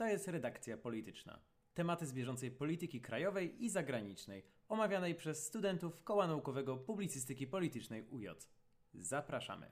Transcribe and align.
To 0.00 0.06
jest 0.06 0.28
redakcja 0.28 0.76
polityczna. 0.76 1.38
Tematy 1.74 2.06
z 2.06 2.12
bieżącej 2.12 2.50
polityki 2.50 3.00
krajowej 3.00 3.64
i 3.64 3.70
zagranicznej, 3.70 4.42
omawianej 4.68 5.14
przez 5.14 5.46
studentów 5.46 6.04
Koła 6.04 6.26
Naukowego 6.26 6.76
Publicystyki 6.76 7.46
Politycznej 7.46 8.02
UJ. 8.10 8.26
Zapraszamy. 8.94 9.70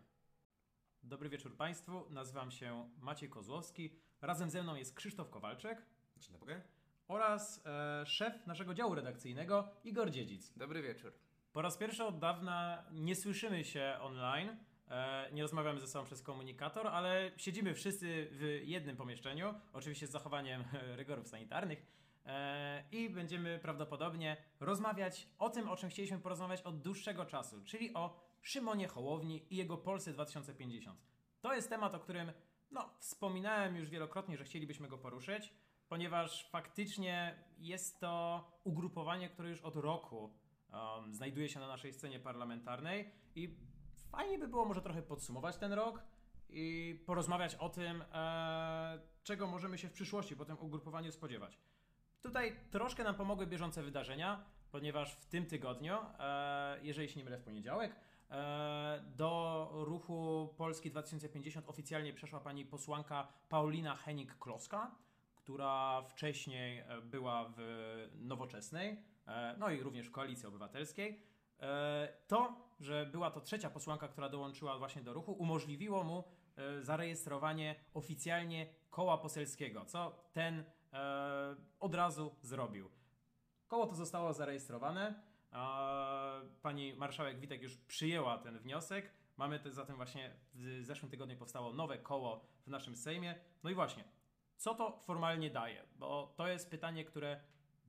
Dobry 1.03 1.29
wieczór 1.29 1.57
Państwu, 1.57 2.11
nazywam 2.11 2.51
się 2.51 2.91
Maciej 3.01 3.29
Kozłowski. 3.29 3.91
Razem 4.21 4.51
ze 4.51 4.63
mną 4.63 4.75
jest 4.75 4.95
Krzysztof 4.95 5.31
Kowalczyk 5.31 5.83
Dzień 6.17 6.33
dobry. 6.33 6.63
oraz 7.09 7.67
e, 7.67 8.07
szef 8.07 8.47
naszego 8.47 8.75
działu 8.75 8.95
redakcyjnego 8.95 9.69
Igor 9.85 10.11
Dziedzic. 10.11 10.53
Dobry 10.57 10.83
wieczór. 10.83 11.13
Po 11.53 11.63
raz 11.63 11.77
pierwszy 11.77 12.05
od 12.05 12.19
dawna 12.19 12.85
nie 12.93 13.17
słyszymy 13.17 13.65
się 13.65 13.97
online, 14.01 14.57
nie 15.33 15.43
rozmawiamy 15.43 15.81
ze 15.81 15.87
sobą 15.87 16.05
przez 16.05 16.23
komunikator, 16.23 16.87
ale 16.87 17.31
siedzimy 17.37 17.75
wszyscy 17.75 18.29
w 18.31 18.61
jednym 18.65 18.97
pomieszczeniu, 18.97 19.55
oczywiście 19.73 20.07
z 20.07 20.11
zachowaniem 20.11 20.65
rygorów 20.97 21.29
sanitarnych 21.29 21.87
e, 22.27 22.85
i 22.93 23.11
będziemy 23.11 23.59
prawdopodobnie 23.59 24.37
rozmawiać 24.61 25.29
o 25.39 25.51
tym, 25.51 25.69
o 25.69 25.77
czym 25.77 25.91
chcieliśmy 25.91 26.19
porozmawiać 26.19 26.63
od 26.63 26.81
dłuższego 26.81 27.25
czasu, 27.25 27.63
czyli 27.65 27.95
o 27.95 28.29
Szymonie 28.43 28.89
Hołowni 28.89 29.47
i 29.51 29.57
jego 29.57 29.77
Polsce 29.77 30.13
2050. 30.13 31.01
To 31.41 31.55
jest 31.55 31.69
temat, 31.69 31.95
o 31.95 32.01
którym 32.01 32.33
no, 32.71 32.91
wspominałem 32.99 33.77
już 33.77 33.89
wielokrotnie, 33.89 34.37
że 34.37 34.45
chcielibyśmy 34.45 34.89
go 34.89 34.99
poruszyć, 34.99 35.53
ponieważ 35.89 36.51
faktycznie 36.51 37.45
jest 37.59 38.01
to 38.01 38.45
ugrupowanie, 38.65 39.29
które 39.29 39.49
już 39.49 39.61
od 39.61 39.77
roku 39.77 40.35
um, 40.73 41.15
znajduje 41.15 41.49
się 41.49 41.61
na 41.61 41.69
naszej 41.69 41.93
scenie 41.93 42.21
parlamentarnej 42.21 43.11
i 43.35 43.68
fajnie 44.11 44.39
by 44.39 44.49
było 44.49 44.65
może 44.65 44.83
trochę 44.83 45.03
podsumować 45.03 45.57
ten 45.57 45.73
rok 45.73 46.03
i 46.51 46.99
porozmawiać 47.07 47.55
o 47.55 47.69
tym, 47.69 48.05
e, 48.13 48.99
czego 49.23 49.47
możemy 49.47 49.79
się 49.79 49.89
w 49.89 49.93
przyszłości 49.93 50.37
po 50.37 50.45
tym 50.45 50.57
ugrupowaniu 50.61 51.13
spodziewać. 51.13 51.59
Tutaj 52.23 52.57
troszkę 52.71 53.05
nam 53.05 53.15
pomogły 53.15 53.47
bieżące 53.47 53.83
wydarzenia, 53.83 54.45
ponieważ 54.71 55.15
w 55.17 55.27
tym 55.27 55.47
tygodniu, 55.47 55.97
e, 56.19 56.79
jeżeli 56.83 57.09
się 57.09 57.19
nie 57.19 57.25
mylę 57.25 57.39
w 57.39 57.43
poniedziałek, 57.43 57.97
e, 58.31 59.05
do 59.17 59.71
ruchu 59.73 60.49
Polski 60.57 60.91
2050 60.91 61.69
oficjalnie 61.69 62.13
przeszła 62.13 62.41
pani 62.41 62.65
posłanka 62.65 63.29
Paulina 63.49 63.97
Henik-Kloska, 63.97 64.91
która 65.37 66.03
wcześniej 66.03 66.79
e, 66.79 67.01
była 67.01 67.53
w 67.57 67.59
Nowoczesnej, 68.15 69.03
e, 69.27 69.55
no 69.59 69.71
i 69.71 69.81
również 69.81 70.07
w 70.07 70.11
Koalicji 70.11 70.47
Obywatelskiej. 70.47 71.23
E, 71.61 72.09
To, 72.27 72.69
że 72.81 73.07
była 73.07 73.31
to 73.31 73.41
trzecia 73.41 73.71
posłanka, 73.71 74.09
która 74.09 74.29
dołączyła 74.29 74.79
właśnie 74.79 75.03
do 75.03 75.13
ruchu, 75.13 75.33
umożliwiło 75.33 76.05
mu 76.05 76.25
e, 76.57 76.83
zarejestrowanie 76.83 77.75
oficjalnie 77.95 78.67
koła 78.91 79.19
poselskiego, 79.19 79.85
co 79.85 80.25
ten 80.33 80.65
e, 80.93 81.57
od 81.81 81.95
razu 81.95 82.35
zrobił. 82.43 82.91
Koło 83.69 83.87
to 83.87 83.95
zostało 83.95 84.33
zarejestrowane. 84.33 85.29
Pani 86.63 86.95
marszałek 86.95 87.41
Witek 87.41 87.63
już 87.63 87.77
przyjęła 87.77 88.39
ten 88.39 88.59
wniosek. 88.59 89.13
Mamy 89.37 89.61
te, 89.61 89.73
zatem 89.73 89.97
właśnie 89.97 90.37
w 90.55 90.81
zeszłym 90.85 91.11
tygodniu 91.11 91.37
powstało 91.37 91.73
nowe 91.73 91.99
koło 91.99 92.47
w 92.67 92.71
naszym 92.71 92.97
Sejmie. 92.97 93.35
No 93.63 93.71
i 93.71 93.75
właśnie, 93.75 94.05
co 94.57 94.75
to 94.75 94.99
formalnie 95.03 95.51
daje? 95.51 95.83
Bo 95.97 96.35
to 96.37 96.49
jest 96.49 96.71
pytanie, 96.71 97.05
które 97.05 97.41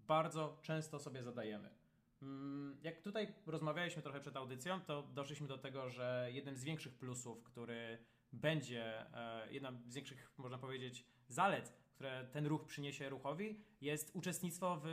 bardzo 0.08 0.58
często 0.62 1.00
sobie 1.00 1.24
zadajemy. 1.24 1.79
Mm, 2.22 2.78
Jak 2.84 3.02
tutaj 3.02 3.34
rozmawialiśmy 3.46 4.02
trochę 4.02 4.20
przed 4.20 4.38
audycją, 4.38 4.82
to 4.82 5.04
doszliśmy 5.04 5.48
do 5.48 5.58
tego, 5.58 5.90
że 5.90 6.30
jednym 6.32 6.56
z 6.56 6.64
większych 6.64 6.96
plusów, 6.96 7.44
który 7.44 7.98
będzie, 8.34 9.16
e, 9.16 9.54
jedna 9.54 9.72
z 9.88 9.96
większych, 9.96 10.32
można 10.38 10.58
powiedzieć, 10.58 11.06
zalet, 11.28 11.74
które 11.96 12.28
ten 12.32 12.46
ruch 12.46 12.66
przyniesie 12.66 13.10
ruchowi, 13.10 13.60
jest 13.82 14.16
uczestnictwo 14.16 14.82
w 14.84 14.88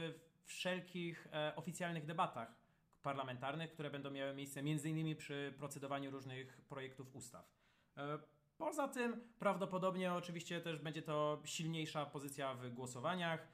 wszelkich 0.44 1.28
e, 1.32 1.56
oficjalnych 1.56 2.06
debatach 2.06 2.54
parlamentarnych, 3.02 3.72
które 3.72 3.90
będą 3.90 4.10
miały 4.10 4.34
miejsce 4.34 4.60
m.in. 4.60 5.16
przy 5.16 5.54
procedowaniu 5.58 6.10
różnych 6.10 6.60
projektów 6.68 7.16
ustaw. 7.16 7.50
E, 7.96 8.18
Poza 8.58 8.88
tym 8.88 9.20
prawdopodobnie 9.38 10.14
oczywiście 10.14 10.60
też 10.60 10.78
będzie 10.78 11.02
to 11.02 11.42
silniejsza 11.44 12.06
pozycja 12.06 12.54
w 12.54 12.70
głosowaniach 12.70 13.48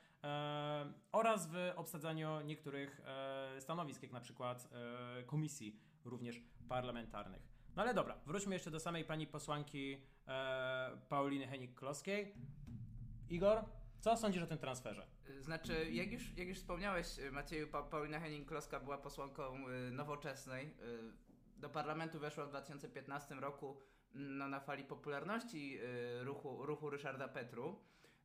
oraz 1.13 1.47
w 1.47 1.73
obsadzaniu 1.77 2.41
niektórych 2.41 3.01
e, 3.05 3.61
stanowisk, 3.61 4.03
jak 4.03 4.13
na 4.13 4.21
przykład 4.21 4.69
e, 4.73 5.23
komisji 5.23 5.81
również 6.05 6.43
parlamentarnych. 6.69 7.43
No 7.77 7.83
ale 7.83 7.95
dobra, 7.95 8.19
wróćmy 8.27 8.55
jeszcze 8.55 8.71
do 8.71 8.81
samej 8.81 9.05
pani 9.05 9.27
posłanki 9.27 9.99
e, 10.29 10.91
Pauliny 11.09 11.47
Henik-Kloskiej. 11.47 12.27
Igor, 13.31 13.65
co 14.01 14.17
sądzisz 14.17 14.43
o 14.43 14.47
tym 14.47 14.59
transferze? 14.59 15.07
Znaczy, 15.41 15.91
jak 15.91 16.13
już, 16.13 16.37
jak 16.37 16.49
już 16.49 16.59
wspomniałeś, 16.59 17.07
Macieju, 17.33 17.69
pa 17.69 17.83
Paulina 17.83 18.21
Henning-Kloska 18.21 18.85
była 18.85 18.99
posłanką 18.99 19.59
nowoczesnej. 19.91 20.75
Do 21.57 21.69
parlamentu 21.69 22.21
weszła 22.21 22.47
w 22.47 22.49
2015 22.49 23.35
roku 23.35 23.77
no, 24.15 24.49
na 24.49 24.61
fali 24.61 24.85
popularności 24.85 25.79
ruchu, 26.21 26.67
ruchu 26.67 26.91
Ryszarda 26.91 27.29
Petru. 27.29 27.81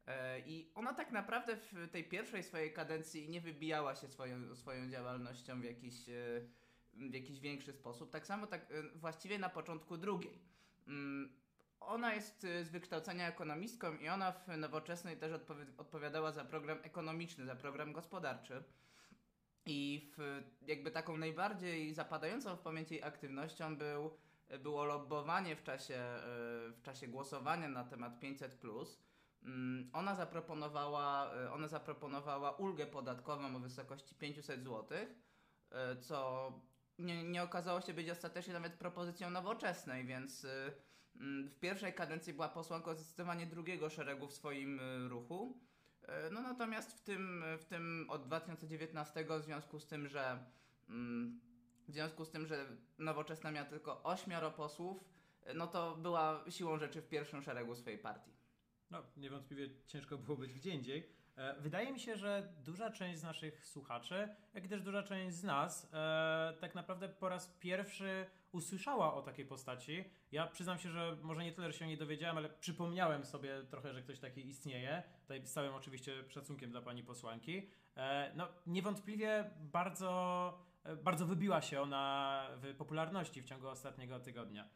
E, 0.08 0.40
I 0.40 0.72
ona 0.76 0.94
tak 0.94 1.12
naprawdę 1.12 1.58
w 1.72 1.90
tej 1.92 2.04
pierwszej 2.04 2.44
swojej 2.44 2.74
kadencji 2.74 3.30
nie 3.30 3.42
wybijała 3.42 3.96
się 3.96 4.08
swoją, 4.08 4.56
swoją 4.56 4.90
działalnością 4.90 5.62
w 5.62 5.64
jakiś, 5.64 6.10
y, 6.10 6.50
w 6.94 7.14
jakiś 7.14 7.40
większy 7.40 7.74
sposób. 7.74 8.12
Tak 8.12 8.28
samo 8.28 8.48
tak 8.48 8.72
y, 8.72 8.90
właściwie 8.96 9.40
na 9.40 9.50
początku 9.50 9.98
drugiej. 9.98 10.42
Mm, 10.88 11.38
Ona 11.80 12.14
jest 12.14 12.42
z 12.42 12.70
wykształcenia 12.70 13.28
ekonomistką 13.28 13.98
i 13.98 14.10
ona 14.10 14.32
w 14.32 14.48
nowoczesnej 14.58 15.18
też 15.18 15.32
odpowi- 15.32 15.74
odpowiadała 15.78 16.32
za 16.32 16.46
program 16.46 16.78
ekonomiczny, 16.84 17.46
za 17.46 17.56
program 17.56 17.94
gospodarczy. 17.94 18.64
I 19.66 20.12
w, 20.18 20.44
jakby 20.68 20.92
taką 20.92 21.18
najbardziej 21.18 21.94
zapadającą 21.94 22.56
w 22.56 22.60
pamięci 22.60 23.04
aktywnością 23.04 23.78
był, 23.78 24.18
było 24.60 24.86
lobbowanie 24.86 25.56
w 25.56 25.64
czasie, 25.64 26.04
w 26.74 26.82
czasie 26.84 27.08
głosowania 27.08 27.70
na 27.70 27.84
temat 27.84 28.20
500. 28.20 28.64
Mm, 28.64 28.86
Ona 29.94 30.16
zaproponowała, 30.16 31.36
y, 31.36 31.52
ona 31.52 31.68
zaproponowała 31.68 32.52
ulgę 32.52 32.86
podatkową 32.86 33.56
o 33.56 33.60
wysokości 33.60 34.16
500 34.16 34.64
zł, 34.64 34.98
y, 34.98 36.02
co 36.02 36.52
nie, 37.00 37.24
nie 37.24 37.44
okazało 37.44 37.82
się 37.82 37.94
być 37.94 38.10
ostatecznie 38.10 38.54
nawet 38.54 38.74
propozycją 38.74 39.30
nowoczesnej, 39.30 40.06
więc 40.06 40.44
y, 40.44 40.74
mm, 41.16 41.50
w 41.50 41.60
pierwszej 41.60 41.94
kadencji 41.94 42.34
była 42.34 42.50
posłanką 42.50 42.96
zdecydowanie 42.96 43.46
drugiego 43.46 43.90
szeregu 43.90 44.28
w 44.28 44.34
swoim 44.34 44.80
ruchu. 45.10 45.58
No 46.32 46.42
natomiast 46.42 46.98
w 46.98 47.02
tym, 47.02 47.44
w 47.60 47.66
tym 47.66 48.06
od 48.10 48.24
2019 48.24 49.26
w 49.40 49.44
związku 49.44 49.80
z 49.80 49.88
tym, 49.88 50.08
że 50.08 50.46
mm, 50.90 51.42
w 51.88 51.92
związku 51.92 52.26
z 52.26 52.30
tym, 52.30 52.48
że 52.48 52.66
nowoczesna 52.98 53.52
miała 53.52 53.70
tylko 53.70 54.04
ośmioro 54.04 54.52
posłów, 54.52 55.04
no 55.56 55.68
to 55.68 55.96
była 55.96 56.44
siłą 56.50 56.78
rzeczy 56.78 57.02
w 57.02 57.08
pierwszym 57.08 57.42
szeregu 57.42 57.76
swojej 57.76 58.00
partii. 58.00 58.37
No, 58.92 59.04
niewątpliwie 59.18 59.70
ciężko 59.88 60.18
było 60.18 60.38
być 60.38 60.54
gdzie 60.54 60.72
indziej. 60.72 61.10
E, 61.36 61.62
Wydaje 61.62 61.92
mi 61.92 62.00
się, 62.00 62.18
że 62.18 62.54
duża 62.66 62.92
część 62.92 63.20
z 63.20 63.24
naszych 63.24 63.66
słuchaczy, 63.66 64.30
jak 64.54 64.68
też 64.68 64.82
duża 64.82 65.04
część 65.04 65.36
z 65.36 65.44
nas, 65.44 65.90
e, 65.94 66.54
tak 66.62 66.76
naprawdę 66.76 67.10
po 67.10 67.30
raz 67.30 67.48
pierwszy 67.60 68.26
usłyszała 68.52 69.14
o 69.14 69.22
takiej 69.22 69.46
postaci. 69.46 70.04
Ja 70.32 70.48
przyznam 70.48 70.80
się, 70.80 70.90
że 70.90 71.18
może 71.22 71.44
nie 71.44 71.52
tyle, 71.52 71.72
że 71.72 71.78
się 71.78 71.88
nie 71.88 71.98
dowiedziałem, 71.98 72.38
ale 72.38 72.50
przypomniałem 72.50 73.26
sobie 73.26 73.64
trochę, 73.70 73.94
że 73.94 74.02
ktoś 74.02 74.20
taki 74.20 74.48
istnieje. 74.48 75.04
Tutaj 75.22 75.48
z 75.48 75.54
całym 75.54 75.74
oczywiście 75.74 76.24
szacunkiem 76.30 76.72
dla 76.72 76.82
pani 76.82 77.04
posłanki. 77.04 77.70
E, 77.96 78.32
no, 78.36 78.48
niewątpliwie 78.68 79.50
bardzo, 79.60 80.60
e, 80.84 80.96
bardzo 80.96 81.26
wybiła 81.26 81.62
się 81.62 81.82
ona 81.82 82.48
w 82.58 82.76
popularności 82.76 83.42
w 83.42 83.46
ciągu 83.46 83.68
ostatniego 83.68 84.20
tygodnia. 84.20 84.70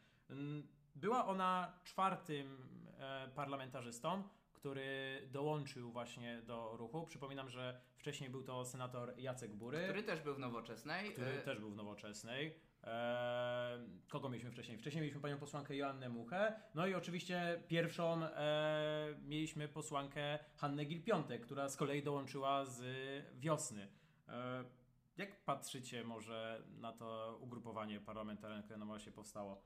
Była 0.94 1.26
ona 1.26 1.72
czwartym 1.84 2.68
e, 2.98 3.28
parlamentarzystą, 3.34 4.22
który 4.52 5.22
dołączył 5.32 5.92
właśnie 5.92 6.42
do 6.42 6.76
ruchu. 6.76 7.06
Przypominam, 7.06 7.50
że 7.50 7.80
wcześniej 7.96 8.30
był 8.30 8.42
to 8.42 8.64
senator 8.64 9.14
Jacek 9.18 9.54
Bury, 9.54 9.82
Który 9.84 10.02
też 10.02 10.20
był 10.20 10.34
w 10.34 10.38
nowoczesnej. 10.38 11.12
który 11.12 11.30
y, 11.30 11.42
też 11.42 11.58
był 11.58 11.70
w 11.70 11.76
Nowoczesnej. 11.76 12.58
E, 12.84 13.78
kogo 14.08 14.28
mieliśmy 14.28 14.50
wcześniej? 14.50 14.78
Wcześniej 14.78 15.00
mieliśmy 15.02 15.20
panią 15.20 15.38
posłankę 15.38 15.76
Joannę 15.76 16.08
Muchę. 16.08 16.60
No 16.74 16.86
i 16.86 16.94
oczywiście 16.94 17.62
pierwszą 17.68 18.24
e, 18.24 19.14
mieliśmy 19.24 19.68
posłankę 19.68 20.38
Hannę 20.56 20.84
Gil-Piątek, 20.84 21.40
która 21.40 21.68
z 21.68 21.76
kolei 21.76 22.02
dołączyła 22.02 22.64
z 22.64 22.82
wiosny. 23.38 23.88
E, 24.28 24.64
jak 25.16 25.44
patrzycie 25.44 26.04
może 26.04 26.62
na 26.70 26.92
to 26.92 27.38
ugrupowanie 27.40 28.00
parlamentarne, 28.00 28.62
które 28.62 28.78
na 28.78 28.84
właśnie 28.86 29.12
powstało? 29.12 29.62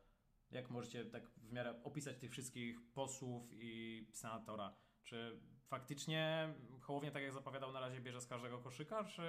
Jak 0.51 0.71
możecie 0.71 1.05
tak 1.05 1.29
w 1.29 1.53
miarę 1.53 1.83
opisać 1.85 2.19
tych 2.19 2.31
wszystkich 2.31 2.93
posłów 2.95 3.49
i 3.53 4.07
senatora? 4.13 4.77
Czy 5.05 5.41
faktycznie 5.67 6.55
Hołownia, 6.81 7.11
tak 7.11 7.23
jak 7.23 7.33
zapowiadał, 7.33 7.73
na 7.73 7.81
razie 7.81 8.01
bierze 8.01 8.21
z 8.21 8.27
każdego 8.27 8.59
koszyka, 8.59 9.05
czy 9.05 9.23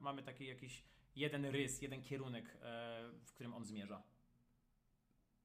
mamy 0.00 0.22
taki 0.22 0.46
jakiś 0.46 0.84
jeden 1.16 1.44
rys, 1.44 1.82
jeden 1.82 2.02
kierunek, 2.02 2.56
e, 2.62 3.10
w 3.24 3.32
którym 3.32 3.54
on 3.54 3.64
zmierza? 3.64 4.02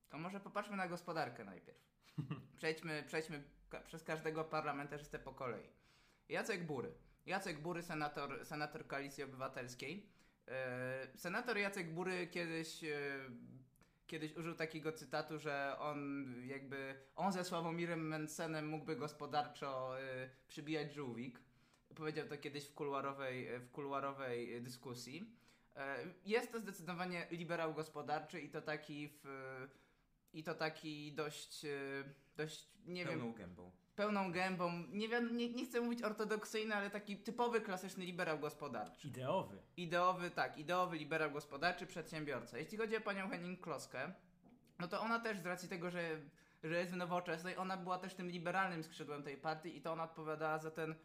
To 0.09 0.17
może 0.17 0.39
popatrzmy 0.39 0.77
na 0.77 0.87
gospodarkę 0.87 1.43
najpierw. 1.43 1.79
Przejdźmy, 2.57 3.03
przejdźmy 3.07 3.43
ka 3.69 3.79
przez 3.79 4.03
każdego 4.03 4.43
parlamentarzystę 4.43 5.19
po 5.19 5.33
kolei. 5.33 5.69
Jacek 6.29 6.65
Bury. 6.65 6.93
Jacek 7.25 7.61
Bury, 7.61 7.83
senator, 7.83 8.45
senator 8.45 8.87
Koalicji 8.87 9.23
Obywatelskiej. 9.23 10.09
E, 10.47 11.07
senator 11.15 11.57
Jacek 11.57 11.93
Bury 11.93 12.27
kiedyś, 12.27 12.83
e, 12.83 13.19
kiedyś 14.07 14.35
użył 14.35 14.55
takiego 14.55 14.91
cytatu, 14.91 15.39
że 15.39 15.75
on 15.79 16.25
jakby, 16.47 16.95
on 17.15 17.31
ze 17.31 17.43
Sławomirem 17.43 18.07
Mencenem 18.07 18.67
mógłby 18.67 18.95
gospodarczo 18.95 19.99
e, 20.01 20.29
przybijać 20.47 20.93
żółwik. 20.93 21.39
Powiedział 21.95 22.27
to 22.27 22.37
kiedyś 22.37 22.67
w 22.67 22.73
kuluarowej, 22.73 23.59
w 23.59 23.71
kuluarowej 23.71 24.61
dyskusji. 24.61 25.35
E, 25.75 25.97
jest 26.25 26.51
to 26.51 26.59
zdecydowanie 26.59 27.27
liberał 27.31 27.73
gospodarczy 27.73 28.41
i 28.41 28.49
to 28.49 28.61
taki 28.61 29.09
w, 29.23 29.27
i 30.35 30.43
to 30.43 30.55
taki 30.55 31.13
dość, 31.13 31.65
e, 31.65 31.69
dość 32.37 32.67
nie 32.85 33.05
Pełną 33.05 33.25
wiem, 33.25 33.33
gębą. 33.33 33.71
pełną 33.95 34.31
gębą. 34.31 34.83
Nie, 34.89 35.07
wiem, 35.07 35.37
nie, 35.37 35.49
nie 35.49 35.65
chcę 35.65 35.81
mówić 35.81 36.03
ortodoksyjny, 36.03 36.75
ale 36.75 36.89
taki 36.89 37.17
typowy, 37.17 37.61
klasyczny 37.61 38.05
liberał 38.05 38.39
gospodarczy. 38.39 39.07
Ideowy. 39.07 39.57
Ideowy, 39.77 40.31
tak, 40.31 40.57
ideowy 40.57 40.97
liberał 40.97 41.31
gospodarczy, 41.31 41.87
przedsiębiorca. 41.87 42.57
Jeśli 42.57 42.77
chodzi 42.77 42.97
o 42.97 43.01
panią 43.01 43.29
Henning 43.29 43.61
Kloskę, 43.61 44.13
no 44.79 44.87
to 44.87 45.01
ona 45.01 45.19
też 45.19 45.39
z 45.39 45.45
racji 45.45 45.69
tego, 45.69 45.89
że, 45.89 46.19
że 46.63 46.79
jest 46.79 46.91
w 46.91 46.95
nowoczesnej, 46.95 47.57
ona 47.57 47.77
była 47.77 47.97
też 47.97 48.13
tym 48.13 48.29
liberalnym 48.29 48.83
skrzydłem 48.83 49.23
tej 49.23 49.37
partii 49.37 49.77
i 49.77 49.81
to 49.81 49.91
ona 49.93 50.03
odpowiadała 50.03 50.59
za 50.59 50.71
ten, 50.71 50.95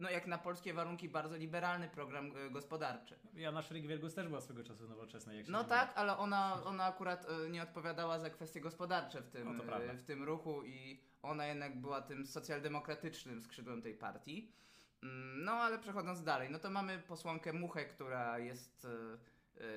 no 0.00 0.10
jak 0.10 0.26
na 0.26 0.38
polskie 0.38 0.74
warunki, 0.74 1.08
bardzo 1.08 1.36
liberalny 1.36 1.88
program 1.88 2.32
e, 2.46 2.50
gospodarczy. 2.50 3.18
Jana 3.34 3.60
Szryk-Wielgus 3.60 4.14
też 4.14 4.28
była 4.28 4.40
swego 4.40 4.64
czasu 4.64 4.88
nowoczesna. 4.88 5.34
Jak 5.34 5.46
się 5.46 5.52
No 5.52 5.64
tak, 5.64 5.92
ale 5.96 6.16
ona, 6.16 6.64
ona 6.64 6.84
akurat 6.84 7.26
e, 7.28 7.50
nie 7.50 7.62
odpowiadała 7.62 8.18
za 8.18 8.30
kwestie 8.30 8.60
gospodarcze 8.60 9.22
w 9.22 9.28
tym, 9.30 9.56
No 9.56 9.76
e, 9.76 9.94
w 9.94 10.02
tym 10.02 10.24
ruchu 10.24 10.64
i 10.64 11.00
ona 11.22 11.46
jednak 11.46 11.80
była 11.80 12.02
tym 12.02 12.26
socjaldemokratycznym 12.26 13.42
skrzydłem 13.42 13.82
tej 13.82 13.94
partii. 13.94 14.52
Mm, 15.02 15.44
No 15.44 15.52
ale 15.52 15.78
przechodząc 15.78 16.22
dalej, 16.22 16.50
no 16.50 16.58
to 16.58 16.70
mamy 16.70 16.98
posłankę 16.98 17.52
Muchę, 17.52 17.84
która 17.84 18.38
jest, 18.38 18.86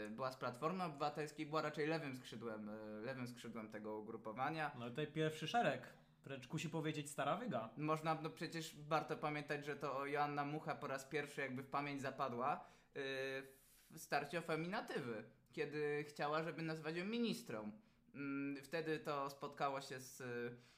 była 0.09 0.31
z 0.31 0.37
Platformy 0.37 0.83
Obywatelskiej, 0.83 1.45
była 1.45 1.61
raczej 1.61 1.87
lewym 1.87 2.15
skrzydłem, 2.15 2.69
lewym 3.01 3.27
skrzydłem 3.27 3.69
tego 3.69 3.97
ugrupowania. 3.97 4.71
No 4.79 4.89
tutaj 4.89 5.07
pierwszy 5.07 5.47
szereg. 5.47 6.02
Wręcz 6.23 6.47
kusi 6.47 6.69
powiedzieć 6.69 7.09
stara 7.09 7.37
wyga. 7.37 7.69
Można, 7.77 8.15
no 8.15 8.29
przecież 8.29 8.75
warto 8.79 9.17
pamiętać, 9.17 9.65
że 9.65 9.75
to 9.75 10.05
Joanna 10.05 10.45
Mucha 10.45 10.75
po 10.75 10.87
raz 10.87 11.05
pierwszy 11.05 11.41
jakby 11.41 11.63
w 11.63 11.69
pamięć 11.69 12.01
zapadła 12.01 12.65
yy, 12.95 13.01
w 13.91 13.97
starcie 13.97 14.39
o 14.39 14.41
feminatywy, 14.41 15.23
kiedy 15.51 16.05
chciała, 16.07 16.43
żeby 16.43 16.61
nazwać 16.61 16.95
ją 16.95 17.05
ministrą. 17.05 17.71
Mm, 18.15 18.63
Wtedy 18.63 18.99
to 18.99 19.29
spotkało 19.29 19.81
się 19.81 19.99
z, 19.99 20.23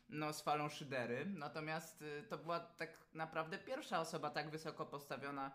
no, 0.09 0.33
z 0.33 0.42
falą 0.42 0.69
szydery, 0.69 1.25
natomiast 1.25 2.01
y, 2.01 2.24
to 2.30 2.38
była 2.38 2.59
tak 2.59 2.97
naprawdę 3.13 3.57
pierwsza 3.57 4.00
osoba 4.00 4.30
tak 4.30 4.50
wysoko 4.50 4.86
postawiona, 4.86 5.51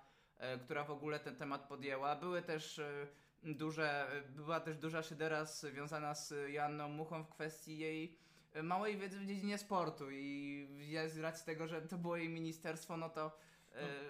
y, 0.54 0.58
która 0.58 0.84
w 0.84 0.90
ogóle 0.90 1.20
ten 1.20 1.36
temat 1.36 1.68
podjęła. 1.68 2.16
Były 2.16 2.42
też 2.42 2.78
y, 2.78 3.06
duże, 3.42 4.06
była 4.28 4.60
też 4.60 4.76
duża 4.76 5.02
szydera 5.02 5.44
związana 5.44 6.14
z 6.14 6.34
Joanną 6.48 6.88
Muchą 6.88 7.24
w 7.24 7.28
kwestii 7.28 7.78
jej 7.78 8.18
małej 8.62 8.96
wiedzy 8.98 9.18
w 9.20 9.26
dziedzinie 9.26 9.58
sportu 9.58 10.10
i 10.10 10.68
ja 10.90 11.08
z 11.08 11.18
racji 11.18 11.46
tego, 11.46 11.68
że 11.68 11.82
to 11.82 11.98
było 11.98 12.16
jej 12.16 12.28
ministerstwo, 12.28 12.96
no 12.96 13.08
to 13.10 13.38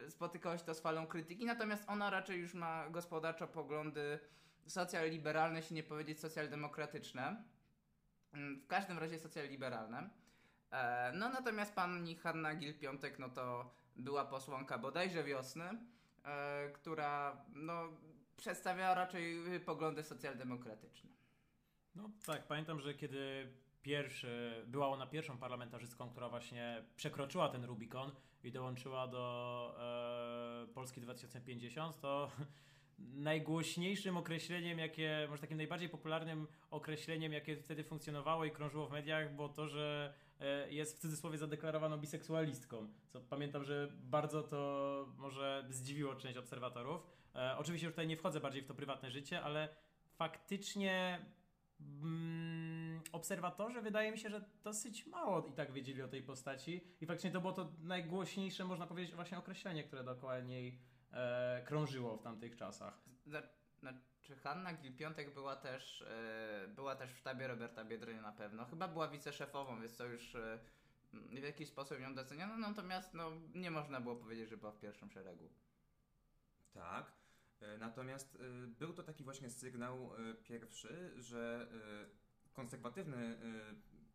y, 0.07 0.11
spotykało 0.11 0.59
się 0.59 0.65
to 0.65 0.75
z 0.75 0.81
falą 0.81 1.07
krytyki, 1.07 1.45
natomiast 1.47 1.85
ona 1.89 2.11
raczej 2.11 2.41
już 2.41 2.55
ma 2.55 2.91
gospodarczo 2.91 3.49
poglądy 3.49 4.19
socjal-liberalne, 4.67 5.57
jeśli 5.59 5.77
nie 5.77 5.83
powiedzieć 5.83 6.21
socjaldemokratyczne. 6.21 7.43
Mm, 8.33 8.61
W 8.61 8.67
każdym 8.67 8.99
razie 8.99 9.19
socjal-liberalne. 9.19 10.11
E, 10.71 11.13
No 11.15 11.29
natomiast 11.29 11.75
pani 11.75 12.15
Hanna 12.15 12.55
Gil-Piątek, 12.55 13.19
no 13.19 13.29
to 13.29 13.75
była 13.97 14.25
posłanka 14.25 14.79
bodajże 14.79 15.25
wiosny, 15.25 15.65
e, 16.25 16.71
która 16.71 17.45
no, 17.55 17.89
przedstawiała 18.37 18.95
raczej 18.95 19.37
poglądy 19.67 20.03
socjaldemokratyczne. 20.03 21.11
No 21.95 22.11
tak, 22.27 22.47
pamiętam, 22.47 22.81
że 22.81 22.95
kiedy 22.95 23.53
pierwszy, 23.83 24.65
była 24.67 24.89
ona 24.89 25.07
pierwszą 25.07 25.39
parlamentarzystką, 25.39 26.11
która 26.11 26.29
właśnie 26.29 26.85
przekroczyła 26.97 27.49
ten 27.49 27.65
Rubikon 27.65 28.11
i 28.45 28.53
dołączyła 28.53 29.07
do 29.07 29.77
e, 30.71 30.75
Polski 30.75 31.01
2050, 31.01 32.01
to 32.01 32.31
najgłośniejszym 32.99 34.17
określeniem, 34.17 34.79
jakie, 34.79 35.27
może 35.31 35.41
takim 35.41 35.57
najbardziej 35.57 35.89
popularnym 35.89 36.47
określeniem, 36.71 37.33
jakie 37.33 37.57
wtedy 37.57 37.85
funkcjonowało 37.85 38.45
i 38.45 38.51
krążyło 38.51 38.87
w 38.87 38.93
mediach, 38.93 39.35
było 39.35 39.49
to, 39.49 39.69
że 39.69 40.15
e, 40.41 40.73
jest 40.73 40.97
w 40.97 41.01
cudzysłowie 41.01 41.39
zadeklarowaną 41.39 41.97
biseksualistką. 41.99 42.89
Co 43.09 43.21
pamiętam, 43.21 43.65
że 43.65 43.93
bardzo 44.03 44.43
to 44.43 45.07
może 45.17 45.67
zdziwiło 45.71 46.15
część 46.15 46.39
obserwatorów. 46.39 47.07
E, 47.35 47.57
oczywiście 47.59 47.87
tutaj 47.87 48.07
nie 48.07 48.17
wchodzę 48.17 48.41
bardziej 48.41 48.63
w 48.63 48.67
to 48.67 48.75
prywatne 48.75 49.11
życie, 49.11 49.43
ale 49.43 49.69
faktycznie 50.17 51.19
mm, 51.81 52.70
obserwatorzy 53.13 53.81
wydaje 53.83 54.13
mi 54.13 54.19
się, 54.19 54.31
że 54.31 54.45
dosyć 54.65 55.07
mało 55.07 55.47
i 55.47 55.53
tak 55.53 55.73
wiedzieli 55.73 56.03
o 56.03 56.09
tej 56.09 56.23
postaci 56.23 56.85
i 57.01 57.07
faktycznie 57.07 57.31
to 57.31 57.41
było 57.41 57.53
to 57.53 57.73
najgłośniejsze, 57.83 58.65
można 58.65 58.87
powiedzieć, 58.87 59.15
właśnie 59.15 59.39
określenie, 59.39 59.85
które 59.85 60.05
dookoła 60.05 60.41
niej 60.41 60.79
e, 61.13 61.63
krążyło 61.67 62.17
w 62.17 62.23
tamtych 62.23 62.57
czasach. 62.57 63.01
Zna- 63.27 63.43
Znaczy 63.81 64.37
Hanna 64.43 64.73
Gil-Piątek 64.75 65.35
była 65.35 65.57
też, 65.57 66.03
e, 66.03 66.69
była 66.69 66.97
też 66.97 67.13
w 67.13 67.19
sztabie 67.19 67.49
Roberta 67.49 67.85
Biedronia 67.85 68.23
na 68.23 68.33
pewno. 68.33 68.65
Chyba 68.65 68.89
była 68.89 69.09
wiceszefową, 69.09 69.81
więc 69.81 69.97
to 69.97 70.07
już 70.07 70.35
e, 70.35 70.59
w 71.13 71.43
jakiś 71.43 71.69
sposób 71.69 72.01
ją 72.01 72.15
doceniono, 72.15 72.57
natomiast 72.57 73.15
no, 73.15 73.31
nie 73.55 73.71
można 73.71 74.01
było 74.01 74.17
powiedzieć, 74.17 74.49
że 74.49 74.57
była 74.57 74.73
w 74.73 74.79
pierwszym 74.79 75.11
szeregu. 75.11 75.51
Tak. 76.73 77.13
E, 77.61 77.79
Natomiast 77.79 78.37
e, 78.37 78.67
był 78.67 78.93
to 78.93 79.03
taki 79.03 79.25
właśnie 79.25 79.51
sygnał 79.51 80.11
e, 80.31 80.35
pierwszy, 80.35 81.13
że 81.17 81.69
konserwatywny 82.53 83.17
e, 83.17 83.39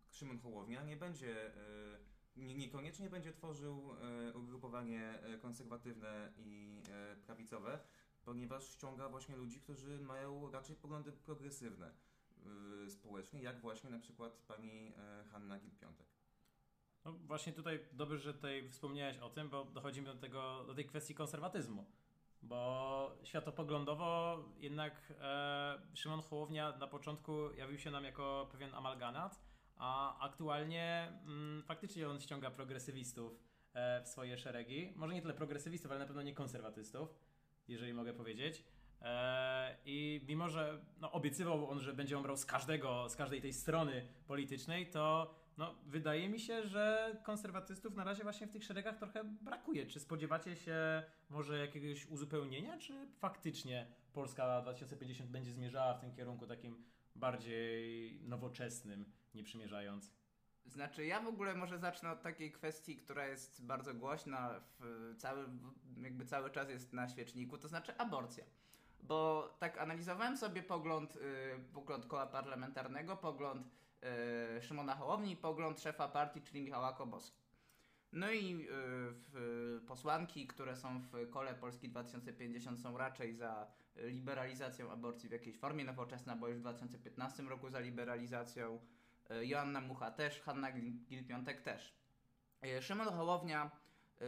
Szymon 0.09 0.39
Hołownia 0.39 0.83
nie 0.83 0.97
będzie, 0.97 1.51
nie, 2.35 2.55
niekoniecznie 2.55 3.09
będzie 3.09 3.33
tworzył 3.33 3.91
e, 3.93 4.33
ugrupowanie 4.33 5.19
konserwatywne 5.41 6.33
i 6.37 6.81
prawicowe, 7.25 7.79
ponieważ 8.23 8.69
ściąga 8.69 9.09
właśnie 9.09 9.35
ludzi, 9.35 9.61
którzy 9.61 9.99
mają 9.99 10.51
raczej 10.51 10.75
poglądy 10.75 11.11
progresywne 11.11 11.91
społecznie, 12.89 13.41
jak 13.41 13.61
właśnie 13.61 13.89
na 13.89 13.99
przykład 13.99 14.41
pani 14.47 14.93
Hanna 15.31 15.59
Gil-Piątek. 15.59 16.05
No 17.05 17.13
właśnie 17.13 17.53
tutaj 17.53 17.79
dobrze, 17.91 18.17
że 18.17 18.33
tutaj 18.33 18.69
wspomniałeś 18.69 19.17
o 19.17 19.29
tym, 19.29 19.49
bo 19.49 19.65
dochodzimy 19.65 20.07
do, 20.07 20.15
tego, 20.15 20.63
do 20.67 20.73
tej 20.73 20.85
kwestii 20.85 21.15
konserwatyzmu. 21.15 21.85
Bo 22.47 23.11
światopoglądowo 23.23 24.37
jednak 24.59 25.13
e, 25.21 25.79
Szymon 25.93 26.21
Hołownia 26.21 26.77
na 26.77 26.87
początku 26.87 27.51
jawił 27.51 27.77
się 27.77 27.91
nam 27.91 28.03
jako 28.03 28.47
pewien 28.51 28.75
amalgamat, 28.75 29.41
a 29.77 30.19
aktualnie 30.19 31.13
mm, 31.25 31.63
faktycznie 31.63 32.09
on 32.09 32.19
ściąga 32.19 32.51
progresywistów 32.51 33.39
e, 33.73 34.01
w 34.03 34.07
swoje 34.07 34.37
szeregi. 34.37 34.93
Może 34.95 35.13
nie 35.13 35.21
tyle 35.21 35.33
progresywistów, 35.33 35.91
ale 35.91 35.99
na 35.99 36.05
pewno 36.05 36.21
nie 36.21 36.33
konserwatystów, 36.33 37.09
jeżeli 37.67 37.93
mogę 37.93 38.13
powiedzieć. 38.13 38.63
E, 39.01 39.77
I 39.85 40.25
mimo, 40.27 40.49
że 40.49 40.85
no, 40.99 41.11
obiecywał 41.11 41.69
on, 41.69 41.79
że 41.79 41.93
będzie 41.93 42.17
on 42.17 42.23
brał 42.23 42.37
z 42.37 42.45
każdego, 42.45 43.09
z 43.09 43.15
każdej 43.15 43.41
tej 43.41 43.53
strony 43.53 44.07
politycznej, 44.27 44.89
to 44.89 45.35
no, 45.57 45.75
wydaje 45.85 46.29
mi 46.29 46.39
się, 46.39 46.63
że 46.63 47.15
konserwatystów 47.23 47.95
na 47.95 48.03
razie 48.03 48.23
właśnie 48.23 48.47
w 48.47 48.51
tych 48.51 48.63
szeregach 48.63 48.97
trochę 48.97 49.23
brakuje. 49.23 49.85
Czy 49.85 49.99
spodziewacie 49.99 50.55
się 50.55 51.03
może 51.29 51.59
jakiegoś 51.59 52.05
uzupełnienia, 52.05 52.77
czy 52.77 53.07
faktycznie 53.19 53.87
Polska 54.13 54.61
2050 54.61 55.31
będzie 55.31 55.51
zmierzała 55.51 55.93
w 55.93 55.99
tym 55.99 56.11
kierunku 56.11 56.47
takim 56.47 56.83
bardziej 57.15 58.19
nowoczesnym, 58.23 59.05
nie 59.35 59.43
przymierzając? 59.43 60.11
Znaczy, 60.65 61.05
ja 61.05 61.21
w 61.21 61.27
ogóle 61.27 61.55
może 61.55 61.79
zacznę 61.79 62.11
od 62.11 62.21
takiej 62.21 62.51
kwestii, 62.51 62.97
która 62.97 63.27
jest 63.27 63.65
bardzo 63.65 63.93
głośna, 63.93 64.61
w 64.79 65.13
cały, 65.17 65.45
jakby 66.01 66.25
cały 66.25 66.49
czas 66.49 66.69
jest 66.69 66.93
na 66.93 67.09
świeczniku, 67.09 67.57
to 67.57 67.67
znaczy 67.67 67.97
aborcja. 67.97 68.43
Bo 69.03 69.49
tak 69.59 69.77
analizowałem 69.77 70.37
sobie 70.37 70.63
pogląd, 70.63 71.15
y, 71.15 71.19
pogląd 71.73 72.05
koła 72.05 72.27
parlamentarnego, 72.27 73.17
pogląd 73.17 73.67
y, 74.57 74.61
Szymona 74.61 74.95
Hołowni 74.95 75.31
i 75.31 75.37
pogląd 75.37 75.79
szefa 75.81 76.07
partii, 76.07 76.41
czyli 76.41 76.61
Michała 76.61 76.93
Koboski. 76.93 77.45
No 78.11 78.31
i 78.31 78.67
w, 78.69 79.81
posłanki, 79.87 80.47
które 80.47 80.75
są 80.75 80.99
w 80.99 81.29
kole 81.29 81.53
Polski 81.53 81.89
2050 81.89 82.81
są 82.81 82.97
raczej 82.97 83.35
za 83.35 83.67
liberalizacją 83.95 84.91
aborcji 84.91 85.29
w 85.29 85.31
jakiejś 85.31 85.57
formie 85.57 85.85
nowoczesna, 85.85 86.35
bo 86.35 86.47
już 86.47 86.57
w 86.57 86.61
2015 86.61 87.43
roku 87.43 87.69
za 87.69 87.79
liberalizacją 87.79 88.79
E, 89.29 89.45
Joanna 89.45 89.81
Mucha 89.81 90.11
też, 90.11 90.41
Hanna 90.41 90.71
Gil- 90.71 91.05
Gil-Piątek 91.05 91.61
też. 91.61 91.93
E, 92.61 92.81
Szymon 92.81 93.07
Hołownia, 93.07 93.71
e, 94.21 94.25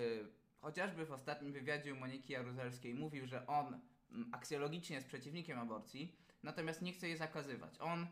chociażby 0.62 1.06
w 1.06 1.12
ostatnim 1.12 1.54
wywiadzie 1.54 1.94
u 1.94 1.98
Moniki 1.98 2.34
Jaruzelskiej, 2.34 2.94
mówił, 2.96 3.28
że 3.28 3.48
on 3.48 3.80
mm, 4.12 4.30
aksjologicznie 4.34 4.96
jest 4.96 5.08
przeciwnikiem 5.08 5.60
aborcji, 5.60 6.16
natomiast 6.44 6.82
nie 6.82 6.94
chce 6.94 7.08
jej 7.08 7.18
zakazywać. 7.18 7.78
On 7.80 8.04
e, 8.04 8.08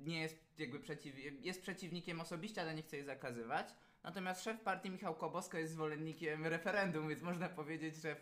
nie 0.00 0.20
jest 0.20 0.58
jakby 0.58 0.80
przeciw, 0.80 1.14
jest 1.44 1.62
przeciwnikiem 1.62 2.20
osobiście, 2.20 2.60
ale 2.60 2.74
nie 2.74 2.82
chce 2.82 2.96
jej 2.96 3.04
zakazywać. 3.04 3.74
Natomiast 4.04 4.44
szef 4.44 4.60
partii 4.60 4.90
Michał 4.90 5.14
Kobosko 5.14 5.58
jest 5.58 5.72
zwolennikiem 5.72 6.46
referendum, 6.46 7.08
więc 7.08 7.22
można 7.22 7.48
powiedzieć, 7.48 7.96
że 7.96 8.14
w, 8.14 8.18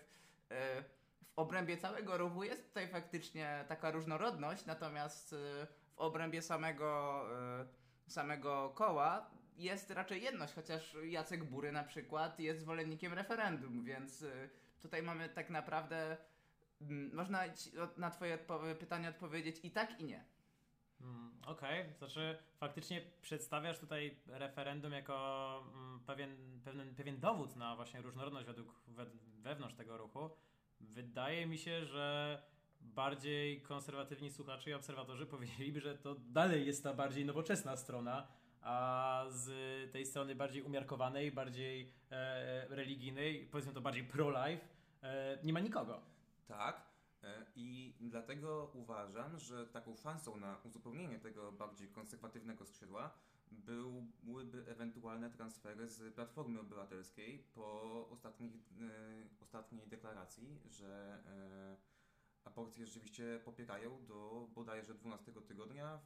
e, 0.51 0.83
w 1.23 1.33
obrębie 1.37 1.77
całego 1.77 2.19
ruchu 2.19 2.45
jest 2.45 2.69
tutaj 2.69 2.89
faktycznie 2.89 3.65
taka 3.69 3.91
różnorodność, 3.91 4.67
natomiast 4.67 5.33
e, 5.33 5.37
w 5.67 5.99
obrębie 5.99 6.43
samego, 6.43 7.25
e, 7.61 7.67
samego 8.09 8.73
koła 8.75 9.31
jest 9.57 9.91
raczej 9.91 10.23
jedność, 10.23 10.55
chociaż 10.55 10.97
Jacek 11.05 11.45
Bury 11.45 11.73
na 11.73 11.85
przykład 11.85 12.41
jest 12.41 12.61
zwolennikiem 12.61 13.13
referendum, 13.13 13.85
więc 13.85 14.23
e, 14.23 14.49
tutaj 14.81 15.03
mamy 15.03 15.29
tak 15.29 15.51
naprawdę, 15.51 16.17
można 17.13 17.41
na 17.97 18.11
twoje 18.11 18.39
pytanie 18.81 19.09
odpowiedzieć 19.09 19.61
i 19.63 19.71
tak 19.71 20.01
i 20.01 20.05
nie. 20.05 20.25
Mm, 21.03 21.33
Okej, 21.47 21.93
znaczy 21.99 22.39
faktycznie 22.57 23.03
przedstawiasz 23.23 23.79
tutaj 23.79 24.17
referendum 24.27 24.93
jako 24.93 25.65
mm, 25.75 26.01
pewien, 26.01 26.61
pewien, 26.65 26.95
pewien 26.95 27.21
dowód 27.21 27.57
na 27.57 27.77
właśnie 27.77 28.03
różnorodność 28.03 28.47
według, 28.47 28.81
we, 28.87 29.07
wewnątrz 29.43 29.75
tego 29.75 29.97
ruchu. 29.97 30.31
Wydaje 30.81 31.47
mi 31.47 31.59
się, 31.59 31.85
że 31.85 32.39
bardziej 32.81 33.63
konserwatywni 33.63 34.31
słuchacze 34.31 34.71
i 34.71 34.75
obserwatorzy 34.75 35.27
powiedzieliby, 35.37 35.81
że 35.81 35.99
to 35.99 36.15
dalej 36.15 36.67
jest 36.67 36.83
ta 36.83 36.95
bardziej 36.95 37.25
nowoczesna 37.25 37.77
strona, 37.77 38.27
a 38.61 39.25
z 39.29 39.53
tej 39.93 40.07
strony 40.07 40.35
bardziej 40.35 40.63
umiarkowanej, 40.63 41.33
bardziej 41.33 41.93
e, 42.11 42.67
religijnej, 42.69 43.49
powiedzmy 43.51 43.73
to 43.73 43.81
bardziej 43.81 44.05
pro-life, 44.05 44.65
e, 45.03 45.39
nie 45.43 45.53
ma 45.53 45.61
nikogo. 45.61 46.01
Tak. 46.49 46.92
I 47.55 47.95
dlatego 48.01 48.71
uważam, 48.75 49.39
że 49.39 49.67
taką 49.67 49.97
szansą 49.97 50.37
na 50.37 50.61
uzupełnienie 50.65 51.19
tego 51.19 51.53
bardziej 51.53 51.89
konserwatywnego 51.89 52.67
skrzydła 52.67 53.15
byłyby 54.23 54.67
ewentualne 54.67 55.31
transfery 55.31 55.89
z 55.89 56.15
Platformy 56.15 56.61
Obywatelskiej 56.61 57.39
po 57.55 58.09
ostatnich, 58.09 58.53
e, 58.53 59.43
ostatniej 59.43 59.87
deklaracji, 59.87 60.61
że 60.71 61.23
e, 61.27 61.77
aborcje 62.45 62.87
rzeczywiście 62.87 63.41
popierają 63.45 64.07
do 64.07 64.49
bodajże 64.55 64.95
12 64.95 65.33
tygodnia. 65.33 66.01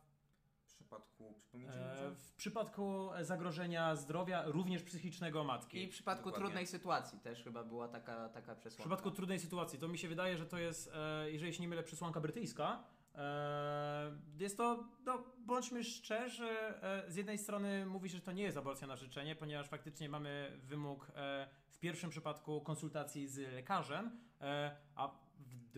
W 0.77 0.79
przypadku, 0.79 1.35
przypomnijcie 1.41 1.75
E, 1.75 2.11
w 2.15 2.35
przypadku 2.35 3.09
zagrożenia 3.21 3.97
zdrowia, 3.97 4.43
również 4.47 4.83
psychicznego 4.83 5.45
matki. 5.45 5.83
I 5.83 5.87
w 5.87 5.91
przypadku 5.91 6.25
Dokładnie. 6.25 6.45
trudnej 6.47 6.67
sytuacji 6.67 7.19
też 7.21 7.45
chyba 7.45 7.65
była 7.65 7.89
taka, 7.89 8.29
taka 8.29 8.55
W 8.55 8.59
przesłanka. 8.59 8.83
przypadku 8.83 9.11
trudnej 9.11 9.41
sytuacji, 9.41 9.79
to 9.79 9.89
mi 9.89 9.99
się 9.99 10.09
wydaje, 10.09 10.37
że 10.39 10.47
to 10.47 10.59
jest, 10.59 10.91
e, 10.95 11.31
jeżeli 11.31 11.55
się 11.55 11.63
nie 11.63 11.69
mylę, 11.69 11.83
przesłanka 11.83 12.21
brytyjska. 12.21 12.85
E, 13.15 14.17
jest 14.39 14.57
to, 14.57 14.85
no, 15.07 15.25
bądźmy 15.39 15.85
szczerzy, 15.85 16.49
e, 16.49 17.05
z 17.09 17.17
jednej 17.17 17.39
strony 17.39 17.87
mówi 17.87 18.11
się, 18.11 18.17
że 18.17 18.23
to 18.23 18.33
nie 18.33 18.43
jest 18.43 18.57
aborcja 18.57 18.87
na 18.87 18.97
życzenie, 18.97 19.37
ponieważ 19.37 19.69
faktycznie 19.69 20.09
mamy 20.09 20.61
wymóg 20.63 21.13
e, 21.15 21.49
w 21.69 21.79
pierwszym 21.79 22.11
przypadku 22.11 22.61
konsultacji 22.61 23.29
z 23.29 23.53
lekarzem, 23.53 24.21
e, 24.41 24.77
a 24.95 25.09
w 25.09 25.26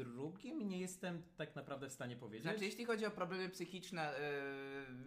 drugim 0.05 0.69
nie 0.69 0.81
jestem 0.81 1.23
tak 1.37 1.57
naprawdę 1.57 1.89
w 1.89 1.93
stanie 1.93 2.17
powiedzieć. 2.17 2.43
Znaczy, 2.43 2.65
jeśli 2.65 2.85
chodzi 2.85 3.07
o 3.07 3.11
problemy 3.11 3.49
psychiczne, 3.49 4.15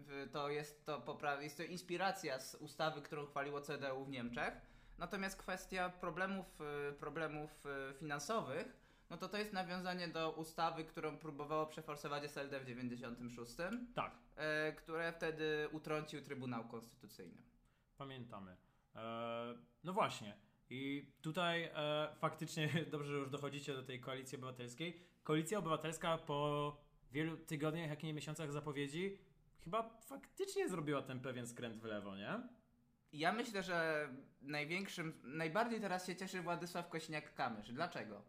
yy, 0.10 0.28
to 0.28 0.50
jest 0.50 0.86
to, 0.86 1.00
popra- 1.00 1.42
jest 1.42 1.58
to 1.58 1.64
inspiracja 1.64 2.40
z 2.40 2.56
ustawy, 2.56 3.02
którą 3.02 3.26
chwaliło 3.26 3.62
CDU 3.62 4.06
w 4.06 4.10
Niemczech. 4.10 4.54
Natomiast 4.98 5.38
kwestia 5.38 5.90
problemów, 5.90 6.60
yy, 6.60 6.94
problemów 6.94 7.64
yy, 7.66 7.94
finansowych, 7.94 8.78
no 9.10 9.18
to 9.18 9.30
to 9.30 9.38
jest 9.38 9.54
nawiązanie 9.54 10.08
do 10.08 10.32
ustawy, 10.32 10.86
którą 10.86 11.18
próbowało 11.18 11.66
przeforsować 11.66 12.24
SLD 12.24 12.60
w 12.60 12.66
96, 12.66 13.56
Tak, 13.96 14.12
yy, 14.38 14.74
które 14.76 15.14
wtedy 15.14 15.70
utrącił 15.72 16.22
Trybunał 16.22 16.68
Konstytucyjny. 16.68 17.42
Pamiętamy. 17.98 18.58
E, 18.96 19.56
no 19.84 19.94
właśnie. 19.94 20.38
I 20.74 21.12
tutaj 21.22 21.64
e, 21.64 22.10
faktycznie 22.16 22.70
dobrze, 22.92 23.12
że 23.12 23.18
już 23.18 23.30
dochodzicie 23.30 23.74
do 23.74 23.84
tej 23.84 24.00
koalicji 24.00 24.38
obywatelskiej. 24.38 25.02
Koalicja 25.24 25.60
obywatelska 25.60 26.18
po 26.18 26.78
wielu 27.12 27.38
tygodniach, 27.38 27.90
jak 27.90 28.04
nie 28.04 28.14
miesiącach 28.14 28.52
zapowiedzi, 28.52 29.18
chyba 29.64 29.90
faktycznie 30.00 30.70
zrobiła 30.70 31.02
ten 31.02 31.20
pewien 31.20 31.48
skręt 31.48 31.78
w 31.78 31.84
lewo, 31.84 32.16
nie? 32.16 32.40
Ja 33.14 33.34
myślę, 33.34 33.64
że 33.64 34.10
największym, 34.42 35.22
najbardziej 35.24 35.82
teraz 35.82 36.08
się 36.08 36.16
cieszy 36.16 36.42
Władysław 36.42 36.90
Kośniak-Kamysz. 36.90 37.74
Dlaczego? 37.74 38.22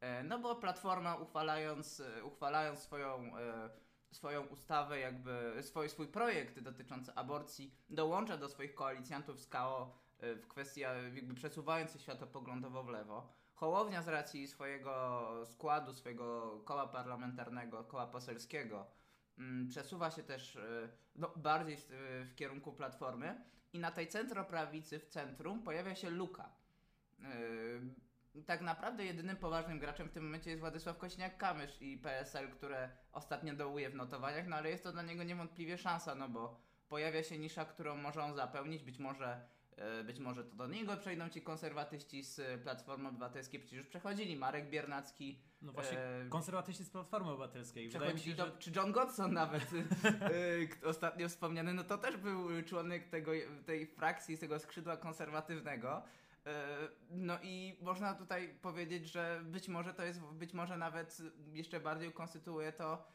E, 0.00 0.22
No 0.22 0.38
bo 0.38 0.56
Platforma 0.56 1.16
uchwalając, 1.16 2.00
e, 2.00 2.24
uchwalając 2.24 2.78
swoją, 2.78 3.36
e, 3.38 3.70
swoją 4.10 4.46
ustawę, 4.46 4.98
jakby 4.98 5.62
swój, 5.62 5.88
swój 5.88 6.08
projekt 6.08 6.60
dotyczący 6.60 7.14
aborcji, 7.14 7.74
dołącza 7.90 8.36
do 8.36 8.48
swoich 8.48 8.74
koalicjantów 8.74 9.40
z 9.40 9.46
KO 9.46 10.05
w 10.20 10.46
kwestii 10.48 10.80
jakby 10.80 11.34
przesuwając 11.34 11.92
się 11.92 11.98
światopoglądowo 11.98 12.82
w 12.82 12.88
lewo. 12.88 13.32
Hołownia 13.54 14.02
z 14.02 14.08
racji 14.08 14.48
swojego 14.48 15.22
składu, 15.46 15.92
swojego 15.92 16.58
koła 16.64 16.86
parlamentarnego, 16.86 17.84
koła 17.84 18.06
poselskiego 18.06 18.86
mm, 19.38 19.68
przesuwa 19.68 20.10
się 20.10 20.22
też 20.22 20.56
e, 20.56 20.88
no, 21.16 21.32
bardziej 21.36 21.76
w, 21.76 22.34
kierunku 22.36 22.72
Platformy 22.72 23.44
i 23.72 23.78
na 23.78 23.90
tej 23.90 24.08
centroprawicy 24.08 24.98
w 24.98 25.06
centrum 25.06 25.62
pojawia 25.62 25.94
się 25.94 26.10
luka. 26.10 26.50
Yy, 27.18 28.44
tak 28.46 28.60
naprawdę 28.60 29.04
jedynym 29.04 29.36
poważnym 29.36 29.78
graczem 29.78 30.08
w 30.08 30.12
tym 30.12 30.24
momencie 30.24 30.50
jest 30.50 30.60
Władysław 30.60 30.98
Kośniak-Kamysz 30.98 31.82
i 31.82 31.98
PSL, 31.98 32.50
które 32.50 32.90
ostatnio 33.12 33.54
dołuje 33.54 33.90
w 33.90 33.94
notowaniach, 33.94 34.46
no 34.46 34.56
ale 34.56 34.70
jest 34.70 34.84
to 34.84 34.92
dla 34.92 35.02
niego 35.02 35.22
niewątpliwie 35.22 35.78
szansa, 35.78 36.14
no 36.14 36.28
bo 36.28 36.60
pojawia 36.88 37.22
się 37.22 37.38
nisza, 37.38 37.64
którą 37.64 37.96
może 37.96 38.22
on 38.22 38.34
zapełnić, 38.34 38.84
być 38.84 38.98
może 38.98 39.48
być 40.04 40.18
może 40.18 40.44
to 40.44 40.56
do 40.56 40.66
niego 40.66 40.96
przejdą 40.96 41.28
ci 41.28 41.42
konserwatyści 41.42 42.22
z 42.22 42.62
Platformy 42.62 43.08
Obywatelskiej, 43.08 43.60
przecież 43.60 43.78
już 43.78 43.86
przechodzili, 43.86 44.36
Marek 44.36 44.70
Biernacki, 44.70 45.38
No 45.62 45.72
właśnie, 45.72 45.98
e, 45.98 46.28
konserwatyści 46.28 46.84
z 46.84 46.90
Platformy 46.90 47.30
Obywatelskiej. 47.30 47.86
Mi 47.86 47.92
się, 47.92 47.98
Przechodzili 47.98 48.36
że... 48.36 48.36
do, 48.36 48.58
czy 48.58 48.72
John 48.76 48.92
Godson 48.92 49.32
nawet, 49.32 49.70
k- 50.80 50.88
ostatnio 50.88 51.28
wspomniany, 51.28 51.74
no 51.74 51.84
to 51.84 51.98
też 51.98 52.16
był 52.16 52.62
członek 52.62 53.08
tego, 53.08 53.32
tej 53.66 53.86
frakcji, 53.86 54.38
tego 54.38 54.58
skrzydła 54.58 54.96
konserwatywnego. 54.96 56.02
Y, 56.46 56.50
No 57.10 57.38
i 57.42 57.76
można 57.80 58.14
tutaj 58.14 58.54
powiedzieć, 58.62 59.06
że 59.06 59.40
być 59.44 59.68
może 59.68 59.94
to 59.94 60.04
jest, 60.04 60.20
być 60.20 60.52
może 60.52 60.76
nawet 60.76 61.22
jeszcze 61.52 61.80
bardziej 61.80 62.12
konstytuuje 62.12 62.72
to 62.72 63.06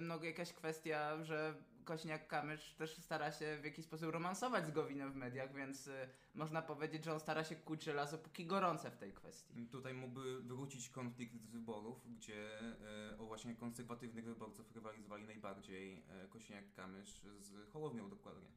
no, 0.00 0.24
jakaś 0.24 0.52
kwestia, 0.52 1.24
że 1.24 1.54
Kośniak-Kamysz 1.86 2.74
też 2.76 2.96
stara 2.98 3.32
się 3.32 3.58
w 3.60 3.64
jakiś 3.64 3.84
sposób 3.84 4.10
romansować 4.10 4.66
z 4.66 4.70
Gowinem 4.70 5.12
w 5.12 5.16
mediach, 5.16 5.54
więc 5.54 5.86
y, 5.86 6.08
można 6.34 6.62
powiedzieć, 6.62 7.04
że 7.04 7.12
on 7.12 7.20
stara 7.20 7.44
się 7.44 7.56
kuć 7.56 7.84
żelazo 7.84 8.18
póki 8.18 8.46
gorące 8.46 8.90
w 8.90 8.96
tej 8.96 9.12
kwestii. 9.12 9.66
Tutaj 9.66 9.94
mógłby 9.94 10.42
wrócić 10.42 10.88
konflikt 10.88 11.36
z 11.36 11.46
wyborów, 11.46 12.16
gdzie 12.16 12.60
e, 12.60 13.18
o 13.18 13.26
właśnie 13.26 13.54
konserwatywnych 13.54 14.24
wyborców 14.24 14.72
rywalizowali 14.72 15.24
najbardziej 15.24 16.04
e, 16.08 16.28
Kosiniak-Kamysz 16.28 17.40
z 17.40 17.70
Hołownią 17.72 18.10
dokładnie. 18.10 18.48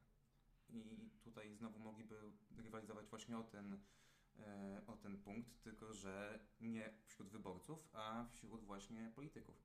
I 0.69 1.09
tutaj 1.23 1.55
znowu 1.55 1.79
mogliby 1.79 2.15
rywalizować 2.57 3.07
właśnie 3.07 3.37
o 3.37 3.43
ten, 3.43 3.79
o 4.87 4.97
ten 4.97 5.17
punkt, 5.17 5.61
tylko 5.61 5.93
że 5.93 6.39
nie 6.61 6.93
wśród 7.05 7.29
wyborców, 7.29 7.89
a 7.93 8.25
wśród 8.31 8.63
właśnie 8.63 9.11
polityków. 9.15 9.55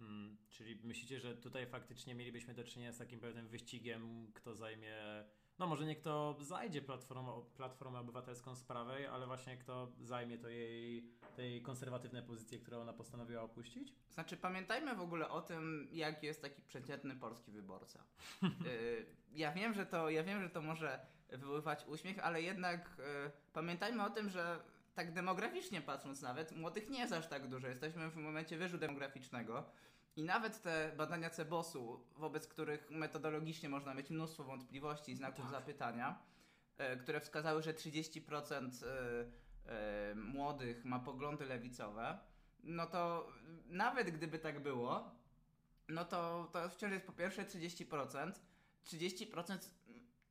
Hmm, 0.00 0.36
czyli 0.50 0.80
myślicie, 0.84 1.20
że 1.20 1.36
tutaj 1.36 1.66
faktycznie 1.66 2.14
mielibyśmy 2.14 2.54
do 2.54 2.64
czynienia 2.64 2.92
z 2.92 2.98
takim 2.98 3.20
pewnym 3.20 3.48
wyścigiem, 3.48 4.32
kto 4.34 4.54
zajmie... 4.54 4.94
No 5.58 5.66
może 5.66 5.86
nie 5.86 5.96
kto 5.96 6.36
zajdzie 6.40 6.82
platformą, 6.82 7.42
platformę 7.56 7.98
obywatelską 7.98 8.56
z 8.56 8.64
prawej, 8.64 9.06
ale 9.06 9.26
właśnie 9.26 9.56
kto 9.56 9.92
zajmie 10.00 10.38
to 10.38 10.48
jej, 10.48 11.10
tej 11.36 11.62
konserwatywne 11.62 12.22
pozycje, 12.22 12.58
które 12.58 12.78
ona 12.78 12.92
postanowiła 12.92 13.42
opuścić? 13.42 13.94
Znaczy, 14.10 14.36
pamiętajmy 14.36 14.94
w 14.94 15.00
ogóle 15.00 15.28
o 15.28 15.42
tym, 15.42 15.88
jak 15.92 16.22
jest 16.22 16.42
taki 16.42 16.62
przeciętny 16.62 17.16
polski 17.16 17.52
wyborca. 17.52 18.04
Y, 18.66 19.06
ja 19.32 19.52
wiem, 19.52 19.74
że 19.74 19.86
to, 19.86 20.10
ja 20.10 20.24
wiem, 20.24 20.42
że 20.42 20.50
to 20.50 20.62
może 20.62 21.06
wywoływać 21.28 21.84
uśmiech, 21.86 22.18
ale 22.18 22.42
jednak 22.42 22.96
y, 22.98 23.52
pamiętajmy 23.52 24.04
o 24.04 24.10
tym, 24.10 24.30
że 24.30 24.60
tak 24.94 25.12
demograficznie 25.12 25.80
patrząc 25.80 26.22
nawet, 26.22 26.52
młodych 26.52 26.90
nie 26.90 26.98
jest 26.98 27.12
aż 27.12 27.26
tak 27.26 27.48
dużo. 27.48 27.68
Jesteśmy 27.68 28.10
w 28.10 28.16
momencie 28.16 28.58
wyżu 28.58 28.78
demograficznego 28.78 29.64
i 30.16 30.22
nawet 30.24 30.62
te 30.62 30.92
badania 30.96 31.30
CEBOS-u, 31.30 32.04
wobec 32.16 32.48
których 32.48 32.90
metodologicznie 32.90 33.68
można 33.68 33.94
mieć 33.94 34.10
mnóstwo 34.10 34.44
wątpliwości 34.44 35.12
i 35.12 35.16
znaków 35.16 35.44
Tak. 35.44 35.50
zapytania, 35.50 36.22
y, 36.94 36.96
które 36.96 37.20
wskazały, 37.20 37.62
że 37.62 37.74
30% 37.74 38.82
y, 38.82 38.86
y, 40.10 40.14
młodych 40.14 40.84
ma 40.84 40.98
poglądy 40.98 41.44
lewicowe, 41.44 42.18
no 42.62 42.86
to 42.86 43.28
nawet 43.66 44.10
gdyby 44.10 44.38
tak 44.38 44.62
było, 44.62 45.10
no 45.88 46.04
to, 46.04 46.48
to 46.52 46.68
wciąż 46.68 46.92
jest 46.92 47.06
po 47.06 47.12
pierwsze 47.12 47.44
30%, 47.44 48.32
30% 48.84 49.70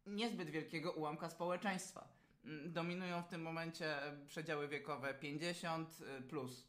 niezbyt 0.06 0.50
wielkiego 0.50 0.92
ułamka 0.92 1.30
społeczeństwa. 1.30 2.19
Mm, 2.46 2.74
Dominują 2.74 3.22
w 3.24 3.28
tym 3.28 3.42
momencie 3.42 3.98
przedziały 4.28 4.68
wiekowe 4.68 5.14
50 5.14 6.02
y, 6.20 6.22
plus, 6.22 6.68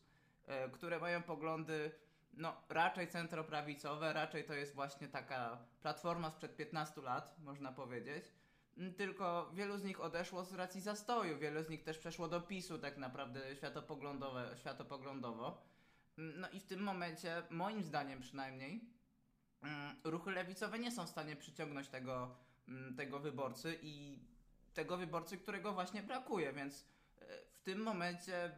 y, 0.66 0.70
które 0.70 0.98
mają 0.98 1.22
poglądy 1.22 1.90
no, 2.34 2.56
raczej 2.68 3.08
centroprawicowe, 3.08 4.12
raczej 4.12 4.44
to 4.44 4.54
jest 4.54 4.74
właśnie 4.74 5.08
taka 5.08 5.58
platforma 5.82 6.30
sprzed 6.30 6.56
15 6.56 7.00
lat, 7.00 7.36
można 7.38 7.72
powiedzieć. 7.72 8.24
mm, 8.76 8.94
tylko 8.94 9.50
wielu 9.54 9.78
z 9.78 9.84
nich 9.84 10.00
odeszło 10.00 10.44
z 10.44 10.52
racji 10.54 10.80
zastoju, 10.80 11.38
wielu 11.38 11.62
z 11.62 11.68
nich 11.68 11.82
też 11.82 11.98
przeszło 11.98 12.28
do 12.28 12.40
PiSu 12.40 12.78
tak 12.78 12.96
naprawdę 12.96 13.56
światopoglądowe, 13.56 14.54
światopoglądowo. 14.56 15.62
Mm, 16.18 16.40
No 16.40 16.50
i 16.50 16.60
w 16.60 16.64
tym 16.66 16.80
momencie, 16.82 17.42
moim 17.50 17.82
zdaniem 17.82 18.20
przynajmniej, 18.20 18.80
ruchy 20.04 20.30
lewicowe 20.30 20.78
nie 20.78 20.90
są 20.92 21.06
w 21.06 21.10
stanie 21.10 21.36
przyciągnąć 21.36 21.88
tego, 21.88 22.36
tego 22.96 23.18
wyborcy 23.20 23.78
i 23.82 24.18
tego 24.74 24.96
wyborcy, 24.96 25.38
którego 25.38 25.72
właśnie 25.72 26.02
brakuje, 26.02 26.52
więc 26.52 26.86
e, 27.18 27.24
w 27.52 27.60
tym 27.60 27.82
momencie 27.82 28.50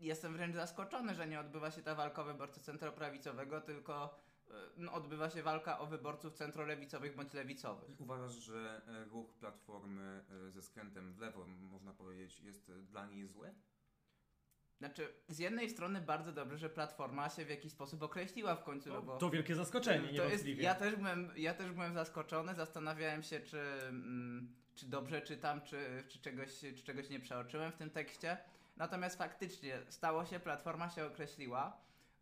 jestem 0.00 0.32
wręcz 0.32 0.54
zaskoczony, 0.54 1.14
że 1.14 1.26
nie 1.26 1.40
odbywa 1.40 1.70
się 1.70 1.82
ta 1.82 1.94
walka 1.94 2.22
o 2.22 2.24
wyborcę 2.24 2.60
centroprawicowego, 2.60 3.60
tylko 3.60 4.18
e, 4.48 4.52
no, 4.76 4.92
odbywa 4.92 5.30
się 5.30 5.42
walka 5.42 5.78
o 5.78 5.86
wyborców 5.86 6.34
centrolewicowych 6.34 7.16
bądź 7.16 7.32
lewicowych. 7.32 8.00
Uważasz, 8.00 8.32
że 8.32 8.82
e, 8.86 9.04
ruch 9.04 9.34
Platformy 9.34 10.24
ze 10.50 10.62
skrętem 10.62 11.12
w 11.12 11.18
lewo, 11.18 11.46
można 11.46 11.92
powiedzieć, 11.92 12.40
jest 12.40 12.72
dla 12.72 13.06
niej 13.06 13.26
zły? 13.26 13.54
Znaczy, 14.78 15.14
z 15.28 15.38
jednej 15.38 15.70
strony 15.70 16.00
bardzo 16.00 16.32
dobrze, 16.32 16.58
że 16.58 16.70
Platforma 16.70 17.28
się 17.28 17.44
w 17.44 17.50
jakiś 17.50 17.72
sposób 17.72 18.02
określiła 18.02 18.56
w 18.56 18.64
końcu, 18.64 18.88
no, 18.88 19.02
bo... 19.02 19.16
To 19.18 19.30
wielkie 19.30 19.54
zaskoczenie, 19.54 20.18
To 20.18 20.24
jest, 20.24 20.46
ja, 20.46 20.74
też 20.74 20.96
byłem, 20.96 21.30
ja 21.36 21.54
też 21.54 21.72
byłem 21.72 21.94
zaskoczony, 21.94 22.54
zastanawiałem 22.54 23.22
się, 23.22 23.40
czy, 23.40 23.60
mm, 23.88 24.54
czy 24.74 24.86
dobrze 24.86 25.22
czytam, 25.22 25.60
czy, 25.60 26.04
czy, 26.08 26.18
czegoś, 26.18 26.58
czy 26.58 26.82
czegoś 26.82 27.10
nie 27.10 27.20
przeoczyłem 27.20 27.72
w 27.72 27.76
tym 27.76 27.90
tekście. 27.90 28.36
Natomiast 28.76 29.18
faktycznie 29.18 29.78
stało 29.88 30.24
się, 30.24 30.40
Platforma 30.40 30.90
się 30.90 31.06
określiła. 31.06 31.76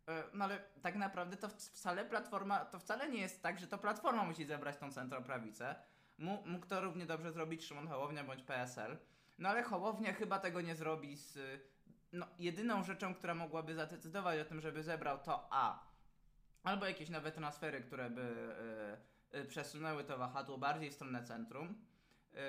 E, 0.07 0.23
No 0.33 0.45
ale 0.45 0.59
tak 0.81 0.95
naprawdę 0.95 1.37
to 1.37 1.49
wcale 1.49 2.05
Platforma, 2.05 2.65
to 2.65 2.79
wcale 2.79 3.09
nie 3.09 3.21
jest 3.21 3.43
tak, 3.43 3.59
że 3.59 3.67
to 3.67 3.77
Platforma 3.77 4.23
musi 4.23 4.45
zebrać 4.45 4.77
tą 4.77 4.91
centroprawicę. 4.91 5.75
Mógł, 6.17 6.67
to 6.67 6.81
równie 6.81 7.05
dobrze 7.05 7.31
zrobić 7.31 7.65
Szymon 7.65 7.87
Hołownia 7.87 8.23
bądź 8.23 8.43
PSL. 8.43 8.97
No 9.37 9.49
ale 9.49 9.63
Hołownia 9.63 10.13
chyba 10.13 10.39
tego 10.39 10.61
nie 10.61 10.75
zrobi 10.75 11.17
z... 11.17 11.39
No, 12.11 12.27
jedyną 12.39 12.83
rzeczą, 12.83 13.15
która 13.15 13.35
mogłaby 13.35 13.75
zadecydować 13.75 14.39
o 14.39 14.45
tym, 14.45 14.61
żeby 14.61 14.83
zebrał 14.83 15.19
to 15.19 15.47
A. 15.51 15.93
Albo 16.63 16.85
jakieś 16.85 17.09
nowe 17.09 17.31
transfery, 17.31 17.81
które 17.81 18.09
by 18.09 18.21
y, 19.33 19.37
y, 19.37 19.45
przesunęły 19.45 20.03
to 20.03 20.17
wahadło 20.17 20.57
bardziej 20.57 20.89
w 20.89 20.93
stronę 20.93 21.23
centrum. 21.23 21.85
Y, 22.35 22.39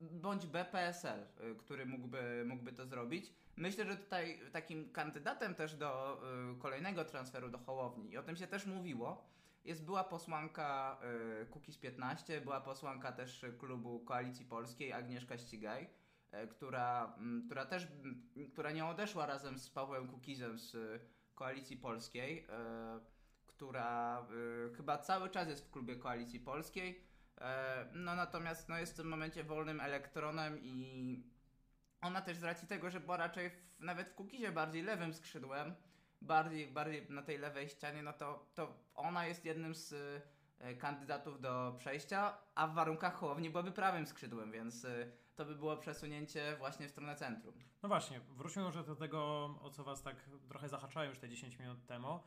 bądź 0.00 0.46
BPSL, 0.46 1.20
y, 1.20 1.54
który 1.54 1.86
mógłby, 1.86 2.44
mógłby 2.46 2.72
to 2.72 2.86
zrobić. 2.86 3.32
Myślę, 3.56 3.84
że 3.84 3.96
tutaj 3.96 4.40
takim 4.52 4.92
kandydatem 4.92 5.54
też 5.54 5.76
do 5.76 6.20
y, 6.54 6.58
kolejnego 6.58 7.04
transferu 7.04 7.48
do 7.48 7.58
Hołowni, 7.58 8.10
i 8.10 8.16
o 8.16 8.22
tym 8.22 8.36
się 8.36 8.46
też 8.46 8.66
mówiło, 8.66 9.24
jest 9.64 9.84
była 9.84 10.04
posłanka 10.04 10.98
Kukiz 11.50 11.78
15, 11.78 12.40
była 12.40 12.60
posłanka 12.60 13.12
też 13.12 13.46
klubu 13.58 14.00
Koalicji 14.00 14.44
Polskiej 14.44 14.92
Agnieszka 14.92 15.38
Ścigaj, 15.38 15.88
która, 16.50 17.14
mm, 17.18 17.42
która 17.46 17.66
też, 17.66 17.86
mm, 17.86 18.50
która 18.52 18.72
nie 18.72 18.84
odeszła 18.84 19.26
razem 19.26 19.58
z 19.58 19.70
Pawłem 19.70 20.08
Kukizem 20.08 20.58
z 20.58 20.76
Koalicji 21.34 21.76
Polskiej, 21.76 22.46
która 23.46 24.26
chyba 24.76 24.98
cały 24.98 25.30
czas 25.30 25.48
jest 25.48 25.66
w 25.66 25.70
klubie 25.70 25.96
Koalicji 25.96 26.40
Polskiej. 26.40 27.13
E, 27.40 27.86
No 27.94 28.14
natomiast 28.14 28.68
no, 28.68 28.78
jest 28.78 28.92
w 28.92 28.96
tym 28.96 29.08
momencie 29.08 29.44
wolnym 29.44 29.80
elektronem 29.80 30.58
i 30.62 31.22
ona 32.00 32.20
też 32.20 32.36
z 32.36 32.44
racji 32.44 32.68
tego, 32.68 32.90
że 32.90 33.00
była 33.00 33.16
raczej 33.16 33.50
w, 33.50 33.80
nawet 33.80 34.08
w 34.08 34.14
Kukizie 34.14 34.52
bardziej 34.52 34.82
lewym 34.82 35.14
skrzydłem, 35.14 35.74
bardziej, 36.22 36.68
bardziej 36.68 37.06
na 37.10 37.22
tej 37.22 37.38
lewej 37.38 37.68
ścianie, 37.68 38.02
no 38.02 38.12
to, 38.12 38.46
to 38.54 38.74
ona 38.94 39.26
jest 39.26 39.44
jednym 39.44 39.74
z 39.74 39.94
e, 40.58 40.74
kandydatów 40.74 41.40
do 41.40 41.74
przejścia, 41.78 42.38
a 42.54 42.66
w 42.66 42.74
warunkach 42.74 43.14
Hołowni 43.14 43.50
byłaby 43.50 43.72
prawym 43.72 44.06
skrzydłem, 44.06 44.52
więc 44.52 44.84
e, 44.84 45.06
to 45.36 45.44
by 45.44 45.54
było 45.54 45.76
przesunięcie 45.76 46.56
właśnie 46.58 46.88
w 46.88 46.90
stronę 46.90 47.16
centrum. 47.16 47.54
No 47.82 47.88
właśnie, 47.88 48.20
wróćmy 48.20 48.62
może 48.62 48.84
do 48.84 48.96
tego, 48.96 49.20
o 49.62 49.70
co 49.70 49.84
was 49.84 50.02
tak 50.02 50.16
trochę 50.48 50.68
zahaczałem 50.68 51.08
już 51.08 51.18
te 51.18 51.28
10 51.28 51.58
minut 51.58 51.86
temu, 51.86 52.20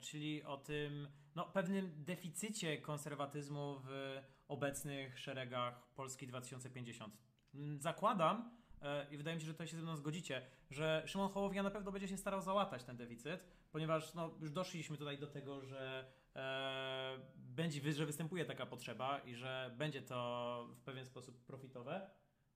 czyli 0.00 0.44
o 0.44 0.56
tym 0.56 1.08
no, 1.34 1.44
pewnym 1.44 2.04
deficycie 2.04 2.78
konserwatyzmu 2.78 3.80
w 3.84 4.20
obecnych 4.48 5.18
szeregach 5.18 5.88
Polski 5.94 6.26
2050. 6.26 7.18
Mm, 7.54 7.80
Zakładam, 7.80 8.50
e, 8.82 9.06
i 9.10 9.16
wydaje 9.16 9.36
mi 9.36 9.40
się, 9.42 9.46
że 9.46 9.54
to 9.54 9.66
się 9.66 9.76
ze 9.76 9.82
mną 9.82 9.96
zgodzicie, 9.96 10.42
że 10.70 11.02
Szymon 11.06 11.32
Hołownia 11.32 11.62
na 11.62 11.70
pewno 11.70 11.92
będzie 11.92 12.08
się 12.08 12.16
starał 12.16 12.42
załatać 12.42 12.84
ten 12.84 12.96
deficyt, 12.96 13.44
ponieważ 13.70 14.14
no, 14.14 14.34
już 14.40 14.50
doszliśmy 14.50 14.96
tutaj 14.96 15.18
do 15.18 15.26
tego, 15.26 15.60
że 15.60 16.12
e, 16.36 17.18
będzie, 17.36 17.92
że 17.92 18.06
występuje 18.06 18.44
taka 18.44 18.66
potrzeba 18.66 19.18
i 19.18 19.34
że 19.34 19.74
będzie 19.78 20.02
to 20.02 20.68
w 20.76 20.80
pewien 20.80 21.06
sposób 21.06 21.44
profitowe. 21.44 22.10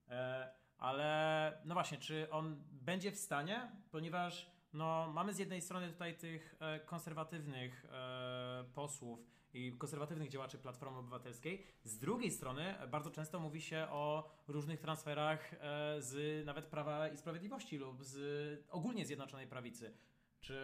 E, 0.08 0.52
ale 0.78 1.62
no 1.64 1.74
właśnie, 1.74 1.98
czy 1.98 2.30
on 2.30 2.64
będzie 2.70 3.12
w 3.12 3.16
stanie? 3.16 3.72
Ponieważ 3.90 4.50
no, 4.72 5.12
mamy 5.12 5.35
z 5.35 5.38
jednej 5.38 5.61
strony 5.61 5.92
tutaj 5.92 6.18
tych 6.18 6.54
e, 6.61 6.80
konserwatywnych 6.80 7.85
e, 7.85 8.64
posłów 8.74 9.26
i 9.54 9.72
konserwatywnych 9.72 10.28
działaczy 10.28 10.58
Platformy 10.58 10.98
Obywatelskiej. 10.98 11.66
Z 11.85 11.98
drugiej 11.98 12.30
strony 12.30 12.78
e, 12.78 12.87
bardzo 12.88 13.11
często 13.11 13.40
mówi 13.40 13.61
się 13.61 13.87
o 13.90 14.30
różnych 14.48 14.80
transferach 14.80 15.54
z 15.98 16.46
nawet 16.46 16.66
Prawa 16.66 17.08
i 17.08 17.16
Sprawiedliwości 17.16 17.78
lub 17.78 18.04
z 18.04 18.66
ogólnie 18.70 19.06
Zjednoczonej 19.06 19.46
Prawicy. 19.46 19.96
Czy 20.40 20.61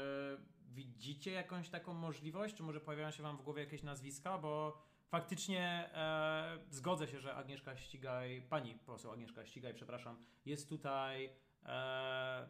widzicie 0.70 1.32
jakąś 1.32 1.68
taką 1.68 1.94
możliwość? 1.94 2.54
Czy 2.54 2.62
może 2.62 2.80
pojawiają 2.80 3.10
się 3.10 3.22
Wam 3.22 3.36
w 3.36 3.42
głowie 3.42 3.62
jakieś 3.62 3.82
nazwiska? 3.82 4.38
Bo 4.38 4.82
faktycznie 5.08 5.90
e, 5.94 6.58
zgodzę 6.70 7.08
się, 7.08 7.20
że 7.20 7.34
Agnieszka 7.34 7.76
Ścigaj, 7.76 8.42
pani 8.42 8.74
poseł 8.74 9.12
Agnieszka 9.12 9.46
Ścigaj, 9.46 9.74
przepraszam, 9.74 10.24
jest 10.46 10.68
tutaj 10.68 11.30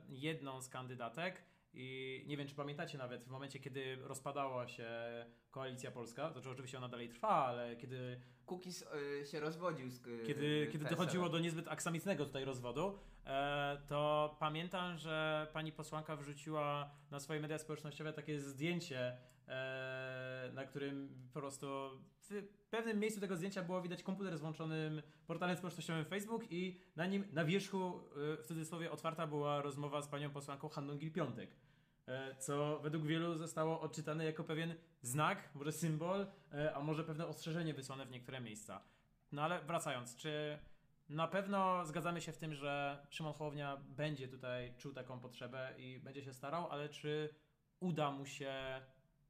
jedną 0.09 0.63
z 0.63 0.69
kandydatek. 0.69 1.43
I 1.75 2.25
nie 2.27 2.37
wiem, 2.37 2.49
czy 2.49 2.55
pamiętacie 2.55 2.99
nawet 2.99 3.25
w 3.25 3.29
momencie, 3.29 3.59
kiedy 3.59 3.97
rozpadała 3.97 4.69
się 4.69 4.89
Koalicja 5.51 5.91
Polska, 5.91 6.31
to 6.31 6.51
oczywiście 6.51 6.79
ona 6.79 6.89
dalej 6.89 7.09
trwa, 7.09 7.29
ale 7.29 7.77
kiedy 7.77 8.21
Kukiz 8.47 8.85
y, 9.23 9.27
się 9.27 9.41
rozwodził 9.41 9.91
z 9.91 10.07
y, 10.07 10.23
kiedy, 10.27 10.69
kiedy 10.73 10.85
dochodziło 10.85 11.29
do 11.29 11.39
niezbyt 11.39 11.69
aksamitnego 11.69 12.27
tutaj 12.27 12.45
rozwodu, 12.45 12.99
e, 13.27 13.83
to 13.87 14.37
pamiętam, 14.41 14.99
że 14.99 15.47
pani 15.53 15.73
posłanka 15.73 16.17
wrzuciła 16.17 16.91
na 17.11 17.21
swoje 17.21 17.41
media 17.41 17.59
społecznościowe 17.59 18.13
takie 18.13 18.41
zdjęcie, 18.41 18.99
e, 18.99 19.19
na 20.55 20.65
którym 20.65 21.29
po 21.35 21.41
prostu 21.41 21.67
w 22.31 22.71
pewnym 22.71 22.99
miejscu 22.99 23.21
tego 23.21 23.37
zdjęcia 23.37 23.63
było 23.63 23.83
widać 23.83 24.03
komputer 24.03 24.39
z 24.39 24.41
włączonym 24.41 25.03
portalem 25.27 25.57
społecznościowym 25.57 26.05
Facebook 26.05 26.53
i 26.53 26.81
na 26.97 27.07
nim 27.07 27.25
na 27.33 27.45
wierzchu 27.45 28.01
e, 28.33 28.37
w 28.37 28.47
cudzysłowie 28.47 28.91
otwarta 28.91 29.27
była 29.27 29.63
rozmowa 29.63 30.03
z 30.03 30.09
panią 30.09 30.31
posłanką 30.31 30.69
Hanną 30.69 30.99
Gil-Piątek. 30.99 31.49
e, 32.07 32.35
Co 32.35 32.81
według 32.83 33.07
wielu 33.07 33.39
zostało 33.39 33.81
odczytane 33.81 34.25
jako 34.25 34.45
pewien 34.45 34.75
znak, 35.03 35.55
może 35.55 35.73
symbol, 35.73 36.27
e, 36.53 36.75
a 36.75 36.81
może 36.81 37.05
pewne 37.05 37.27
ostrzeżenie 37.27 37.75
wysłane 37.75 38.07
w 38.07 38.11
niektóre 38.11 38.41
miejsca. 38.41 38.81
No 39.33 39.43
ale 39.43 39.61
wracając, 39.65 40.17
czy 40.17 40.59
na 41.09 41.29
pewno 41.29 41.87
zgadzamy 41.87 42.21
się 42.21 42.33
w 42.33 42.39
tym, 42.39 42.55
że 42.55 43.07
Szymon 43.11 43.35
Hołownia 43.35 43.77
będzie 43.77 44.29
tutaj 44.29 44.75
czuł 44.79 44.93
taką 44.93 45.21
potrzebę 45.21 45.75
i 45.79 45.99
będzie 45.99 46.23
się 46.23 46.33
starał, 46.33 46.71
ale 46.71 46.89
czy 46.89 47.35
uda 47.81 48.11
mu 48.11 48.27
się, 48.27 48.83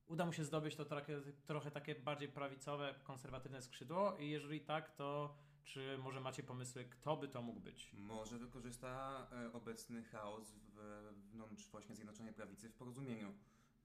uda 0.08 0.26
mu 0.26 0.32
się 0.32 0.44
zdobyć 0.44 0.76
to 0.76 0.84
trochę, 0.84 1.20
trochę 1.46 1.70
takie 1.70 1.94
bardziej 1.94 2.28
prawicowe, 2.28 2.94
konserwatywne 3.04 3.62
skrzydło? 3.62 4.16
I 4.16 4.30
jeżeli 4.30 4.60
tak, 4.60 4.90
to 4.90 5.34
czy 5.64 5.98
może 5.98 6.20
macie 6.20 6.42
pomysły, 6.42 6.84
kto 6.84 7.16
by 7.16 7.28
to 7.28 7.42
mógł 7.42 7.60
być? 7.60 7.92
Może 7.92 8.38
wykorzysta 8.38 9.26
e, 9.32 9.52
obecny 9.52 10.02
chaos 10.02 10.52
wewnątrz 10.52 11.68
właśnie 11.70 11.94
Zjednoczonej 11.94 12.32
Prawicy 12.32 12.68
w 12.68 12.74
porozumieniu 12.74 13.34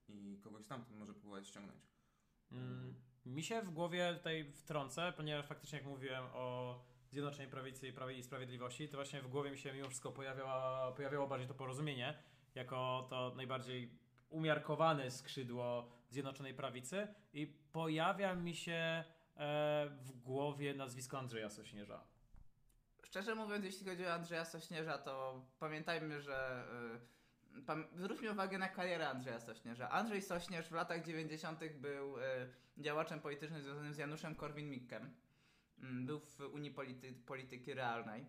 i 0.08 0.40
kogoś 0.44 0.64
stamtąd 0.66 1.00
może 1.00 1.14
próbować 1.14 1.48
ściągnąć. 1.48 1.82
Mm, 2.52 2.96
mi 3.26 3.44
się 3.44 3.62
w 3.62 3.70
głowie 3.70 4.16
tutaj 4.18 4.52
wtrącę, 4.52 5.14
ponieważ 5.18 5.46
faktycznie 5.46 5.78
jak 5.78 5.88
mówiłem 5.88 6.26
o 6.34 6.80
Zjednoczonej 7.10 7.48
Prawicy 7.48 7.88
i 7.88 7.94
Prawie 7.94 8.18
i 8.18 8.24
Sprawiedliwości, 8.24 8.90
to 8.90 8.98
właśnie 8.98 9.22
w 9.22 9.28
głowie 9.28 9.52
mi 9.52 9.58
się 9.58 9.74
mimo 9.74 9.88
wszystko 9.88 10.12
pojawiała, 10.12 10.92
pojawiało 10.92 11.28
bardziej 11.28 11.48
to 11.48 11.54
porozumienie, 11.54 12.18
jako 12.56 13.08
to 13.10 13.34
najbardziej 13.36 14.00
umiarkowane 14.30 15.12
skrzydło 15.12 15.90
Zjednoczonej 16.14 16.54
Prawicy 16.54 17.08
i 17.34 17.48
pojawia 17.72 18.36
mi 18.36 18.56
się 18.56 18.74
e, 18.74 19.04
w 20.02 20.12
głowie 20.12 20.74
nazwisko 20.74 21.20
Andrzeja 21.20 21.50
Sośnierza. 21.50 22.04
Szczerze 23.04 23.36
mówiąc, 23.36 23.66
jeśli 23.66 23.86
chodzi 23.88 24.06
o 24.06 24.14
Andrzeja 24.14 24.46
Sośnierza, 24.46 24.98
to 24.98 25.46
pamiętajmy, 25.60 26.22
że. 26.22 26.64
pam- 27.66 27.88
zwróćmy 27.96 28.32
uwagę 28.32 28.58
na 28.58 28.70
karierę 28.70 29.10
Andrzeja 29.10 29.40
Sośnierza. 29.40 29.90
Andrzej 29.90 30.22
Sośnierz 30.22 30.68
w 30.68 30.72
latach 30.72 31.06
90. 31.06 31.60
był 31.76 32.18
y, 32.18 32.22
działaczem 32.78 33.20
politycznym 33.20 33.62
związanym 33.62 33.94
z 33.94 33.98
Januszem 33.98 34.36
Korwin-Mikkem. 34.36 35.10
Mm, 35.80 36.06
Był 36.06 36.20
w 36.20 36.40
Unii 36.40 36.72
Polity- 36.74 37.14
Polityki 37.26 37.74
Realnej. 37.74 38.26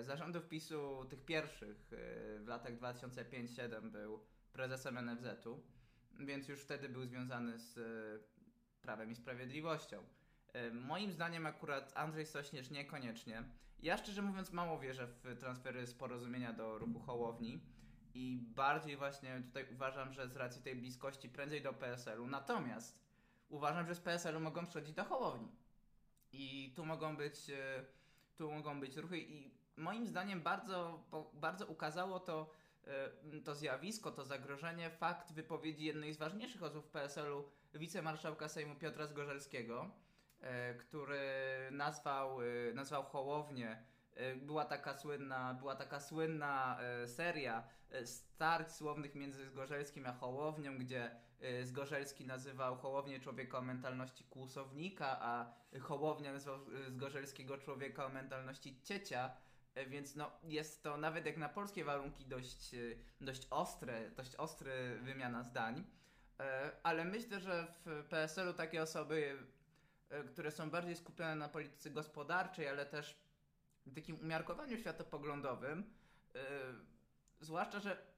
Zarządów 0.00 0.48
PiSu, 0.48 1.04
tych 1.10 1.24
pierwszych, 1.24 1.76
w 2.40 2.44
latach 2.46 2.76
2005-2007 2.78 3.90
był 3.90 4.20
prezesem 4.52 4.98
NFZ-u, 4.98 5.62
więc 6.20 6.48
już 6.48 6.60
wtedy 6.60 6.88
był 6.88 7.06
związany 7.06 7.58
z 7.58 7.76
y, 7.78 8.82
Prawem 8.82 9.10
i 9.10 9.14
Sprawiedliwością. 9.14 10.02
E, 10.52 10.70
moim 10.70 11.12
zdaniem 11.12 11.46
akurat 11.46 11.92
Andrzej 11.96 12.26
Sośnierz 12.26 12.70
niekoniecznie. 12.70 13.42
Ja 13.82 13.96
szczerze 13.96 14.22
mówiąc 14.22 14.52
mało 14.52 14.78
wierzę 14.78 15.06
w 15.06 15.36
transfery 15.38 15.86
z 15.86 15.94
porozumienia 15.94 16.52
do 16.52 16.78
ruchu 16.78 17.00
Hołowni 17.00 17.60
i 18.14 18.38
bardziej 18.54 18.96
właśnie 18.96 19.42
tutaj 19.46 19.66
uważam, 19.72 20.12
że 20.12 20.28
z 20.28 20.36
racji 20.36 20.62
tej 20.62 20.76
bliskości 20.76 21.28
prędzej 21.28 21.62
do 21.62 21.72
PSL-u. 21.72 22.26
Natomiast 22.26 23.02
uważam, 23.48 23.86
że 23.86 23.94
z 23.94 24.00
PSL-u 24.00 24.40
mogą 24.40 24.66
przychodzić 24.66 24.94
do 24.94 25.04
Hołowni. 25.04 25.48
I 26.32 26.72
tu 26.76 26.86
mogą 26.86 27.16
być, 27.16 27.50
e, 27.50 27.84
tu 28.36 28.52
mogą 28.52 28.80
być 28.80 28.96
ruchy 28.96 29.18
i 29.18 29.54
moim 29.76 30.06
zdaniem 30.06 30.42
bardzo, 30.42 31.04
bardzo 31.34 31.66
ukazało 31.66 32.20
to, 32.20 32.50
e, 32.50 32.61
to 33.44 33.54
zjawisko, 33.54 34.10
to 34.10 34.24
zagrożenie, 34.24 34.90
fakt 34.90 35.32
wypowiedzi 35.32 35.84
jednej 35.84 36.12
z 36.12 36.16
ważniejszych 36.16 36.62
osób 36.62 36.86
w 36.86 36.90
PSL-u, 36.90 37.44
wicemarszałka 37.74 38.48
Sejmu 38.48 38.74
Piotra 38.74 39.06
Zgorzelskiego, 39.06 39.90
e, 40.40 40.74
który 40.74 41.20
nazwał, 41.70 42.38
nazwał 42.74 43.04
Hołownię 43.04 43.82
była 44.36 44.64
taka 44.64 44.94
słynna, 44.94 45.54
była 45.54 45.76
taka 45.76 46.00
słynna 46.00 46.78
seria 47.06 47.68
starć 48.04 48.70
słownych 48.72 49.14
między 49.14 49.46
Zgorzelskim 49.46 50.06
a 50.06 50.12
Hołownią, 50.12 50.78
gdzie 50.78 51.10
Y, 51.44 51.66
Zgorzelski 51.66 52.26
nazywał 52.26 52.76
Hołownię 52.76 53.20
człowieka 53.20 53.58
o 53.58 53.62
mentalności 53.62 54.24
kłusownika, 54.24 55.18
a 55.20 55.52
Hołownia 55.80 56.32
nazywał 56.32 56.58
y, 56.88 56.90
Zgorzelskiego 56.90 57.58
człowieka 57.58 58.06
o 58.06 58.08
mentalności 58.08 58.80
ciecia. 58.82 59.30
Y, 59.78 59.86
więc 59.86 60.16
no, 60.16 60.30
jest 60.44 60.82
to 60.82 60.96
nawet 60.96 61.26
jak 61.26 61.36
na 61.36 61.48
polskie 61.48 61.84
warunki 61.84 62.26
dość, 62.26 62.70
dość 63.20 63.46
ostre, 63.50 64.10
dość 64.10 64.36
ostry 64.36 64.98
wymiana 65.02 65.42
zdań. 65.42 65.84
Ale 66.82 67.04
myślę, 67.04 67.40
że 67.40 67.66
w 67.84 68.04
PSL-u 68.08 68.52
takie 68.52 68.82
osoby, 68.82 69.38
które 70.28 70.50
są 70.50 70.70
bardziej 70.70 70.96
skupione 70.96 71.34
na 71.34 71.48
polityce 71.48 71.90
gospodarczej, 71.90 72.68
ale 72.68 72.86
też 72.86 73.18
takim 73.94 74.20
umiarkowaniu 74.20 74.78
światopoglądowym, 74.78 75.94
zwłaszcza, 77.40 77.80
że 77.80 78.12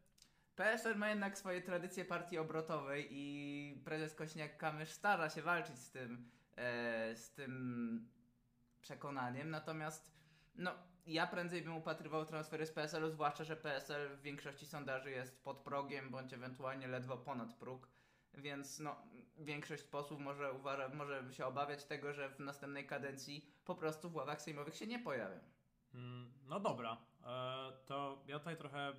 PSL 0.57 0.97
ma 0.97 1.09
jednak 1.09 1.39
swoje 1.39 1.63
tradycje 1.63 2.05
partii 2.05 2.39
obrotowej 2.39 3.09
i 3.11 3.83
prezes 3.85 4.17
Kośniak-Kamysz 4.17 4.87
stara 4.87 5.31
się 5.31 5.43
walczyć 5.43 5.79
z 5.79 5.91
tym, 5.91 6.31
e, 6.57 7.17
z 7.17 7.31
tym 7.31 8.09
przekonaniem, 8.81 9.51
natomiast 9.51 10.15
no, 10.55 10.75
ja 11.07 11.27
prędzej 11.27 11.63
bym 11.63 11.77
upatrywał 11.77 12.25
transfery 12.25 12.67
z 12.67 12.73
PSL-u, 12.73 13.11
zwłaszcza, 13.11 13.45
że 13.45 13.57
PSL 13.57 14.17
w 14.17 14.23
większości 14.23 14.67
sondaży 14.67 15.11
jest 15.11 15.45
pod 15.45 15.59
progiem, 15.59 16.11
bądź 16.11 16.33
ewentualnie 16.33 16.87
ledwo 16.87 17.17
ponad 17.17 17.55
próg, 17.55 17.89
więc 18.35 18.81
no, 18.81 18.97
większość 19.39 19.83
posłów 19.83 20.21
może, 20.21 20.53
uważa, 20.53 20.89
może 20.89 21.33
się 21.33 21.47
obawiać 21.47 21.85
tego, 21.85 22.13
że 22.13 22.29
w 22.29 22.41
następnej 22.41 22.87
kadencji 22.87 23.47
po 23.65 23.75
prostu 23.75 24.11
w 24.11 24.15
ławach 24.15 24.43
sejmowych 24.43 24.77
się 24.77 24.87
nie 24.87 24.99
pojawią. 24.99 25.39
Mm, 25.95 26.33
no 26.47 26.61
dobra, 26.61 26.97
e, 27.27 27.73
to 27.87 28.23
ja 28.27 28.39
tutaj 28.39 28.57
trochę 28.57 28.93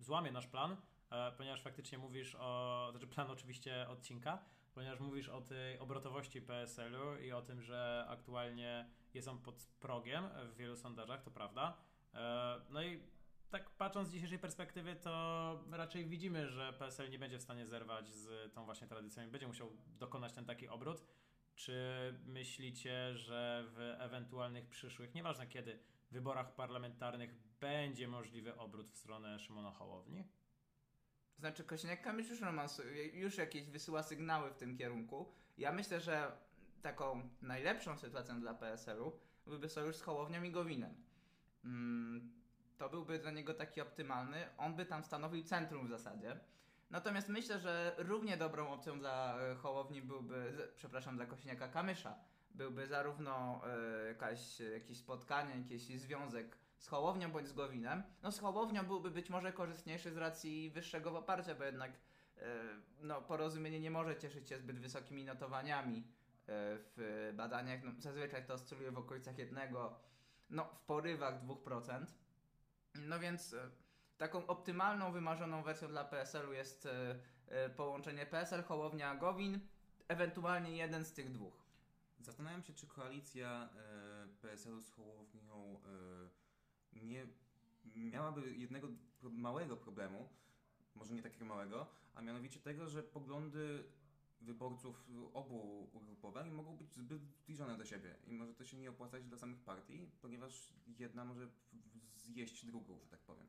złamie 0.00 0.32
nasz 0.32 0.46
plan, 0.46 0.76
e, 1.10 1.32
ponieważ 1.32 1.62
faktycznie 1.62 1.98
mówisz 1.98 2.36
o, 2.40 2.88
znaczy 2.90 3.06
plan 3.06 3.30
oczywiście 3.30 3.88
odcinka, 3.88 4.38
ponieważ 4.74 5.00
mówisz 5.00 5.28
o 5.28 5.40
tej 5.40 5.78
obrotowości 5.78 6.42
PSL-u 6.42 7.16
i 7.18 7.32
o 7.32 7.42
tym, 7.42 7.62
że 7.62 8.06
aktualnie 8.08 8.90
jest 9.14 9.28
on 9.28 9.38
pod 9.38 9.66
progiem 9.80 10.24
w 10.52 10.56
wielu 10.56 10.76
sondażach, 10.76 11.22
to 11.22 11.30
prawda. 11.30 11.76
E, 12.14 12.60
no 12.70 12.82
i 12.82 13.00
tak 13.50 13.70
patrząc 13.70 14.08
z 14.08 14.12
dzisiejszej 14.12 14.38
perspektywy, 14.38 14.96
to 14.96 15.64
raczej 15.70 16.06
widzimy, 16.06 16.48
że 16.48 16.72
PSL 16.72 17.10
nie 17.10 17.18
będzie 17.18 17.38
w 17.38 17.42
stanie 17.42 17.66
zerwać 17.66 18.08
z 18.08 18.52
tą 18.52 18.64
właśnie 18.64 18.86
tradycją 18.86 19.26
i 19.26 19.30
będzie 19.30 19.46
musiał 19.46 19.70
dokonać 19.86 20.32
ten 20.32 20.44
taki 20.44 20.68
obrót. 20.68 21.04
Czy 21.54 21.74
myślicie, 22.26 23.16
że 23.16 23.64
w 23.68 23.96
ewentualnych 23.98 24.68
przyszłych, 24.68 25.14
nieważne 25.14 25.46
kiedy, 25.46 25.78
wyborach 26.10 26.54
parlamentarnych 26.54 27.34
będzie 27.60 28.08
możliwy 28.08 28.56
obrót 28.56 28.90
w 28.90 28.96
stronę 28.96 29.38
Szymona 29.38 29.70
Hołowni? 29.70 30.24
Znaczy, 31.38 31.64
Kosiniak-Kamysz 31.64 32.30
już, 32.30 32.40
już 33.12 33.38
jakieś 33.38 33.70
wysyła 33.70 34.02
sygnały 34.02 34.50
w 34.50 34.56
tym 34.56 34.76
kierunku. 34.76 35.32
Ja 35.58 35.72
myślę, 35.72 36.00
że 36.00 36.32
taką 36.84 37.28
najlepszą 37.42 37.96
sytuacją 37.96 38.40
dla 38.40 38.54
PSL-u 38.54 39.12
byłby 39.46 39.68
sojusz 39.68 39.96
z 39.96 40.02
Hołownią 40.02 40.42
i 40.42 40.50
Gowinem. 40.50 40.94
Mm, 41.64 42.32
to 42.78 42.88
byłby 42.88 43.18
dla 43.18 43.30
niego 43.30 43.54
taki 43.54 43.80
optymalny. 43.80 44.46
On 44.58 44.74
by 44.76 44.86
tam 44.86 45.04
stanowił 45.04 45.44
centrum 45.44 45.86
w 45.86 45.90
zasadzie. 45.90 46.40
Natomiast 46.90 47.28
myślę, 47.28 47.58
że 47.58 47.94
równie 47.98 48.36
dobrą 48.36 48.72
opcją 48.72 48.98
dla 48.98 49.38
e, 49.40 49.54
Hołowni 49.54 50.02
byłby, 50.02 50.68
przepraszam, 50.76 51.16
dla 51.16 51.26
Kosiniaka-Kamysza 51.26 52.12
byłby 52.50 52.86
zarówno 52.86 53.60
e, 53.66 54.06
jakaś, 54.06 54.60
jakieś 54.60 54.98
spotkanie, 54.98 55.58
jakiś 55.58 55.82
związek 55.82 56.56
z 56.78 56.88
Hołownią 56.88 57.32
bądź 57.32 57.48
z 57.48 57.52
Gowinem. 57.52 58.02
No 58.22 58.32
z 58.32 58.40
Hołownią 58.40 58.86
byłby 58.86 59.10
być 59.10 59.30
może 59.30 59.52
korzystniejszy 59.52 60.12
z 60.12 60.16
racji 60.16 60.70
wyższego 60.70 61.10
poparcia, 61.10 61.54
bo 61.54 61.64
jednak 61.64 61.92
e, 62.38 62.42
no, 63.00 63.22
porozumienie 63.22 63.80
nie 63.80 63.90
może 63.90 64.16
cieszyć 64.16 64.48
się 64.48 64.58
zbyt 64.58 64.78
wysokimi 64.78 65.24
notowaniami 65.24 66.04
w 66.46 67.32
badaniach. 67.36 67.84
No, 67.84 67.92
zazwyczaj 67.98 68.46
to 68.46 68.54
oscyluje 68.54 68.90
w 68.90 68.98
okolicach 68.98 69.38
jednego, 69.38 70.00
no 70.50 70.64
w 70.64 70.80
porywach 70.80 71.44
2%. 71.44 72.06
No 72.94 73.20
więc 73.20 73.54
e, 73.54 73.70
taką 74.18 74.46
optymalną, 74.46 75.12
wymarzoną 75.12 75.62
wersją 75.62 75.88
dla 75.88 76.04
PSL-u 76.04 76.52
jest 76.52 76.86
e, 76.86 77.18
e, 77.48 77.70
połączenie 77.70 78.26
PSL, 78.26 78.62
Hołownia, 78.62 79.14
Gowin, 79.14 79.60
ewentualnie 80.08 80.76
jeden 80.76 81.04
z 81.04 81.12
tych 81.12 81.32
dwóch. 81.32 81.64
Zastanawiam 82.20 82.62
się, 82.62 82.72
czy 82.72 82.86
koalicja 82.86 83.68
e, 83.76 84.28
PSL-u 84.42 84.80
z 84.80 84.90
Hołownią 84.90 85.80
e, 86.94 87.04
nie 87.04 87.26
miałaby 87.96 88.54
jednego 88.54 88.88
małego 89.22 89.76
problemu, 89.76 90.28
może 90.94 91.14
nie 91.14 91.22
takiego 91.22 91.44
małego, 91.44 91.86
a 92.14 92.22
mianowicie 92.22 92.60
tego, 92.60 92.88
że 92.88 93.02
poglądy 93.02 93.84
wyborców 94.44 95.10
obu 95.32 95.90
ugrupowań 95.92 96.50
mogą 96.50 96.76
być 96.76 96.92
zbyt 96.92 97.22
zbliżone 97.26 97.78
do 97.78 97.84
siebie 97.84 98.16
i 98.26 98.32
może 98.32 98.54
to 98.54 98.64
się 98.64 98.76
nie 98.76 98.90
opłacać 98.90 99.24
dla 99.24 99.38
samych 99.38 99.60
partii, 99.60 100.10
ponieważ 100.20 100.74
jedna 100.98 101.24
może 101.24 101.48
zjeść 102.16 102.66
drugą, 102.66 103.00
że 103.00 103.08
tak 103.08 103.20
powiem. 103.20 103.48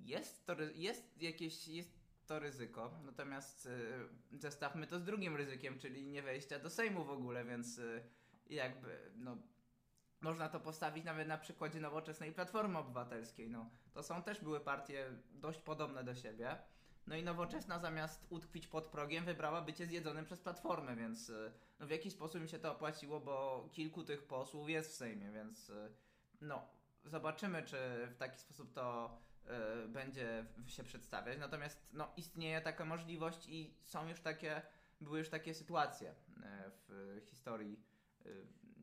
Jest 0.00 0.46
to 0.46 0.56
jest 0.74 1.22
jakieś, 1.22 1.68
jest 1.68 2.00
to 2.26 2.38
ryzyko. 2.38 2.90
Natomiast 3.04 3.66
y, 3.66 4.38
zestawmy 4.38 4.86
to 4.86 4.98
z 4.98 5.04
drugim 5.04 5.36
ryzykiem, 5.36 5.78
czyli 5.78 6.06
nie 6.06 6.22
wejścia 6.22 6.58
do 6.58 6.70
Sejmu 6.70 7.04
w 7.04 7.10
ogóle, 7.10 7.44
więc 7.44 7.78
y, 7.78 8.02
jakby 8.46 9.12
no, 9.16 9.38
można 10.20 10.48
to 10.48 10.60
postawić 10.60 11.04
nawet 11.04 11.28
na 11.28 11.38
przykładzie 11.38 11.80
nowoczesnej 11.80 12.32
Platformy 12.32 12.78
Obywatelskiej. 12.78 13.50
No, 13.50 13.70
to 13.92 14.02
są 14.02 14.22
też 14.22 14.40
były 14.40 14.60
partie 14.60 15.06
dość 15.30 15.60
podobne 15.60 16.04
do 16.04 16.14
siebie. 16.14 16.56
No 17.10 17.16
i 17.16 17.22
nowoczesna 17.22 17.78
zamiast 17.78 18.26
utkwić 18.30 18.66
pod 18.66 18.86
progiem 18.86 19.24
wybrała 19.24 19.62
bycie 19.62 19.86
zjedzonym 19.86 20.24
przez 20.24 20.40
Platformę, 20.40 20.96
więc 20.96 21.28
y, 21.28 21.52
no, 21.80 21.86
w 21.86 21.90
jaki 21.90 22.10
sposób 22.10 22.40
im 22.40 22.48
się 22.48 22.58
to 22.58 22.72
opłaciło, 22.72 23.20
bo 23.20 23.68
kilku 23.72 24.04
tych 24.04 24.22
posłów 24.22 24.70
jest 24.70 24.90
w 24.90 24.94
Sejmie, 24.94 25.32
więc 25.32 25.70
y, 25.70 25.92
no 26.40 26.68
zobaczymy, 27.04 27.62
czy 27.62 27.76
w 28.10 28.16
taki 28.16 28.38
sposób 28.38 28.72
to 28.72 29.16
Y, 29.84 29.88
będzie 29.88 30.44
się 30.66 30.84
przedstawiać. 30.84 31.38
Natomiast 31.38 31.88
no, 31.92 32.12
istnieje 32.16 32.60
taka 32.60 32.84
możliwość 32.84 33.48
i 33.48 33.74
są 33.84 34.08
już 34.08 34.20
takie, 34.20 34.62
były 35.00 35.18
już 35.18 35.28
takie 35.28 35.54
sytuacje 35.54 36.10
y, 36.10 36.14
w 36.88 37.20
historii 37.30 37.80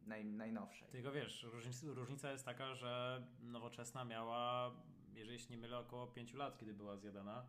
naj, 0.05 0.25
najnowszej. 0.25 0.87
Tylko 0.89 1.11
wiesz, 1.11 1.43
różnica, 1.43 1.87
różnica 1.87 2.31
jest 2.31 2.45
taka, 2.45 2.75
że 2.75 3.23
nowoczesna 3.39 4.05
miała, 4.05 4.71
jeżeli 5.13 5.39
się 5.39 5.49
nie 5.49 5.57
mylę, 5.57 5.77
około 5.77 6.07
5 6.07 6.33
lat, 6.33 6.57
kiedy 6.57 6.73
była 6.73 6.97
zjadana, 6.97 7.45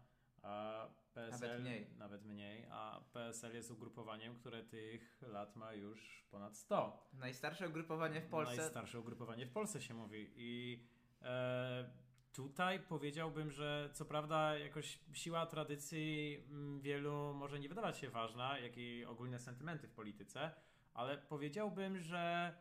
a 0.48 0.88
PSL 1.14 1.48
nawet 1.48 1.60
mniej. 1.60 1.86
nawet 1.98 2.24
mniej, 2.24 2.66
a 2.70 3.00
PSL 3.12 3.54
jest 3.54 3.70
ugrupowaniem, 3.70 4.34
które 4.34 4.64
tych 4.64 5.22
lat 5.22 5.56
ma 5.56 5.72
już 5.72 6.26
ponad 6.30 6.56
100. 6.56 7.08
Najstarsze 7.12 7.68
ugrupowanie 7.68 8.20
w 8.20 8.28
Polsce. 8.28 8.56
Najstarsze 8.56 9.00
ugrupowanie 9.00 9.46
w 9.46 9.52
Polsce 9.52 9.80
się 9.80 9.94
mówi 9.94 10.32
i 10.36 10.82
e, 11.22 12.08
Tutaj 12.38 12.80
powiedziałbym, 12.80 13.50
że 13.50 13.90
co 13.92 14.04
prawda 14.04 14.58
jakoś 14.58 14.98
siła 15.12 15.46
tradycji 15.46 16.36
mm, 16.50 16.80
wielu 16.80 17.34
może 17.34 17.60
nie 17.60 17.68
wydawać 17.68 17.98
się 17.98 18.10
ważna, 18.10 18.58
jak 18.58 18.76
i 18.76 19.04
ogólne 19.04 19.38
sentymenty 19.38 19.88
w 19.88 19.92
polityce, 19.92 20.50
ale 20.94 21.18
powiedziałbym, 21.18 21.98
że 21.98 22.54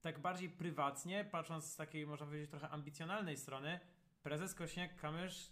tak 0.00 0.18
bardziej 0.18 0.50
prywatnie, 0.50 1.24
patrząc 1.24 1.64
z 1.64 1.76
takiej, 1.76 2.06
można 2.06 2.26
powiedzieć, 2.26 2.50
trochę 2.50 2.68
ambicjonalnej 2.68 3.36
strony, 3.36 3.80
prezes 4.22 4.56
Kośniak-Kamysz 4.56 5.50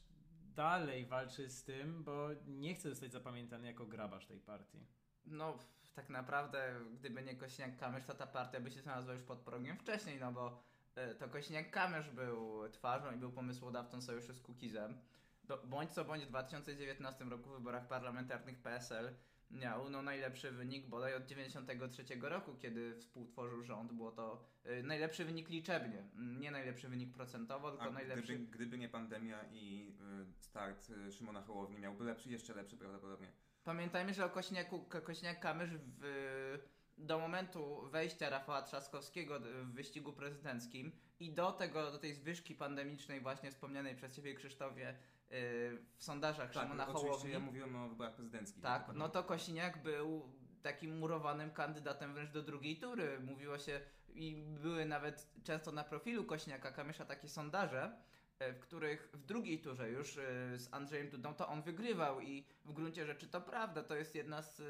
dalej 0.61 1.07
walczy 1.07 1.51
z 1.51 1.64
tym, 1.64 2.05
bo 2.05 2.29
nie 2.46 2.75
chce 2.75 2.90
zostać 2.90 3.12
zapamiętany 3.12 3.66
jako 3.66 3.87
grabarz 3.87 4.27
tej 4.27 4.40
partii. 4.40 4.87
No, 5.27 5.59
tak 5.94 6.09
naprawdę, 6.09 6.81
gdyby 6.94 7.23
nie 7.23 7.37
Kośniak-Kamysz, 7.37 8.05
to 8.07 8.14
ta 8.14 8.27
partia 8.27 8.61
by 8.61 8.70
się 8.70 8.81
znalazła 8.81 9.14
już 9.14 9.23
pod 9.23 9.38
progiem 9.38 9.77
wcześniej, 9.77 10.20
no 10.20 10.33
bo 10.33 10.70
E, 10.94 11.14
to 11.14 11.29
Kośniak-Kamysz 11.29 12.11
był 12.11 12.68
twarzą 12.68 13.12
i 13.12 13.16
był 13.16 13.33
pomysłodawcą 13.33 14.03
sojuszu 14.03 14.35
z 14.35 14.40
Kukizem. 14.40 14.99
Do, 15.44 15.59
bądź 15.59 15.90
co 15.90 16.05
bądź 16.05 16.25
w 16.25 16.29
2019 16.29 17.25
roku 17.25 17.51
w 17.51 17.53
wyborach 17.53 17.88
parlamentarnych 17.88 18.62
PSL 18.62 19.14
miał 19.51 19.91
no, 19.91 20.03
najlepszy 20.03 20.51
wynik 20.51 20.87
bodaj 20.87 21.15
od 21.15 21.27
93 21.27 22.05
roku, 22.21 22.55
kiedy 22.57 22.95
współtworzył 22.95 23.63
rząd. 23.63 23.93
Było 23.93 24.13
to 24.13 24.45
y, 24.67 24.83
najlepszy 24.83 25.25
wynik 25.25 25.49
liczebnie, 25.49 25.99
mm, 26.15 26.41
nie 26.41 26.51
najlepszy 26.51 26.89
wynik 26.89 27.13
procentowo, 27.13 27.71
tylko 27.71 27.85
A 27.87 27.91
najlepszy. 27.91 28.35
gdyby, 28.35 28.47
gdyby 28.51 28.79
nie 28.79 28.89
pandemia 28.89 29.45
i 29.53 29.93
y, 30.31 30.43
start 30.43 30.91
y, 30.91 31.13
Szymona 31.13 31.43
Hołowni 31.43 31.79
miałby 31.79 32.05
lepszy, 32.05 32.31
jeszcze 32.31 32.55
lepszy 32.55 32.77
prawdopodobnie. 32.77 33.33
Pamiętajmy, 33.65 34.15
że 34.15 34.25
o 34.25 34.31
Kośniaku, 34.31 34.81
Ko- 34.85 35.01
Kośniak-Kamysz 35.01 35.79
w, 36.01 36.59
do 36.99 37.19
momentu 37.19 37.89
wejścia 37.91 38.31
Rafała 38.31 38.63
Trzaskowskiego 38.63 39.41
w 39.41 39.73
wyścigu 39.73 40.13
prezydenckim 40.13 40.93
i 41.21 41.33
do 41.35 41.53
tego, 41.53 41.91
do 41.93 41.99
tej 41.99 42.15
zwyżki 42.15 42.55
pandemicznej 42.55 43.21
właśnie 43.21 43.51
wspomnianej 43.51 43.97
przez 43.97 44.17
Ciebie 44.17 44.35
Krzysztofie 44.35 44.95
w 45.31 46.05
sondażach 46.05 46.53
Tak, 46.53 46.62
Szymona 46.62 46.87
Hołowni. 46.87 47.33
ja 47.33 47.38
mówiłem 47.38 47.77
o 47.77 47.88
wyborach 47.88 48.14
prezydenckich. 48.14 48.62
Tak, 48.62 48.88
no 48.95 49.09
to 49.09 49.25
Kosiniak 49.25 49.83
był 49.83 50.33
takim 50.62 50.99
murowanym 50.99 51.51
kandydatem 51.51 52.14
wręcz 52.14 52.31
do 52.31 52.43
drugiej 52.43 52.77
tury. 52.77 53.21
Mówiło 53.21 53.59
się 53.59 53.81
i 54.14 54.37
były 54.37 54.85
nawet 54.85 55.29
często 55.45 55.73
na 55.73 55.85
profilu 55.85 56.25
Kośniaka 56.25 56.73
Kamysza 56.73 57.05
takie 57.05 57.29
sondaże, 57.29 57.97
e, 58.38 58.53
w 58.53 58.61
których 58.61 59.11
w 59.12 59.25
drugiej 59.25 59.61
turze 59.61 59.90
już 59.90 60.19
e, 60.19 60.59
z 60.59 60.75
Andrzejem 60.75 61.11
Dudą 61.11 61.35
to 61.35 61.49
on 61.49 61.62
wygrywał 61.62 62.21
i 62.21 62.47
w 62.64 62.73
gruncie 62.73 63.07
rzeczy 63.07 63.29
to 63.29 63.40
prawda, 63.40 63.83
to 63.83 63.95
jest 63.95 64.14
jedna 64.14 64.43
z... 64.43 64.62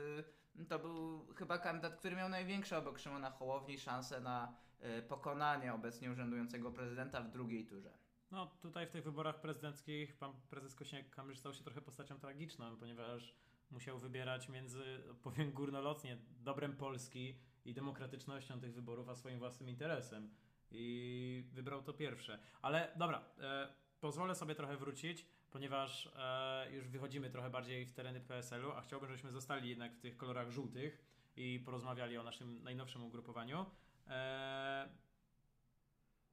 To 0.68 0.78
był 0.78 1.26
chyba 1.34 1.58
kandydat, 1.58 1.96
który 1.96 2.16
miał 2.16 2.28
największe 2.28 2.78
obok 2.78 2.98
Szymona 2.98 3.30
Hołowni 3.30 3.78
szanse 3.78 4.20
na 4.20 4.54
e, 4.80 5.02
pokonanie 5.02 5.74
obecnie 5.74 6.10
urzędującego 6.10 6.70
prezydenta 6.70 7.20
w 7.20 7.30
drugiej 7.30 7.66
turze. 7.66 7.98
No 8.30 8.46
tutaj 8.46 8.86
w 8.86 8.90
tych 8.90 9.04
wyborach 9.04 9.40
prezydenckich 9.40 10.16
pan 10.16 10.32
prezes 10.50 10.76
Kosiniak-Kamysz 10.76 11.34
stał 11.34 11.54
się 11.54 11.64
trochę 11.64 11.80
postacią 11.80 12.18
tragiczną, 12.18 12.76
ponieważ 12.76 13.34
musiał 13.70 13.98
wybierać 13.98 14.48
między, 14.48 15.02
powiem 15.22 15.52
górnolotnie, 15.52 16.18
dobrem 16.40 16.76
Polski 16.76 17.38
i 17.64 17.74
demokratycznością 17.74 18.60
tych 18.60 18.74
wyborów, 18.74 19.08
a 19.08 19.14
swoim 19.14 19.38
własnym 19.38 19.68
interesem. 19.68 20.34
I 20.70 21.44
wybrał 21.52 21.82
to 21.82 21.92
pierwsze. 21.92 22.38
Ale 22.62 22.92
dobra, 22.96 23.24
e, 23.38 23.68
pozwolę 24.00 24.34
sobie 24.34 24.54
trochę 24.54 24.76
wrócić, 24.76 25.26
ponieważ 25.50 26.12
e, 26.16 26.72
już 26.72 26.88
wychodzimy 26.88 27.30
trochę 27.30 27.50
bardziej 27.50 27.86
w 27.86 27.92
tereny 27.92 28.20
PSL-u, 28.20 28.70
a 28.70 28.80
chciałbym, 28.80 29.08
żebyśmy 29.08 29.30
zostali 29.30 29.68
jednak 29.68 29.94
w 29.94 30.00
tych 30.00 30.16
kolorach 30.16 30.50
żółtych 30.50 31.04
i 31.36 31.60
porozmawiali 31.64 32.18
o 32.18 32.22
naszym 32.22 32.62
najnowszym 32.62 33.04
ugrupowaniu. 33.04 33.66
E, 34.08 34.88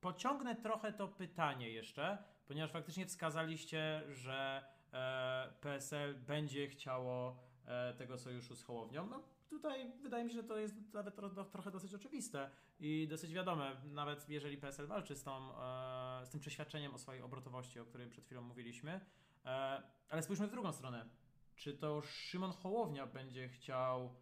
pociągnę 0.02 0.56
trochę 0.56 0.94
to 0.94 1.08
pytanie 1.08 1.70
jeszcze, 1.70 2.18
ponieważ 2.48 2.72
faktycznie 2.72 3.06
wskazaliście, 3.06 4.04
że 4.14 4.64
e, 4.94 5.54
PSL 5.62 6.16
będzie 6.16 6.68
chciało 6.68 7.40
e, 7.66 7.94
tego 7.94 8.18
sojuszu 8.18 8.56
z 8.56 8.64
Hołownią. 8.64 9.08
No 9.08 9.24
tutaj 9.50 9.92
wydaje 10.02 10.24
mi 10.24 10.30
się, 10.30 10.36
że 10.36 10.44
to 10.44 10.58
jest 10.58 10.94
nawet 10.94 11.16
tro, 11.16 11.30
trochę 11.30 11.72
dosyć 11.72 11.94
oczywiste 11.94 12.50
i 12.80 13.08
dosyć 13.10 13.34
wiadome, 13.34 13.76
nawet 13.86 14.30
jeżeli 14.30 14.58
PSL 14.58 14.88
walczy 14.88 15.16
z, 15.16 15.24
tą, 15.24 15.62
e, 15.62 16.26
z 16.26 16.30
tym 16.30 16.40
przeświadczeniem 16.40 16.94
o 16.94 16.98
swojej 16.98 17.22
obrotowości, 17.22 17.80
o 17.80 17.86
którym 17.86 18.10
przed 18.10 18.26
chwilą 18.26 18.42
mówiliśmy. 18.42 19.02
Ale 20.10 20.24
spójrzmy 20.24 20.48
w 20.48 20.52
drugą 20.52 20.74
stronę. 20.74 21.06
Czy 21.56 21.74
to 21.74 22.02
Szymon 22.02 22.52
Hołownia 22.52 23.08
będzie 23.08 23.50
chciał 23.50 24.16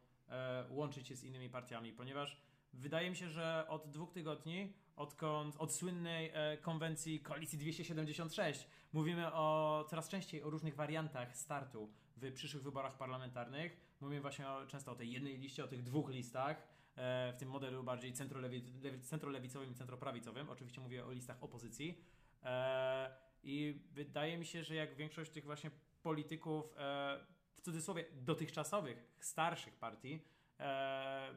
łączyć 0.69 1.07
się 1.07 1.15
z 1.15 1.23
innymi 1.23 1.49
partiami, 1.49 1.93
ponieważ 1.93 2.41
wydaje 2.73 3.09
mi 3.09 3.15
się, 3.15 3.29
że 3.29 3.65
od 3.69 3.91
dwóch 3.91 4.11
tygodni, 4.11 4.73
odkąd 4.95 5.55
od 5.57 5.73
słynnej 5.73 6.31
e, 6.33 6.57
konwencji 6.57 7.19
Koalicji 7.19 7.57
276 7.57 8.67
mówimy 8.93 9.33
o 9.33 9.85
coraz 9.89 10.09
częściej 10.09 10.43
o 10.43 10.49
różnych 10.49 10.75
wariantach 10.75 11.37
startu 11.37 11.89
w 12.17 12.33
przyszłych 12.33 12.63
wyborach 12.63 12.97
parlamentarnych. 12.97 13.77
Mówimy 14.01 14.21
właśnie 14.21 14.49
o, 14.49 14.67
często 14.67 14.91
o 14.91 14.95
tej 14.95 15.11
jednej 15.11 15.37
liście, 15.37 15.63
o 15.63 15.67
tych 15.67 15.83
dwóch 15.83 16.09
listach, 16.09 16.57
e, 16.95 17.33
w 17.33 17.37
tym 17.37 17.49
modelu 17.49 17.83
bardziej 17.83 18.13
centrolewi, 18.13 18.63
lewi- 18.63 19.01
centrolewicowym 19.01 19.71
i 19.71 19.75
centroprawicowym. 19.75 20.49
Oczywiście 20.49 20.81
mówię 20.81 21.05
o 21.05 21.11
listach 21.11 21.43
opozycji. 21.43 22.01
E, 22.43 23.15
I 23.43 23.81
wydaje 23.91 24.37
mi 24.37 24.45
się, 24.45 24.63
że 24.63 24.75
jak 24.75 24.95
większość 24.95 25.31
tych 25.31 25.43
właśnie 25.43 25.71
polityków, 26.03 26.65
e, 26.77 27.25
w 27.53 27.61
cudzysłowie 27.61 28.05
dotychczasowych, 28.13 29.05
starszych 29.19 29.75
partii, 29.75 30.21
e, 30.59 31.29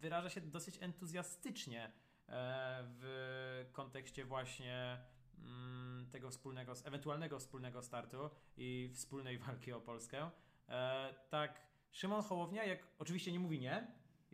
wyraża 0.00 0.30
się 0.30 0.40
dosyć 0.40 0.78
entuzjastycznie 0.80 1.92
w 2.28 3.66
kontekście 3.72 4.24
właśnie 4.24 4.98
mm, 5.38 6.06
tego 6.10 6.30
wspólnego, 6.30 6.72
ewentualnego 6.84 7.38
wspólnego 7.38 7.82
startu 7.82 8.30
i 8.56 8.90
wspólnej 8.94 9.38
walki 9.46 9.72
o 9.72 9.80
Polskę. 9.80 10.30
E, 10.68 11.14
tak, 11.30 11.60
Szymon 11.90 12.22
Hołownia, 12.22 12.64
jak 12.64 12.86
oczywiście 12.98 13.32
nie 13.32 13.40
mówi 13.40 13.60
nie 13.60 13.86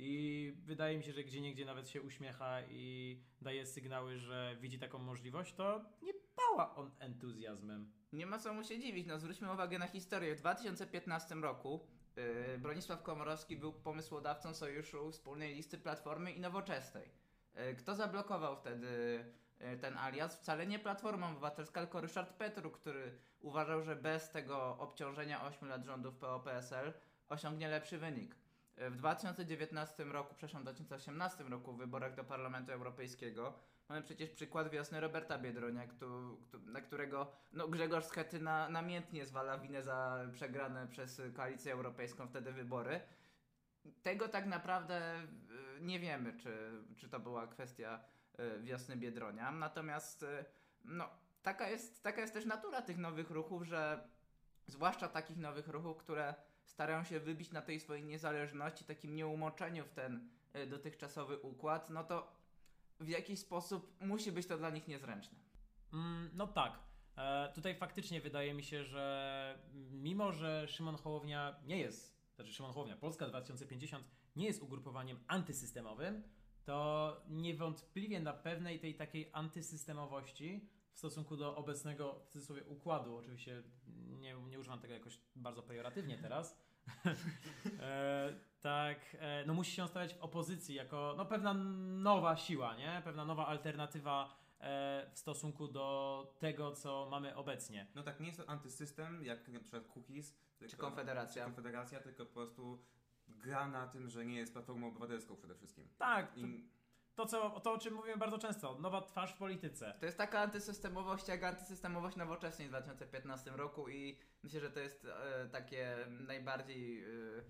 i 0.02 0.52
wydaje 0.64 0.98
mi 0.98 1.04
się, 1.04 1.12
że 1.12 1.24
gdzie 1.24 1.40
niegdzie 1.40 1.64
nawet 1.64 1.88
się 1.88 2.02
uśmiecha 2.02 2.62
i 2.70 3.16
daje 3.40 3.66
sygnały, 3.66 4.18
że 4.18 4.56
widzi 4.60 4.78
taką 4.78 4.98
możliwość, 4.98 5.54
to 5.54 5.84
nie 6.02 6.12
pała 6.36 6.74
on 6.74 6.90
entuzjazmem. 6.98 7.92
Nie 8.12 8.26
ma 8.26 8.38
co 8.38 8.54
mu 8.54 8.64
się 8.64 8.78
dziwić, 8.78 9.06
no 9.06 9.18
zwróćmy 9.18 9.52
uwagę 9.52 9.78
na 9.78 9.86
historię. 9.86 10.34
W 10.34 10.38
2015 10.38 11.34
roku 11.34 11.86
yy, 12.16 12.58
Bronisław 12.58 13.02
Komorowski 13.02 13.56
był 13.56 13.72
pomysłodawcą 13.72 14.54
sojuszu 14.54 15.10
wspólnej 15.10 15.54
listy 15.54 15.78
Platformy 15.78 16.32
i 16.32 16.40
Nowoczesnej. 16.40 17.10
Yy, 17.54 17.74
kto 17.74 17.94
zablokował 17.94 18.56
wtedy 18.56 19.24
yy, 19.60 19.76
ten 19.76 19.98
alias? 19.98 20.36
Wcale 20.36 20.66
nie 20.66 20.78
Platforma 20.78 21.28
Obywatelska, 21.30 21.80
tylko 21.80 22.00
Ryszard 22.00 22.32
Petru, 22.32 22.70
który 22.70 23.18
uważał, 23.40 23.82
że 23.82 23.96
bez 23.96 24.30
tego 24.30 24.78
obciążenia 24.78 25.44
8 25.44 25.68
lat 25.68 25.84
rządów 25.84 26.16
PO-PSL 26.16 26.92
osiągnie 27.28 27.68
lepszy 27.68 27.98
wynik. 27.98 28.36
Yy, 28.76 28.90
W 28.90 28.96
2019 28.96 30.04
roku, 30.04 30.34
przepraszam, 30.34 30.60
w 30.60 30.64
2018 30.64 31.44
roku 31.44 31.72
w 31.72 31.78
wyborach 31.78 32.14
do 32.14 32.24
Parlamentu 32.24 32.72
Europejskiego 32.72 33.54
Mamy 33.90 34.02
przecież 34.02 34.30
przykład 34.30 34.70
wiosny 34.70 35.00
Roberta 35.00 35.38
Biedronia, 35.38 35.82
na 36.66 36.80
którego 36.80 37.32
no, 37.52 37.68
Grzegorz 37.68 38.04
Schetyna 38.04 38.68
namiętnie 38.68 39.26
zwala 39.26 39.58
winę 39.58 39.82
za 39.82 40.26
przegrane 40.32 40.86
przez 40.86 41.22
Koalicję 41.34 41.72
Europejską 41.72 42.26
wtedy 42.26 42.52
wybory. 42.52 43.00
Tego 44.02 44.28
tak 44.28 44.46
naprawdę 44.46 45.22
y, 45.78 45.80
nie 45.80 46.00
wiemy, 46.00 46.36
czy, 46.36 46.70
czy 46.96 47.08
to 47.08 47.20
była 47.20 47.46
kwestia 47.46 48.04
y, 48.40 48.62
wiosny 48.62 48.96
Biedronia. 48.96 49.50
Natomiast 49.50 50.22
y, 50.22 50.44
no, 50.84 51.08
taka, 51.42 51.68
jest, 51.68 52.02
taka 52.02 52.20
jest 52.20 52.34
też 52.34 52.44
natura 52.44 52.82
tych 52.82 52.98
nowych 52.98 53.30
ruchów, 53.30 53.62
że 53.62 54.08
zwłaszcza 54.66 55.08
takich 55.08 55.38
nowych 55.38 55.68
ruchów, 55.68 55.96
które 55.96 56.34
starają 56.64 57.04
się 57.04 57.20
wybić 57.20 57.52
na 57.52 57.62
tej 57.62 57.80
swojej 57.80 58.04
niezależności, 58.04 58.84
takim 58.84 59.14
nieumoczeniu 59.14 59.84
w 59.84 59.92
ten 59.92 60.28
dotychczasowy 60.68 61.38
układ, 61.38 61.90
no 61.90 62.04
to 62.04 62.36
w 63.00 63.08
jakiś 63.08 63.38
sposób 63.38 63.96
musi 64.00 64.32
być 64.32 64.46
to 64.46 64.58
dla 64.58 64.70
nich 64.70 64.88
niezręczne. 64.88 65.38
Mm, 65.92 66.30
no 66.34 66.46
tak. 66.46 66.78
E, 67.16 67.52
tutaj 67.54 67.74
faktycznie 67.74 68.20
wydaje 68.20 68.54
mi 68.54 68.62
się, 68.62 68.84
że 68.84 69.58
mimo, 69.92 70.32
że 70.32 70.68
Szymon 70.68 70.96
Hołownia 70.96 71.56
nie 71.66 71.78
jest, 71.78 72.19
znaczy 72.40 72.54
Szymon 72.54 72.72
Hołownia, 72.72 72.96
Polska 72.96 73.26
2050 73.26 74.04
nie 74.36 74.46
jest 74.46 74.62
ugrupowaniem 74.62 75.18
antysystemowym, 75.26 76.22
to 76.64 77.16
niewątpliwie 77.28 78.20
na 78.20 78.32
pewnej 78.32 78.80
tej 78.80 78.94
takiej 78.94 79.30
antysystemowości 79.32 80.68
w 80.92 80.98
stosunku 80.98 81.36
do 81.36 81.56
obecnego 81.56 82.20
w 82.24 82.28
cudzysłowie 82.28 82.64
układu, 82.64 83.16
oczywiście 83.16 83.62
nie, 84.20 84.34
nie 84.34 84.60
używam 84.60 84.80
tego 84.80 84.94
jakoś 84.94 85.20
bardzo 85.36 85.62
pejoratywnie 85.62 86.18
teraz, 86.18 86.60
e, 87.80 88.34
tak, 88.60 89.16
e, 89.20 89.44
no 89.46 89.54
musi 89.54 89.72
się 89.72 89.88
stawiać 89.88 90.14
w 90.14 90.22
opozycji 90.22 90.74
jako 90.74 91.14
no, 91.16 91.26
pewna 91.26 91.54
nowa 91.54 92.36
siła, 92.36 92.76
nie? 92.76 93.02
Pewna 93.04 93.24
nowa 93.24 93.46
alternatywa 93.46 94.40
w 95.12 95.18
stosunku 95.18 95.68
do 95.68 96.36
tego, 96.38 96.72
co 96.72 97.08
mamy 97.10 97.36
obecnie. 97.36 97.86
No 97.94 98.02
tak, 98.02 98.20
nie 98.20 98.26
jest 98.26 98.38
to 98.38 98.48
antysystem, 98.48 99.24
jak 99.24 99.48
na 99.48 99.60
przykład 99.60 99.84
Cookies, 99.96 100.34
tylko, 100.58 100.70
Czy 100.70 100.76
Konfederacja. 100.76 101.42
czy 101.42 101.46
Konfederacja, 101.46 102.00
tylko 102.00 102.26
po 102.26 102.32
prostu 102.32 102.82
gra 103.28 103.68
na 103.68 103.86
tym, 103.88 104.08
że 104.08 104.24
nie 104.26 104.36
jest 104.36 104.52
platformą 104.52 104.88
obywatelską 104.88 105.36
przede 105.36 105.54
wszystkim. 105.54 105.88
Tak, 105.98 106.34
to, 106.34 106.40
I 106.40 106.68
to, 107.14 107.26
co, 107.26 107.60
to 107.60 107.72
o 107.72 107.78
czym 107.78 107.94
mówimy 107.94 108.16
bardzo 108.16 108.38
często, 108.38 108.78
nowa 108.78 109.00
twarz 109.02 109.34
w 109.34 109.38
polityce. 109.38 109.94
To 110.00 110.06
jest 110.06 110.18
taka 110.18 110.40
antysystemowość 110.40 111.28
jak 111.28 111.44
antysystemowość 111.44 112.16
nowoczesnej 112.16 112.66
w 112.68 112.70
2015 112.70 113.50
roku 113.50 113.88
i 113.88 114.18
myślę, 114.42 114.60
że 114.60 114.70
to 114.70 114.80
jest 114.80 115.04
e, 115.04 115.48
takie 115.48 115.96
najbardziej 116.08 117.04
e, 117.04 117.06
e, 117.06 117.42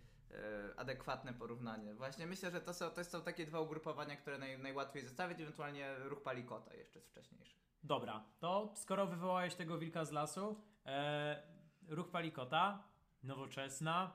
adekwatne 0.76 1.34
porównanie. 1.34 1.94
Właśnie 1.94 2.26
myślę, 2.26 2.50
że 2.50 2.60
to 2.60 2.74
są, 2.74 2.90
to 2.90 3.04
są 3.04 3.22
takie 3.22 3.46
dwa 3.46 3.60
ugrupowania, 3.60 4.16
które 4.16 4.38
naj, 4.38 4.58
najłatwiej 4.58 5.02
zestawić, 5.02 5.40
ewentualnie 5.40 5.94
ruch 5.98 6.22
Palikota 6.22 6.74
jeszcze 6.74 7.00
z 7.00 7.06
wcześniejszych. 7.06 7.60
Dobra, 7.82 8.24
to 8.38 8.72
skoro 8.76 9.06
wywołałeś 9.06 9.54
tego 9.54 9.78
wilka 9.78 10.04
z 10.04 10.12
lasu, 10.12 10.62
e, 10.86 11.42
ruch 11.88 12.10
Palikota, 12.10 12.84
nowoczesna, 13.22 14.12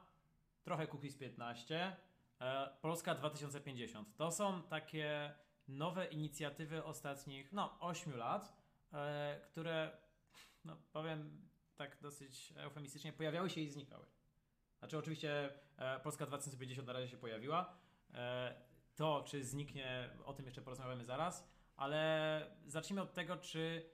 trochę 0.64 0.88
Cookies 0.88 1.18
15, 1.18 1.96
e, 2.42 2.70
Polska 2.82 3.16
2050. 3.16 4.16
To 4.18 4.32
są 4.32 4.64
takie 4.64 5.34
nowe 5.68 6.06
inicjatywy 6.06 6.84
ostatnich, 6.84 7.54
no, 7.54 7.78
8 7.80 8.18
lat, 8.18 8.54
e, 8.94 9.40
które, 9.44 9.98
no, 10.66 10.78
powiem 10.94 11.48
tak 11.76 11.98
dosyć 12.02 12.54
eufemistycznie, 12.58 13.14
pojawiały 13.14 13.50
się 13.50 13.62
i 13.62 13.70
znikały. 13.70 14.06
Znaczy 14.86 14.98
oczywiście 14.98 15.50
e, 15.78 16.00
Polska 16.00 16.26
2050 16.26 16.88
na 16.88 16.94
razie 16.94 17.08
się 17.08 17.18
pojawiła. 17.18 17.74
E, 18.14 18.56
to, 18.96 19.24
czy 19.28 19.44
zniknie, 19.44 20.10
o 20.26 20.34
tym 20.34 20.46
jeszcze 20.46 20.62
porozmawiamy 20.62 21.06
zaraz, 21.06 21.48
ale 21.76 22.52
zacznijmy 22.66 23.02
od 23.02 23.14
tego, 23.14 23.38
czy 23.38 23.90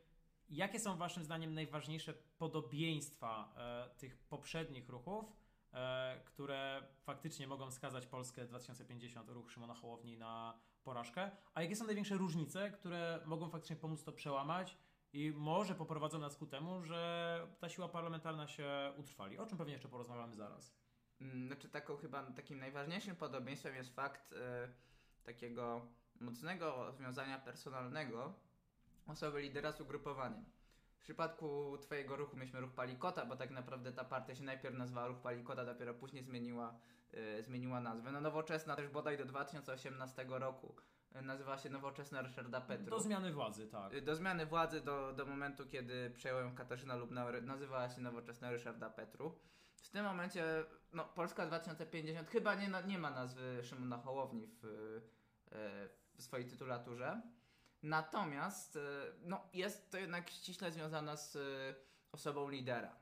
jakie 0.50 0.80
są 0.80 0.98
waszym 0.98 1.24
zdaniem 1.24 1.54
najważniejsze 1.54 2.14
podobieństwa 2.14 3.54
e, 3.58 3.90
tych 3.98 4.18
poprzednich 4.18 4.90
ruchów, 4.90 5.26
które 6.26 6.84
faktycznie 7.04 7.48
mogą 7.48 7.72
skazać 7.72 8.08
Polskę 8.08 8.46
2050, 8.46 9.30
ruch 9.30 9.52
Szymona 9.52 9.74
Hołowni 9.74 10.18
na 10.18 10.60
porażkę, 10.84 11.32
a 11.54 11.62
jakie 11.62 11.76
są 11.76 11.86
największe 11.86 12.16
różnice, 12.16 12.72
które 12.72 13.20
mogą 13.26 13.50
faktycznie 13.50 13.76
pomóc 13.76 14.04
to 14.04 14.12
przełamać 14.12 14.78
i 15.14 15.32
może 15.32 15.76
poprowadzą 15.76 16.20
nas 16.20 16.38
ku 16.38 16.48
temu, 16.48 16.84
że 16.84 17.48
ta 17.60 17.70
siła 17.70 17.88
parlamentarna 17.88 18.48
się 18.48 18.94
utrwali, 18.98 19.38
o 19.38 19.46
czym 19.46 19.58
pewnie 19.58 19.74
jeszcze 19.74 19.90
porozmawiamy 19.90 20.36
zaraz. 20.36 20.81
Mm, 21.22 21.48
Znaczy 21.48 21.70
taką 21.70 21.98
chyba 21.98 22.24
takim 22.24 22.60
najważniejszym 22.60 23.16
podobieństwem 23.16 23.76
jest 23.76 23.96
fakt 23.96 24.34
e, 24.34 24.68
takiego 25.24 25.82
mocnego 26.20 26.92
związania 26.92 27.40
personalnego 27.40 28.34
osoby 29.08 29.42
lidera 29.42 29.72
z 29.72 29.82
ugrupowaniem. 29.82 30.46
W 31.00 31.04
przypadku 31.04 31.78
twojego 31.82 32.16
ruchu 32.16 32.38
mieliśmy 32.38 32.62
ruch 32.62 32.72
Palikota, 32.72 33.26
bo 33.26 33.36
tak 33.36 33.52
naprawdę 33.52 33.92
ta 33.92 34.04
partia 34.04 34.36
się 34.36 34.44
najpierw 34.44 34.76
nazywała 34.76 35.08
ruch 35.08 35.18
Palikota, 35.22 35.66
dopiero 35.66 35.94
później 35.94 36.24
zmieniła, 36.24 36.76
e, 37.14 37.44
zmieniła 37.44 37.80
nazwę. 37.82 38.12
No 38.12 38.22
nowoczesna 38.22 38.76
też 38.76 38.88
bodaj 38.90 39.18
do 39.18 39.26
2018 39.26 40.26
roku 40.30 40.76
e, 41.14 41.22
nazywała 41.22 41.58
się 41.58 41.70
Nowoczesna 41.70 42.22
Ryszarda 42.22 42.62
Petru. 42.62 42.90
Do 42.90 43.00
zmiany 43.00 43.34
władzy, 43.34 43.68
tak. 43.68 43.94
Y, 43.94 44.02
Do 44.02 44.16
zmiany 44.16 44.46
władzy, 44.46 44.82
do, 44.82 45.14
do 45.14 45.26
momentu, 45.26 45.66
kiedy 45.68 46.10
przejęła 46.10 46.42
ją 46.42 46.56
Katarzyna 46.56 46.96
Lubnauer, 46.96 47.44
nazywała 47.44 47.90
się 47.90 48.02
Nowoczesna 48.02 48.52
Ryszarda 48.52 48.90
Petru. 48.90 49.40
W 49.82 49.90
tym 49.90 50.06
momencie, 50.06 50.44
no, 50.94 51.06
Polska 51.06 51.46
2050 51.46 52.30
chyba 52.30 52.56
nie, 52.56 52.70
nie 52.88 52.98
ma 53.00 53.12
nazwy 53.12 53.64
Szymona 53.64 53.98
Hołowni 53.98 54.48
w, 54.48 54.66
y, 54.66 55.02
w 56.16 56.24
swojej 56.24 56.46
tytulaturze. 56.46 57.22
Natomiast, 57.84 58.76
y, 58.76 58.80
no, 59.22 59.48
jest 59.54 59.92
to 59.92 59.98
jednak 59.98 60.30
ściśle 60.30 60.72
związana 60.72 61.16
z 61.18 61.36
y, 61.36 61.76
osobą 62.12 62.50
lidera. 62.50 62.96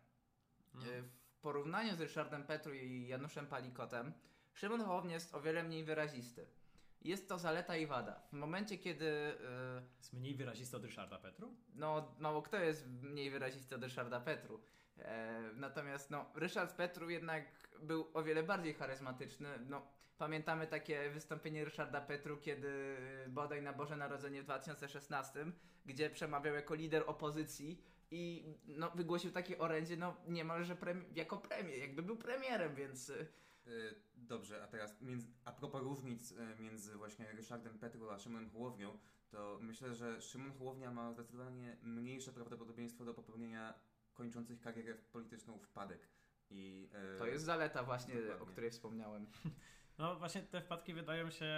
Y, 0.76 1.02
W 1.02 1.42
porównaniu 1.42 1.96
z 1.96 2.02
Ryszardem 2.02 2.44
Petru 2.44 2.74
i 2.74 3.08
Januszem 3.08 3.48
Palikotem, 3.48 4.14
Szymon 4.54 4.82
Hołownia 4.82 5.14
jest 5.14 5.36
o 5.36 5.42
wiele 5.42 5.64
mniej 5.64 5.84
wyrazisty. 5.84 6.46
Jest 7.02 7.30
to 7.30 7.38
zaleta 7.38 7.76
i 7.78 7.88
wada. 7.88 8.22
W 8.30 8.34
momencie, 8.34 8.78
kiedy 8.78 9.38
Jest 9.98 10.14
mniej 10.14 10.36
wyrazisty 10.36 10.78
od 10.78 10.84
Ryszarda 10.86 11.18
Petru? 11.18 11.56
no, 11.74 12.16
mało 12.20 12.42
kto 12.42 12.58
jest 12.58 12.88
mniej 12.88 13.32
wyrazisty 13.32 13.76
od 13.76 13.84
Ryszarda 13.84 14.20
Petru. 14.20 14.62
E, 15.02 15.42
natomiast 15.56 16.12
no, 16.12 16.26
Ryszard 16.36 16.76
Petru 16.76 17.10
jednak 17.10 17.44
był 17.82 18.08
o 18.14 18.24
wiele 18.24 18.44
bardziej 18.44 18.74
charyzmatyczny. 18.74 19.50
No, 19.70 19.88
pamiętamy 20.18 20.68
takie 20.68 21.10
wystąpienie 21.10 21.66
Ryszarda 21.66 22.02
Petru, 22.02 22.38
kiedy 22.38 22.98
bodaj 23.28 23.62
na 23.62 23.74
Boże 23.74 23.98
Narodzenie 23.98 24.42
w 24.42 24.46
2016, 24.46 25.46
gdzie 25.86 26.10
przemawiał 26.10 26.56
jako 26.56 26.76
lider 26.76 27.04
opozycji 27.08 27.84
i 28.12 28.54
no, 28.66 28.92
wygłosił 28.96 29.32
takie 29.32 29.58
orędzie, 29.58 29.98
no 29.98 30.18
niemalże 30.28 30.76
premi- 30.76 31.06
jako 31.16 31.38
premię, 31.38 31.78
jakby 31.78 32.02
był 32.02 32.18
premierem, 32.18 32.76
więc 32.76 33.12
Y, 33.70 33.96
Dobrze, 34.16 34.64
a 34.64 34.68
teraz 34.68 35.02
między, 35.02 35.28
a 35.46 35.52
propos 35.52 35.82
różnic 35.82 36.34
między 36.60 36.96
właśnie 36.96 37.32
Ryszardem 37.32 37.80
Petru 37.80 38.10
a 38.10 38.20
Szymonem 38.20 38.50
Hołownią, 38.50 38.98
to 39.30 39.60
myślę, 39.62 39.96
że 39.96 40.22
Szymon 40.22 40.52
Hołownia 40.52 40.92
ma 40.92 41.14
zdecydowanie 41.14 41.78
mniejsze 41.82 42.34
prawdopodobieństwo 42.34 43.06
do 43.06 43.14
popełnienia 43.14 43.74
kończących 44.20 44.60
karierę 44.62 44.96
polityczną 44.96 45.60
wpadek. 45.60 46.10
I, 46.50 46.90
y, 47.16 47.20
to 47.20 47.26
jest 47.28 47.46
zaleta 47.46 47.84
właśnie, 47.84 48.16
Dokładnie. 48.16 48.44
o 48.44 48.46
której 48.46 48.72
wspomniałem. 48.72 49.26
No 49.98 50.16
właśnie 50.16 50.42
te 50.42 50.62
wpadki 50.62 50.94
wydają 50.94 51.30
się 51.30 51.56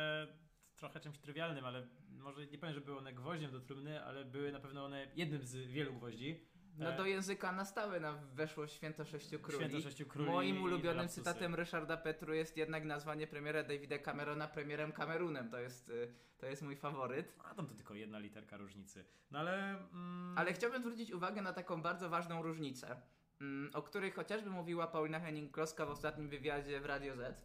trochę 0.76 1.00
czymś 1.00 1.18
trywialnym, 1.18 1.66
ale 1.66 1.88
może 2.10 2.48
nie 2.48 2.58
powiem, 2.58 2.76
że 2.76 2.82
były 2.82 2.98
one 2.98 3.14
gwoździem 3.14 3.52
do 3.52 3.60
trumny, 3.60 4.04
ale 4.04 4.26
były 4.26 4.52
na 4.52 4.60
pewno 4.60 4.86
one 4.86 5.08
jednym 5.16 5.44
z 5.44 5.56
wielu 5.56 5.94
gwoździ. 5.94 6.48
No 6.82 6.90
E, 6.90 6.98
do 6.98 7.06
języka 7.06 7.52
na 7.52 7.66
stałe 7.66 8.00
nam 8.00 8.18
weszło 8.34 8.68
Święto 8.68 9.06
Sześciu 9.06 9.40
Króli. 9.40 9.58
Święto 9.66 9.82
Sześciu 9.82 10.06
Króli 10.06 10.30
Moim 10.30 10.64
ulubionym 10.64 11.08
cytatem 11.08 11.56
Ryszarda 11.56 11.98
Petru 11.98 12.34
jest 12.34 12.58
jednak 12.58 12.86
nazwanie 12.86 13.28
premiera 13.28 13.64
Davida 13.64 14.00
Camerona 14.00 14.48
premierem 14.48 14.92
Kamerunem. 14.92 15.50
To 15.50 15.60
jest, 15.60 15.90
y, 15.90 16.14
to 16.38 16.46
jest 16.46 16.62
mój 16.62 16.76
faworyt. 16.76 17.34
A 17.44 17.54
tam 17.56 17.68
to 17.68 17.76
tylko 17.76 17.94
jedna 17.94 18.20
literka 18.20 18.58
różnicy. 18.58 19.06
No 19.32 19.40
ale... 19.40 19.70
Mm, 19.94 20.38
Ale 20.38 20.54
chciałbym 20.54 20.82
zwrócić 20.82 21.12
uwagę 21.12 21.42
na 21.42 21.54
taką 21.54 21.82
bardzo 21.82 22.10
ważną 22.10 22.42
różnicę, 22.42 23.02
mm, 23.42 23.72
o 23.74 23.82
której 23.82 24.12
chociażby 24.12 24.50
mówiła 24.50 24.88
Paulina 24.88 25.20
Henning-Kloska 25.20 25.86
w 25.86 25.90
ostatnim 25.90 26.30
wywiadzie 26.30 26.80
w 26.82 26.86
Radio 26.86 27.16
Z, 27.16 27.42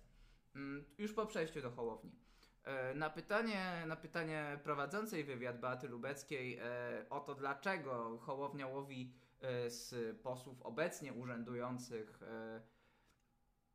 mm, 0.55 0.85
już 0.99 1.12
po 1.12 1.27
przejściu 1.27 1.62
do 1.62 1.70
Hołowni. 1.70 2.12
E, 2.64 2.94
Na 2.94 3.11
pytanie, 3.11 3.85
na 3.87 3.96
pytanie 3.96 4.59
prowadzącej 4.64 5.25
wywiad 5.25 5.61
Beaty 5.61 5.88
Lubeckiej 5.88 6.59
e, 6.62 7.07
o 7.11 7.20
to, 7.20 7.35
dlaczego 7.35 8.18
Hołownia 8.18 8.66
łowi 8.66 9.12
z 9.68 10.16
posłów 10.22 10.62
obecnie 10.62 11.12
urzędujących, 11.12 12.22
e, 12.22 12.61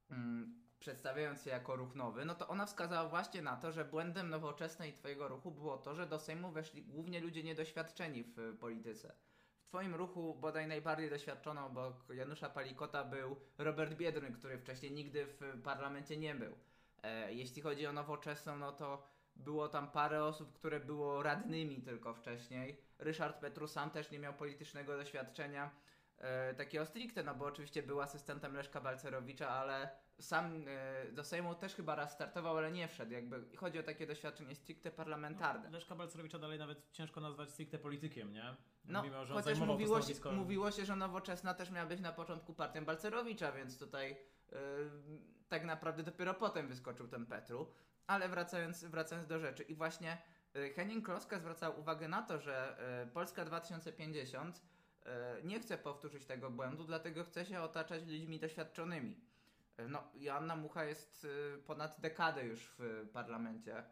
mm, 0.10 0.62
przedstawiając 0.80 1.44
się 1.44 1.50
jako 1.50 1.76
ruch 1.76 1.96
nowy, 1.96 2.26
no 2.26 2.36
to 2.36 2.48
ona 2.48 2.66
wskazała 2.66 3.10
właśnie 3.10 3.42
na 3.42 3.58
to, 3.58 3.72
że 3.72 3.86
błędem 3.86 4.30
nowoczesnej 4.30 4.94
twojego 4.94 5.28
ruchu 5.28 5.52
było 5.52 5.78
to, 5.78 5.96
że 5.96 6.08
do 6.08 6.20
Sejmu 6.20 6.52
weszli 6.52 6.84
głównie 6.84 7.20
ludzie 7.20 7.44
niedoświadczeni 7.44 8.24
w 8.24 8.40
e, 8.40 8.54
polityce. 8.54 9.14
W 9.62 9.68
twoim 9.68 9.96
ruchu 9.96 10.36
bodaj 10.36 10.68
najbardziej 10.68 11.10
doświadczoną 11.10 11.66
obok 11.66 12.06
Janusza 12.14 12.50
Palikota 12.50 13.04
był 13.04 13.36
Robert 13.58 13.94
Biedroń, 13.94 14.34
który 14.34 14.58
wcześniej 14.58 14.92
nigdy 14.92 15.26
w 15.26 15.62
parlamencie 15.64 16.18
nie 16.18 16.36
był. 16.36 16.56
E, 17.04 17.34
jeśli 17.34 17.62
chodzi 17.62 17.88
o 17.88 17.94
nowoczesną, 17.94 18.58
no 18.58 18.72
to 18.72 19.08
było 19.36 19.68
tam 19.68 19.92
parę 19.92 20.24
osób, 20.24 20.54
które 20.54 20.80
było 20.80 21.24
radnymi 21.24 21.82
tylko 21.82 22.14
wcześniej. 22.14 22.82
Ryszard 23.00 23.40
Petru 23.40 23.68
sam 23.68 23.90
też 23.90 24.12
nie 24.12 24.20
miał 24.20 24.34
politycznego 24.34 24.98
doświadczenia 24.98 25.72
e, 26.18 26.54
takiego 26.54 26.86
stricte, 26.86 27.24
no 27.24 27.36
bo 27.36 27.46
oczywiście 27.46 27.84
był 27.84 28.02
asystentem 28.02 28.56
Leszka 28.56 28.82
Balcerowicza, 28.82 29.50
ale 29.50 29.90
sam 30.20 30.66
e, 30.68 31.12
do 31.12 31.24
Sejmu 31.24 31.56
też 31.56 31.76
chyba 31.76 31.96
raz 31.96 32.14
startował, 32.14 32.58
ale 32.58 32.72
nie 32.72 32.88
wszedł. 32.88 33.12
Jakby 33.12 33.58
chodzi 33.58 33.80
o 33.80 33.84
takie 33.84 34.08
doświadczenie 34.08 34.56
stricte 34.56 34.92
parlamentarne. 34.92 35.70
No, 35.70 35.72
Leszka 35.72 35.96
Balcerowicza 35.96 36.40
dalej 36.40 36.60
nawet 36.60 36.92
ciężko 36.92 37.22
nazwać 37.22 37.50
stricte 37.50 37.78
politykiem, 37.78 38.34
nie? 38.34 38.56
No, 38.86 39.04
Mimo, 39.04 39.26
że 39.26 39.36
on 39.36 39.44
chociaż 39.44 39.60
mówiło 39.60 40.02
się, 40.02 40.32
mówiło 40.32 40.72
się, 40.72 40.86
że 40.86 40.96
Nowoczesna 40.96 41.54
też 41.54 41.72
miała 41.72 41.86
być 41.86 42.00
na 42.00 42.12
początku 42.12 42.54
partią 42.54 42.86
Balcerowicza, 42.86 43.52
więc 43.52 43.80
tutaj 43.80 44.18
yy, 44.52 44.58
tak 45.50 45.66
naprawdę 45.66 46.04
dopiero 46.04 46.34
potem 46.34 46.68
wyskoczył 46.68 47.08
ten 47.08 47.26
Petru. 47.26 47.74
Ale 48.08 48.30
wracając, 48.30 48.84
wracając 48.84 49.28
do 49.28 49.40
rzeczy 49.40 49.64
i 49.64 49.76
właśnie 49.76 50.18
yy, 50.54 50.74
Henning 50.74 51.06
Kloska 51.06 51.40
zwracał 51.40 51.80
uwagę 51.80 52.08
na 52.08 52.22
to, 52.22 52.40
że 52.40 52.78
yy, 53.06 53.12
Polska 53.12 53.46
2050 53.46 54.62
yy, 55.06 55.12
nie 55.44 55.60
chce 55.60 55.78
powtórzyć 55.78 56.26
tego 56.26 56.50
błędu, 56.50 56.84
dlatego 56.84 57.24
chce 57.24 57.46
się 57.46 57.62
otaczać 57.62 58.02
ludźmi 58.08 58.40
doświadczonymi. 58.40 59.32
No, 59.88 60.04
Joanna 60.16 60.56
Mucha 60.56 60.84
jest 60.84 61.28
ponad 61.66 62.00
dekadę 62.00 62.46
już 62.46 62.76
w 62.78 63.10
parlamencie. 63.14 63.84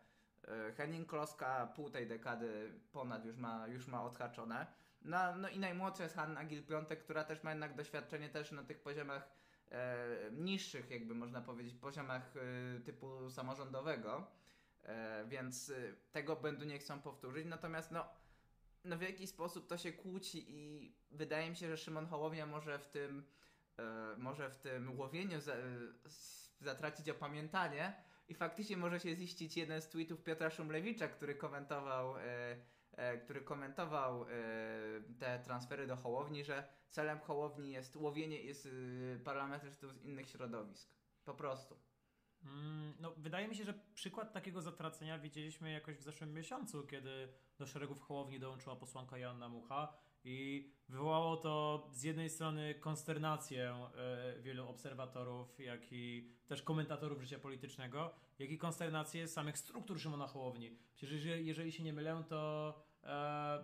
Henning 0.78 1.10
Kloska 1.10 1.68
pół 1.76 1.90
tej 1.90 2.08
dekady 2.08 2.74
ponad 2.92 3.26
już 3.26 3.38
ma, 3.38 3.68
już 3.68 3.88
ma 3.88 4.04
odhaczone. 4.04 4.68
No, 5.02 5.36
no 5.36 5.50
i 5.50 5.60
najmłodsza 5.60 6.04
jest 6.04 6.16
Hanna 6.16 6.46
Gil-Piątek, 6.46 7.00
która 7.00 7.24
też 7.24 7.44
ma 7.44 7.50
jednak 7.50 7.76
doświadczenie 7.76 8.30
też 8.30 8.52
na 8.52 8.64
tych 8.64 8.82
poziomach 8.82 9.30
niższych, 10.32 10.92
jakby 10.92 11.16
można 11.16 11.42
powiedzieć, 11.42 11.76
poziomach 11.76 12.34
e, 12.38 12.80
typu 12.80 13.30
samorządowego, 13.30 14.28
e, 14.84 15.26
więc 15.28 15.70
e, 15.70 15.94
tego 16.12 16.36
błędu 16.36 16.66
nie 16.66 16.80
chcą 16.80 17.02
powtórzyć. 17.02 17.46
Natomiast 17.46 17.92
no, 17.92 18.06
no 18.84 18.98
w 18.98 19.02
jakiś 19.02 19.30
sposób 19.30 19.68
to 19.68 19.78
się 19.78 19.94
kłóci 19.94 20.46
i 20.48 20.94
wydaje 21.12 21.50
mi 21.50 21.56
się, 21.56 21.68
że 21.68 21.78
Szymon 21.78 22.08
Hołownia 22.08 22.46
może 22.46 22.80
w 22.80 22.88
tym, 22.88 23.24
e, 23.78 24.16
może 24.18 24.50
w 24.50 24.58
tym 24.58 25.00
łowieniu 25.00 25.42
za, 25.42 25.56
zatracić 26.62 27.10
opamiętanie 27.10 27.94
i 28.28 28.34
faktycznie 28.34 28.78
może 28.78 29.00
się 29.00 29.16
ziścić 29.16 29.58
jeden 29.58 29.82
z 29.82 29.90
tweetów 29.90 30.24
Piotra 30.24 30.50
Szumlewicza, 30.50 31.08
który 31.08 31.36
komentował 31.36 32.18
e, 32.18 32.22
e, 32.22 32.58
który 33.18 33.42
komentował 33.42 34.24
e, 34.24 34.28
te 35.20 35.40
transfery 35.40 35.88
do 35.88 35.96
Hołowni, 35.96 36.44
że 36.44 36.68
celem 36.90 37.20
Hołowni 37.20 37.72
jest 37.72 37.96
łowienie 37.96 38.42
jest, 38.42 38.66
y, 38.66 39.22
parlamentarzystów 39.24 39.94
z 39.94 40.02
innych 40.02 40.30
środowisk. 40.30 40.90
Po 41.26 41.34
prostu. 41.34 41.76
Mm, 42.44 42.94
No, 43.00 43.12
wydaje 43.18 43.48
mi 43.48 43.56
się, 43.56 43.64
że 43.64 43.74
przykład 43.94 44.34
takiego 44.34 44.62
zatracenia 44.62 45.20
widzieliśmy 45.20 45.72
jakoś 45.72 45.98
w 45.98 46.02
zeszłym 46.02 46.34
miesiącu, 46.34 46.88
kiedy 46.88 47.34
do 47.58 47.66
szeregów 47.66 48.02
Hołowni 48.02 48.40
dołączyła 48.40 48.76
posłanka 48.76 49.18
Joanna 49.18 49.50
Mucha 49.50 49.94
i 50.24 50.70
wywołało 50.90 51.38
to 51.38 51.88
z 51.94 52.04
jednej 52.04 52.30
strony 52.30 52.76
konsternację 52.76 53.90
e, 53.96 54.42
wielu 54.42 54.70
obserwatorów, 54.70 55.60
jak 55.60 55.94
i 55.94 56.34
też 56.48 56.62
komentatorów 56.62 57.22
życia 57.22 57.40
politycznego, 57.40 58.14
jak 58.40 58.50
i 58.50 58.58
konsternację 58.58 59.28
samych 59.28 59.58
struktur 59.58 60.00
Szymona 60.00 60.28
Hołowni. 60.28 60.78
Przecież 60.96 61.26
jeżeli, 61.26 61.72
się 61.72 61.84
nie 61.84 61.94
mylę, 61.94 62.24
to 62.30 62.74
e, 62.78 62.89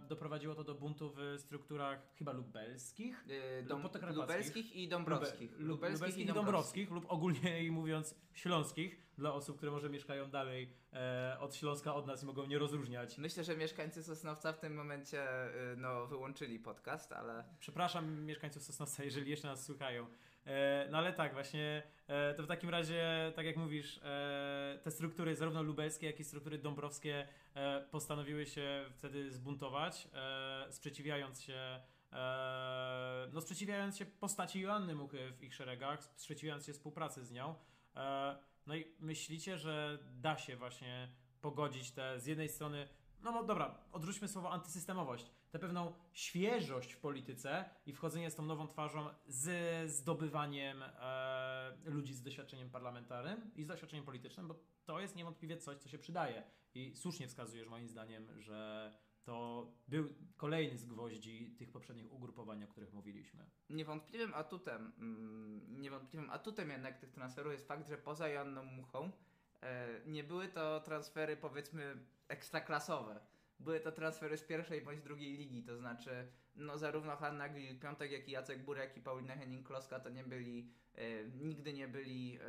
doprowadziło 0.08 0.56
to 0.56 0.64
do 0.64 0.76
buntu 0.76 1.12
w 1.16 1.36
strukturach 1.40 2.00
chyba 2.16 2.32
lubelskich. 2.32 3.26
Yy, 3.28 3.64
dom, 3.64 3.90
lubelskich 4.16 4.76
i 4.76 4.88
dąbrowskich. 4.88 5.52
Lube- 5.52 5.60
lub- 5.60 5.82
lubelskich 5.82 6.18
i 6.18 6.34
dąbrowskich, 6.34 6.92
lub 6.92 7.06
ogólnie 7.12 7.72
mówiąc 7.72 8.16
śląskich, 8.34 9.06
dla 9.18 9.34
osób, 9.34 9.58
które 9.58 9.72
może 9.72 9.90
mieszkają 9.90 10.30
dalej 10.30 10.74
e, 10.94 11.38
od 11.40 11.56
Śląska 11.56 11.96
od 11.96 12.08
nas 12.08 12.24
i 12.24 12.26
mogą 12.26 12.46
nie 12.46 12.60
rozróżniać. 12.60 13.18
Myślę, 13.18 13.44
że 13.44 13.58
mieszkańcy 13.58 14.04
Sosnowca 14.04 14.54
w 14.54 14.60
tym 14.60 14.76
momencie 14.76 15.18
yy, 15.18 15.78
no, 15.78 16.08
wyłączyli 16.08 16.60
podcast, 16.60 17.12
ale 17.12 17.44
Przepraszam 17.60 18.26
mieszkańców 18.26 18.64
Sosnowca, 18.64 19.04
jeżeli 19.04 19.32
jeszcze 19.32 19.48
nas 19.48 19.66
słuchają. 19.66 20.08
E, 20.46 20.88
no 20.92 20.98
ale 20.98 21.14
tak, 21.14 21.34
właśnie 21.34 21.84
e, 22.08 22.34
to 22.34 22.44
w 22.44 22.48
takim 22.48 22.70
razie, 22.70 23.32
tak 23.36 23.46
jak 23.46 23.58
mówisz, 23.58 24.00
e, 24.04 24.80
te 24.84 24.92
struktury, 24.92 25.36
zarówno 25.36 25.64
lubelskie, 25.64 26.08
jak 26.08 26.20
i 26.20 26.24
struktury 26.24 26.58
dąbrowskie, 26.58 27.28
postanowiły 27.92 28.46
się 28.46 28.86
wtedy 28.94 29.32
zbuntować, 29.32 30.08
sprzeciwiając 30.70 31.42
się. 31.42 31.80
No, 33.34 33.42
sprzeciwiając 33.42 33.98
się 33.98 34.06
postaci 34.06 34.62
Joanny 34.62 34.96
Muchy 34.96 35.32
w 35.32 35.44
ich 35.44 35.56
szeregach, 35.56 36.04
sprzeciwiając 36.16 36.66
się 36.66 36.74
współpracy 36.74 37.26
z 37.26 37.32
nią. 37.32 37.56
No 38.68 38.76
i 38.76 38.96
myślicie, 39.00 39.58
że 39.58 40.00
da 40.14 40.38
się 40.38 40.56
właśnie 40.56 41.10
pogodzić 41.42 41.92
te 41.92 42.20
z 42.20 42.26
jednej 42.26 42.50
strony, 42.50 42.88
no 43.24 43.44
dobra, 43.44 43.78
odrzućmy 43.92 44.28
słowo 44.28 44.52
antysystemowość, 44.52 45.32
tę 45.56 45.60
pewną 45.60 45.94
świeżość 46.14 46.94
w 46.94 47.00
polityce 47.00 47.66
i 47.86 47.94
wchodzenie 47.94 48.32
z 48.32 48.36
tą 48.36 48.46
nową 48.46 48.68
twarzą 48.68 49.10
z 49.28 49.92
zdobywaniem 49.92 50.84
e, 50.84 51.76
ludzi 51.86 52.14
z 52.14 52.22
doświadczeniem 52.22 52.70
parlamentarnym 52.70 53.52
i 53.56 53.64
z 53.64 53.68
doświadczeniem 53.68 54.06
politycznym, 54.06 54.48
bo 54.48 54.56
to 54.86 55.00
jest 55.00 55.16
niewątpliwie 55.16 55.58
coś, 55.58 55.78
co 55.78 55.90
się 55.90 55.98
przydaje. 55.98 56.44
I 56.74 56.96
słusznie 56.96 57.28
wskazujesz 57.28 57.68
moim 57.68 57.88
zdaniem, 57.88 58.42
że 58.42 58.92
to 59.24 59.68
był 59.88 60.14
kolejny 60.38 60.78
z 60.78 60.86
gwoździ 60.86 61.56
tych 61.58 61.72
poprzednich 61.72 62.14
ugrupowań, 62.14 62.64
o 62.64 62.68
których 62.68 62.94
mówiliśmy. 62.94 63.46
niewątpliwym 63.70 64.34
atutem, 64.34 64.92
mm, 64.98 65.82
niewątpliwym 65.82 66.30
atutem 66.30 66.70
jednak 66.70 66.98
tych 67.00 67.12
transferów 67.12 67.54
jest 67.54 67.68
fakt, 67.68 67.88
że 67.88 67.98
poza 67.98 68.30
Joanną 68.30 68.64
Muchą 68.64 69.12
e, 69.62 69.88
nie 70.06 70.24
były 70.24 70.48
to 70.48 70.80
transfery 70.80 71.38
powiedzmy 71.38 71.98
ekstraklasowe. 72.28 73.35
Były 73.60 73.80
to 73.80 73.92
transfery 73.92 74.38
z 74.38 74.44
pierwszej 74.44 74.82
bądź 74.82 75.02
drugiej 75.02 75.38
ligi, 75.38 75.64
to 75.64 75.78
znaczy 75.78 76.28
no 76.56 76.78
zarówno 76.78 77.16
Hanna 77.16 77.50
Grill-Piątek, 77.50 78.12
jak 78.12 78.28
i 78.28 78.32
Jacek 78.32 78.64
Burek 78.64 78.98
i 78.98 79.02
Paulina 79.02 79.36
Henning-Kloska 79.36 80.00
to 80.00 80.10
nie 80.10 80.24
byli, 80.24 80.72
e, 80.96 81.24
nigdy 81.26 81.74
nie 81.74 81.88
byli 81.88 82.36
e, 82.36 82.40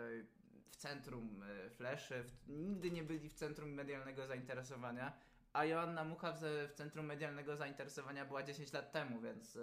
w 0.70 0.76
centrum 0.76 1.42
e, 1.42 1.70
fleszy, 1.70 2.24
nigdy 2.48 2.90
nie 2.90 3.02
byli 3.02 3.28
w 3.28 3.34
centrum 3.34 3.70
medialnego 3.70 4.26
zainteresowania, 4.26 5.12
a 5.52 5.64
Joanna 5.64 6.04
Mucha 6.04 6.32
w, 6.32 6.40
w 6.70 6.74
centrum 6.74 7.06
medialnego 7.06 7.56
zainteresowania 7.56 8.24
była 8.24 8.42
10 8.42 8.72
lat 8.72 8.92
temu, 8.92 9.20
więc 9.20 9.58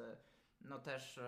no 0.62 0.80
też 0.80 1.20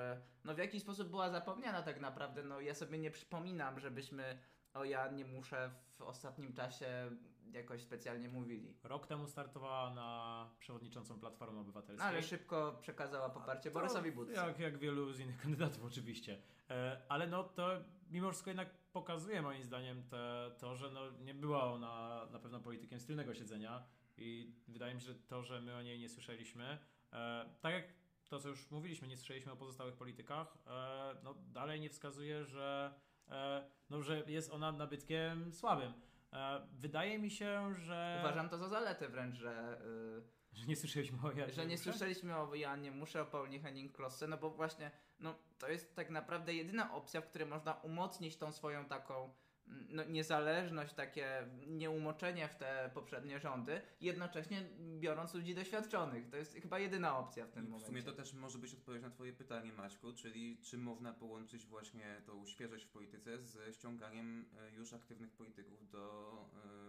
no 0.44 0.56
w 0.56 0.58
jakiś 0.58 0.82
sposób 0.82 1.10
była 1.10 1.30
zapomniana 1.30 1.82
tak 1.82 2.00
naprawdę. 2.00 2.44
No 2.44 2.62
ja 2.62 2.74
sobie 2.74 2.98
nie 2.98 3.12
przypominam, 3.12 3.80
żebyśmy 3.80 4.40
o 4.76 4.86
Joannie 4.86 5.26
Muszę 5.26 5.72
w 5.90 6.02
ostatnim 6.02 6.54
czasie 6.54 7.12
jakoś 7.52 7.82
specjalnie 7.82 8.30
mówili. 8.30 8.74
Rok 8.84 9.08
temu 9.08 9.28
startowała 9.28 9.94
na 9.94 10.50
przewodniczącą 10.60 11.20
Platformy 11.20 11.56
No, 11.56 11.62
Obywatelskiej. 11.62 12.08
ale 12.08 12.24
szybko 12.24 12.78
przekazała 12.82 13.30
poparcie 13.30 13.70
To 13.72 13.80
Borysowi 13.80 14.12
Budce. 14.12 14.34
Jak, 14.34 14.60
jak 14.60 14.78
wielu 14.78 15.14
z 15.14 15.20
innych 15.20 15.42
kandydatów 15.42 15.84
oczywiście. 15.84 16.42
E, 16.70 17.02
ale 17.10 17.28
no 17.28 17.44
to 17.44 17.70
mimo 18.12 18.30
wszystko 18.32 18.50
jednak 18.50 18.70
pokazuje 18.94 19.42
moim 19.42 19.64
zdaniem 19.64 20.04
te, 20.04 20.52
to, 20.60 20.76
że 20.76 20.90
no 20.92 21.12
nie 21.12 21.34
była 21.34 21.64
ona 21.74 22.26
na 22.32 22.40
pewno 22.40 22.60
politykiem 22.60 23.00
z 23.00 23.06
tylnego 23.06 23.34
siedzenia 23.34 23.84
i 24.18 24.56
wydaje 24.68 24.96
mi 24.96 25.02
się, 25.02 25.08
że 25.08 25.16
to, 25.16 25.44
że 25.44 25.62
my 25.62 25.76
o 25.76 25.82
niej 25.82 26.00
nie 26.00 26.10
słyszeliśmy, 26.10 26.78
e, 27.14 27.46
tak 27.62 27.74
jak 27.74 27.86
to, 28.30 28.40
co 28.40 28.50
już 28.50 28.72
mówiliśmy, 28.72 29.08
nie 29.08 29.18
słyszeliśmy 29.18 29.52
o 29.52 29.56
pozostałych 29.56 29.96
politykach, 29.96 30.58
e, 30.68 31.16
no 31.24 31.34
dalej 31.34 31.80
nie 31.82 31.90
wskazuje, 31.90 32.46
że, 32.46 32.94
no, 33.90 34.02
że 34.02 34.24
jest 34.28 34.52
ona 34.52 34.72
nabytkiem 34.72 35.54
słabym. 35.54 35.94
E, 36.34 36.68
wydaje 36.72 37.20
mi 37.20 37.32
się, 37.32 37.76
że... 37.76 38.18
Uważam 38.20 38.50
to 38.50 38.58
za 38.58 38.70
zaletę 38.70 39.10
wręcz, 39.10 39.36
że, 39.36 39.82
Że 40.56 40.66
nie 40.68 40.76
słyszeliśmy 40.76 41.18
o 41.28 41.32
Jadzie 41.32 41.54
że 41.54 41.66
nie 41.66 41.78
słyszeliśmy 41.78 42.38
o 42.38 42.56
Joannie 42.56 42.92
Muszę, 42.92 43.22
o 43.22 43.26
Paulinie 43.26 43.60
Henning-Klosse, 43.60 44.28
no 44.28 44.38
bo 44.38 44.50
właśnie 44.50 44.92
no, 45.20 45.36
to 45.58 45.68
jest 45.68 45.96
tak 45.96 46.10
naprawdę 46.10 46.54
jedyna 46.54 46.94
opcja, 46.94 47.22
w 47.22 47.28
której 47.28 47.48
można 47.48 47.74
umocnić 47.74 48.38
tą 48.38 48.52
swoją 48.52 48.86
taką 48.86 49.34
no, 49.68 50.04
niezależność, 50.04 50.94
takie 50.94 51.48
nieumoczenie 51.68 52.48
w 52.48 52.56
te 52.56 52.92
poprzednie 52.94 53.40
rządy, 53.40 53.82
jednocześnie 54.02 54.62
biorąc 55.00 55.34
ludzi 55.34 55.56
doświadczonych. 55.56 56.30
To 56.30 56.38
jest 56.38 56.54
chyba 56.54 56.80
jedyna 56.80 57.18
opcja 57.18 57.46
w 57.46 57.52
tym 57.52 57.64
I 57.64 57.68
w 57.68 57.70
momencie. 57.70 57.88
sumie 57.88 58.04
to 58.04 58.12
też 58.12 58.34
może 58.34 58.58
być 58.58 58.74
odpowiedź 58.74 59.02
na 59.02 59.10
Twoje 59.10 59.34
pytanie, 59.34 59.74
Maćku, 59.74 60.14
czyli 60.14 60.58
czy 60.62 60.78
można 60.78 61.14
połączyć 61.14 61.66
właśnie 61.66 62.22
tą 62.26 62.46
świeżość 62.46 62.86
w 62.86 62.90
polityce 62.90 63.44
ze 63.44 63.74
ściąganiem 63.74 64.46
e, 64.60 64.72
już 64.76 64.94
aktywnych 64.94 65.32
polityków 65.32 65.90
do 65.90 66.32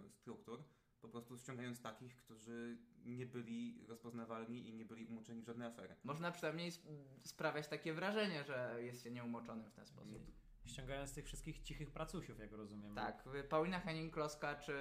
e, 0.06 0.10
struktur, 0.10 0.62
po 1.00 1.08
prostu 1.08 1.38
ściągając 1.38 1.80
takich, 1.80 2.16
którzy 2.16 2.78
nie 3.04 3.26
byli 3.26 3.84
rozpoznawalni 3.88 4.68
i 4.68 4.74
nie 4.74 4.84
byli 4.84 5.06
umoczeni 5.06 5.42
w 5.42 5.44
żadne 5.44 5.66
afery. 5.66 5.94
Można 6.04 6.30
przynajmniej 6.30 6.68
sp- 6.76 6.88
sprawiać 7.24 7.68
takie 7.68 7.94
wrażenie, 7.94 8.44
że 8.44 8.76
jest 8.82 9.02
się 9.02 9.10
nieumoczonym 9.10 9.70
w 9.70 9.74
ten 9.74 9.86
sposób. 9.86 10.22
Ściągając 10.66 11.14
tych 11.14 11.24
wszystkich 11.26 11.62
cichych 11.62 11.90
pracusiów, 11.90 12.38
jak 12.38 12.52
rozumiem. 12.52 12.94
Tak, 12.94 13.24
y, 13.34 13.44
Paulina 13.44 13.80
Henning-Kloska 13.80 14.58
czy 14.60 14.74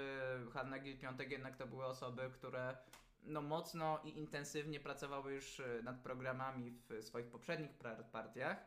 Hanna 0.54 0.80
Gil-Piątek 0.80 1.32
jednak 1.32 1.58
to 1.58 1.68
były 1.68 1.86
osoby, 1.86 2.30
które 2.34 2.78
no 3.24 3.42
mocno 3.42 4.00
i 4.04 4.18
intensywnie 4.18 4.80
pracowały 4.80 5.34
już 5.34 5.60
y, 5.60 5.82
nad 5.84 6.00
programami 6.00 6.72
w 6.72 7.04
swoich 7.04 7.28
poprzednich 7.28 7.72
partiach. 8.12 8.58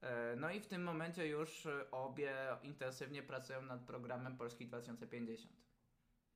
E, 0.00 0.36
No 0.36 0.50
i 0.50 0.60
w 0.60 0.66
tym 0.66 0.82
momencie 0.82 1.26
już 1.26 1.66
y, 1.66 1.90
obie 1.90 2.34
intensywnie 2.62 3.22
pracują 3.22 3.62
nad 3.62 3.80
programem 3.80 4.36
Polski 4.36 4.66
2050. 4.66 5.52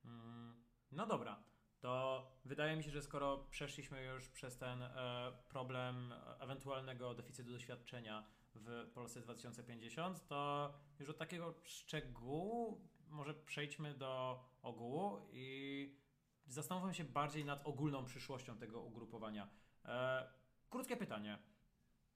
Mm, 0.05 0.63
No 0.91 1.05
dobra, 1.05 1.43
to 1.79 2.25
wydaje 2.45 2.75
mi 2.75 2.83
się, 2.83 2.91
że 2.91 3.01
skoro 3.01 3.37
przeszliśmy 3.49 4.03
już 4.03 4.29
przez 4.29 4.57
ten 4.57 4.81
e, 4.81 5.31
problem 5.49 6.13
ewentualnego 6.39 7.13
deficytu 7.13 7.51
doświadczenia 7.51 8.25
w 8.55 8.91
Polsce 8.93 9.21
2050, 9.21 10.27
to 10.27 10.73
już 10.99 11.09
od 11.09 11.17
takiego 11.17 11.53
szczegółu 11.63 12.81
może 13.09 13.33
przejdźmy 13.33 13.93
do 13.93 14.43
ogółu 14.61 15.29
i 15.31 15.99
zastanówmy 16.47 16.93
się 16.93 17.03
bardziej 17.03 17.45
nad 17.45 17.67
ogólną 17.67 18.05
przyszłością 18.05 18.57
tego 18.57 18.81
ugrupowania. 18.81 19.49
E, 19.85 20.27
krótkie 20.69 20.97
pytanie. 20.97 21.39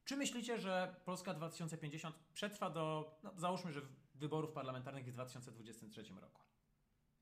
Czy 0.05 0.17
myślicie, 0.17 0.59
że 0.59 0.95
Polska 1.05 1.33
2050 1.33 2.15
przetrwa 2.33 2.69
do, 2.69 3.17
no, 3.23 3.33
załóżmy, 3.35 3.73
że 3.73 3.81
wyborów 4.15 4.51
parlamentarnych 4.51 5.05
w 5.05 5.11
2023 5.11 6.03
roku? 6.21 6.41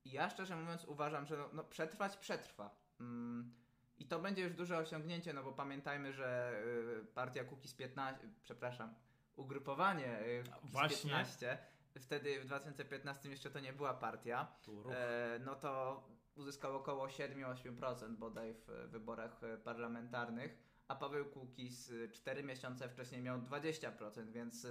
Ja 0.04 0.30
szczerze 0.30 0.56
mówiąc 0.56 0.84
uważam, 0.84 1.26
że 1.26 1.36
no, 1.36 1.50
no 1.52 1.64
przetrwać 1.64 2.16
przetrwa. 2.16 2.76
Mm, 3.00 3.54
I 3.98 4.06
to 4.06 4.18
będzie 4.18 4.42
już 4.42 4.54
duże 4.54 4.78
osiągnięcie, 4.78 5.32
no 5.32 5.44
bo 5.44 5.52
pamiętajmy, 5.52 6.12
że 6.12 6.60
y, 7.02 7.06
partia 7.14 7.44
Kukiz 7.44 7.74
15, 7.74 8.28
przepraszam, 8.42 8.94
ugrupowanie 9.38 10.20
y, 10.20 10.42
Właśnie. 10.64 10.96
15, 11.10 11.58
wtedy 12.00 12.40
w 12.40 12.44
2015 12.44 13.30
jeszcze 13.30 13.50
to 13.50 13.60
nie 13.60 13.72
była 13.72 13.94
partia, 13.94 14.52
e, 14.90 15.38
no 15.44 15.54
to 15.54 16.02
uzyskał 16.36 16.76
około 16.76 17.06
7-8% 17.06 18.16
bodaj 18.16 18.54
w 18.54 18.70
e, 18.70 18.86
wyborach 18.88 19.44
e, 19.44 19.58
parlamentarnych, 19.58 20.58
a 20.88 20.94
Paweł 20.94 21.24
Kukiz 21.24 21.92
4 22.12 22.42
miesiące 22.42 22.88
wcześniej 22.88 23.22
miał 23.22 23.38
20%, 23.38 24.30
więc 24.30 24.64
e, 24.64 24.68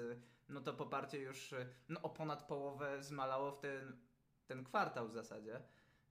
no 0.49 0.61
to 0.61 0.73
poparcie 0.73 1.19
już 1.19 1.53
e, 1.53 1.67
no, 1.89 2.01
o 2.01 2.09
ponad 2.09 2.43
połowę 2.47 3.03
zmalało 3.03 3.51
w 3.51 3.59
ten, 3.59 3.97
ten 4.47 4.63
kwartał 4.63 5.07
w 5.07 5.13
zasadzie. 5.13 5.61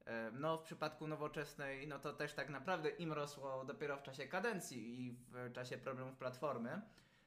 E, 0.05 0.31
No, 0.31 0.59
w 0.59 0.63
przypadku 0.63 1.07
nowoczesnej, 1.09 1.89
no 1.89 1.99
to 1.99 2.13
też 2.13 2.33
tak 2.35 2.49
naprawdę 2.51 2.89
im 2.91 3.13
rosło 3.13 3.65
dopiero 3.65 3.97
w 3.97 4.03
czasie 4.03 4.27
kadencji 4.29 5.07
i 5.07 5.13
w 5.13 5.53
czasie 5.53 5.79
problemów 5.79 6.17
platformy. 6.17 6.83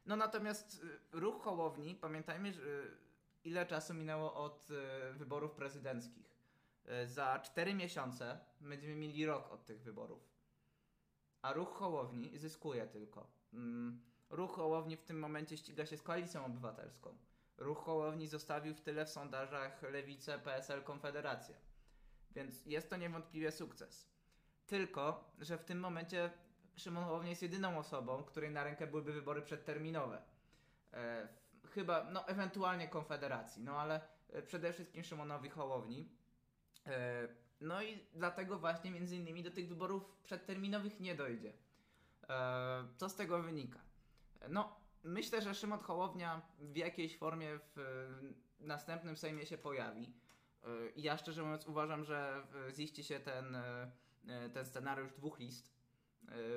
No 0.06 0.16
natomiast 0.16 0.84
y, 0.84 1.20
ruch 1.20 1.43
Hołowni, 1.43 1.95
pamiętajmy, 1.95 2.50
y, 2.50 2.54
ile 3.43 3.66
czasu 3.66 3.93
minęło 3.93 4.34
od 4.34 4.72
y, 4.72 5.14
wyborów 5.14 5.52
prezydenckich. 5.52 6.30
Za 7.06 7.39
4 7.39 7.74
miesiące 7.74 8.39
będziemy 8.62 8.95
mieli 8.95 9.26
rok 9.26 9.52
od 9.52 9.66
tych 9.66 9.82
wyborów. 9.82 10.30
A 11.41 11.54
ruch 11.54 11.74
Hołowni 11.74 12.38
zyskuje 12.38 12.88
tylko. 12.88 13.28
Mm, 13.54 14.02
Ruch 14.30 14.56
Hołowni 14.56 14.97
w 14.97 15.04
tym 15.04 15.20
momencie 15.20 15.58
ściga 15.58 15.86
się 15.86 15.97
z 15.97 16.02
koalicją 16.02 16.45
obywatelską. 16.45 17.18
Ruch 17.58 17.78
Hołowni 17.78 18.28
zostawił 18.28 18.76
w 18.76 18.82
tyle 18.82 19.06
w 19.06 19.10
sondażach 19.10 19.82
Lewicę, 19.82 20.39
PSL, 20.39 20.84
Konfederację. 20.84 21.56
Więc 22.32 22.66
jest 22.66 22.89
to 22.89 22.97
niewątpliwie 22.97 23.52
sukces. 23.52 24.10
Tylko, 24.68 25.32
że 25.39 25.58
w 25.58 25.64
tym 25.64 25.80
momencie 25.80 26.32
Szymon 26.80 27.04
Hołownia 27.04 27.30
jest 27.30 27.42
jedyną 27.42 27.78
osobą, 27.78 28.24
której 28.24 28.52
na 28.52 28.64
rękę 28.64 28.88
byłyby 28.88 29.14
wybory 29.14 29.42
przedterminowe. 29.42 30.22
E, 30.94 31.28
chyba, 31.70 32.04
no 32.12 32.28
ewentualnie 32.28 32.88
Konfederacji, 32.88 33.64
no 33.64 33.80
ale 33.80 34.02
e, 34.30 34.42
przede 34.42 34.74
wszystkim 34.74 35.04
Szymonowi 35.04 35.50
Hołowni. 35.50 36.10
E, 36.88 37.28
No 37.62 37.82
i 37.82 38.08
dlatego 38.14 38.60
właśnie 38.60 38.92
między 38.92 39.16
innymi 39.16 39.44
do 39.44 39.52
tych 39.52 39.68
wyborów 39.68 40.18
przedterminowych 40.24 41.00
nie 41.00 41.16
dojdzie. 41.16 41.54
E, 42.30 42.88
co 42.98 43.10
z 43.10 43.16
tego 43.16 43.42
wynika? 43.44 43.80
No, 44.50 44.76
myślę, 45.04 45.42
że 45.42 45.56
Szymon 45.56 45.80
Hołownia 45.80 46.42
w 46.60 46.76
jakiejś 46.76 47.18
formie 47.18 47.60
w 47.76 47.80
e, 47.80 48.66
następnym 48.66 49.18
Sejmie 49.18 49.46
się 49.46 49.58
pojawi. 49.58 50.14
E, 50.64 50.68
Ja 50.96 51.18
szczerze 51.18 51.44
mówiąc 51.44 51.68
uważam, 51.68 52.04
że 52.04 52.44
e, 52.70 52.74
ziści 52.74 53.04
się 53.04 53.20
ten, 53.20 53.58
ten 54.54 54.66
scenariusz 54.66 55.12
dwóch 55.14 55.40
list, 55.40 55.79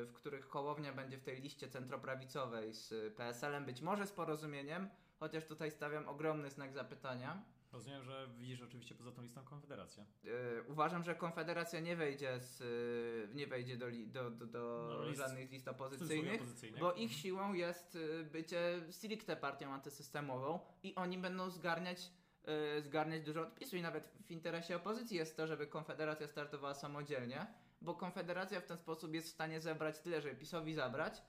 w 0.06 0.10
których 0.14 0.48
Hołownia 0.48 0.92
będzie 0.92 1.18
w 1.18 1.22
tej 1.22 1.40
liście 1.40 1.68
centroprawicowej 1.68 2.74
z 2.74 3.14
PSL-em, 3.16 3.64
być 3.64 3.80
może 3.82 4.06
z 4.06 4.12
porozumieniem, 4.12 4.88
chociaż 5.20 5.44
tutaj 5.44 5.70
stawiam 5.70 6.08
ogromny 6.08 6.50
znak 6.50 6.72
zapytania. 6.72 7.42
Rozumiem, 7.72 8.04
że 8.04 8.28
widzisz 8.38 8.62
oczywiście 8.62 8.94
poza 8.94 9.12
tą 9.12 9.22
listą 9.22 9.44
Konfederację. 9.44 10.04
E, 10.24 10.28
uważam, 10.68 11.02
że 11.04 11.14
Konfederacja 11.14 11.80
nie 11.80 11.96
wejdzie, 11.96 12.40
z, 12.40 12.60
e, 13.30 13.34
nie 13.34 13.46
wejdzie 13.46 13.76
do, 13.76 13.88
li, 13.88 14.06
do, 14.06 14.30
do, 14.30 14.46
do 14.46 14.88
No, 14.98 15.04
list- 15.04 15.18
żadnych 15.18 15.50
list 15.50 15.68
opozycyjnych, 15.68 16.40
bo 16.80 16.92
ich 16.92 17.12
siłą 17.12 17.52
jest 17.52 17.98
e, 18.20 18.24
bycie 18.24 18.80
stricte 18.90 19.36
partią 19.36 19.72
antysystemową 19.72 20.58
i 20.82 20.94
oni 20.94 21.18
będą 21.18 21.50
zgarniać, 21.50 22.10
e, 22.44 22.82
zgarniać 22.82 23.22
dużo 23.22 23.42
odpisu. 23.42 23.76
I 23.76 23.82
nawet 23.82 24.06
w 24.26 24.30
interesie 24.30 24.76
opozycji 24.76 25.16
jest 25.16 25.36
to, 25.36 25.46
żeby 25.46 25.66
Konfederacja 25.66 26.26
startowała 26.28 26.74
samodzielnie, 26.74 27.46
bo 27.82 27.94
Konfederacja 27.94 28.60
w 28.60 28.66
ten 28.66 28.78
sposób 28.78 29.14
jest 29.14 29.28
w 29.28 29.30
stanie 29.30 29.60
zebrać 29.60 29.98
tyle, 29.98 30.20
żeby 30.20 30.36
PiSowi 30.36 30.74
zabrać, 30.74 31.22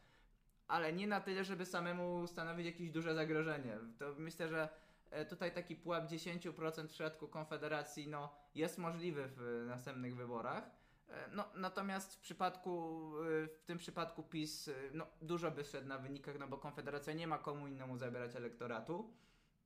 ale 0.67 0.93
nie 0.93 1.07
na 1.07 1.21
tyle, 1.21 1.43
żeby 1.43 1.65
samemu 1.65 2.27
stanowić 2.27 2.65
jakieś 2.65 2.91
duże 2.91 3.15
zagrożenie. 3.15 3.77
To 3.99 4.15
myślę, 4.17 4.47
że 4.47 4.69
e, 5.09 5.25
tutaj 5.25 5.53
taki 5.53 5.75
pułap 5.75 6.05
10% 6.05 6.87
w 6.87 6.89
przypadku 6.89 7.27
Konfederacji 7.27 8.07
no, 8.07 8.35
jest 8.55 8.77
możliwy 8.77 9.29
w 9.37 9.65
następnych 9.67 10.15
wyborach. 10.15 10.63
E, 11.09 11.29
No, 11.31 11.45
natomiast 11.55 12.15
w 12.15 12.19
przypadku, 12.19 13.11
e, 13.43 13.47
w 13.47 13.63
tym 13.65 13.77
przypadku 13.77 14.23
PiS 14.23 14.69
no, 14.93 15.07
dużo 15.21 15.51
by 15.51 15.63
szedł 15.63 15.87
na 15.87 15.97
wynikach, 15.97 16.39
no 16.39 16.47
bo 16.47 16.57
Konfederacja 16.57 17.13
nie 17.13 17.27
ma 17.27 17.37
komu 17.37 17.67
innemu 17.67 17.97
zabierać 17.97 18.35
elektoratu. 18.35 19.13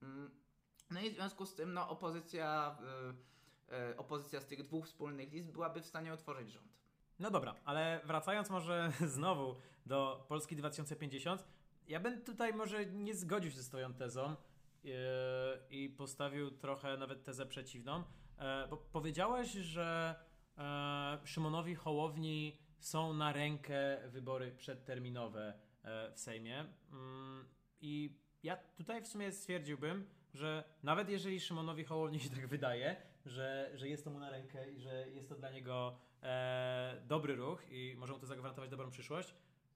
Mm, 0.02 0.32
No 0.92 1.02
i 1.02 1.10
w 1.10 1.14
związku 1.14 1.46
z 1.46 1.56
tym 1.56 1.74
no, 1.74 1.90
opozycja, 1.90 2.78
opozycja 3.98 4.42
z 4.42 4.46
tych 4.46 4.64
dwóch 4.64 4.86
wspólnych 4.86 5.32
list 5.32 5.52
byłaby 5.52 5.82
w 5.82 5.86
stanie 5.86 6.14
utworzyć 6.14 6.52
rząd. 6.52 6.77
No 7.20 7.32
dobra, 7.32 7.56
ale 7.66 8.02
wracając 8.06 8.50
może 8.50 8.92
znowu 9.16 9.56
do 9.86 10.26
Polski 10.28 10.56
2050, 10.56 11.48
ja 11.88 12.00
bym 12.00 12.22
tutaj 12.22 12.54
może 12.54 12.86
nie 12.86 13.16
zgodził 13.16 13.52
się 13.52 13.62
z 13.62 13.68
twoją 13.68 13.94
tezą 13.94 14.36
yy, 14.84 14.94
i 15.70 15.90
postawił 15.90 16.52
trochę 16.52 16.98
nawet 16.98 17.24
tezę 17.24 17.46
przeciwną, 17.46 18.04
e, 18.38 18.68
bo 18.70 18.78
powiedziałeś, 18.78 19.52
że 19.52 20.16
e, 20.58 21.20
Szymonowi 21.24 21.76
Hołowni 21.76 22.58
są 22.80 23.14
na 23.14 23.34
rękę 23.34 23.98
wybory 24.08 24.52
przedterminowe 24.52 25.54
e, 25.84 26.12
w 26.12 26.20
Sejmie. 26.20 26.66
Mm, 26.92 27.46
i 27.82 28.20
ja 28.44 28.58
tutaj 28.58 29.02
w 29.02 29.08
sumie 29.08 29.32
stwierdziłbym, 29.32 30.10
że 30.38 30.64
nawet 30.84 31.10
jeżeli 31.10 31.40
Szymonowi 31.40 31.84
Hołowni 31.84 32.20
się 32.20 32.30
tak 32.30 32.48
wydaje, 32.48 32.96
że, 33.26 33.72
że 33.76 33.88
jest 33.88 34.04
to 34.04 34.10
mu 34.10 34.20
na 34.20 34.30
rękę 34.30 34.72
i 34.72 34.80
że 34.80 35.08
jest 35.10 35.30
to 35.30 35.36
dla 35.36 35.52
niego 35.52 35.98
e, 36.24 37.02
dobry 37.08 37.36
ruch 37.36 37.64
i 37.72 37.96
może 37.98 38.14
mu 38.14 38.20
to 38.20 38.26
zagwarantować 38.26 38.70
dobrą 38.70 38.92
przyszłość, 38.92 39.34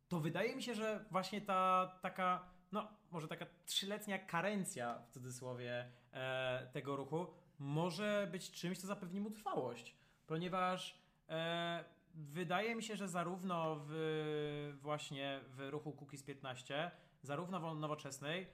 to 0.09 0.19
wydaje 0.19 0.55
mi 0.55 0.63
się, 0.63 0.75
że 0.75 1.05
właśnie 1.11 1.41
ta 1.41 1.91
taka, 2.01 2.49
no 2.71 2.87
może 3.11 3.27
taka 3.27 3.45
trzyletnia 3.65 4.19
karencja 4.19 4.99
w 4.99 5.09
cudzysłowie 5.09 5.91
e, 6.13 6.67
tego 6.73 6.95
ruchu 6.95 7.27
może 7.59 8.27
być 8.31 8.51
czymś, 8.51 8.77
co 8.77 8.87
zapewni 8.87 9.19
mu 9.19 9.31
trwałość, 9.31 9.95
ponieważ 10.27 10.97
e, 11.29 11.83
wydaje 12.13 12.75
mi 12.75 12.83
się, 12.83 12.95
że 12.95 13.07
zarówno 13.07 13.77
w 13.87 14.77
właśnie 14.81 15.41
w 15.47 15.69
ruchu 15.69 15.91
Cookies 15.91 16.23
15, 16.23 16.91
zarówno 17.21 17.75
w 17.75 17.79
nowoczesnej, 17.79 18.47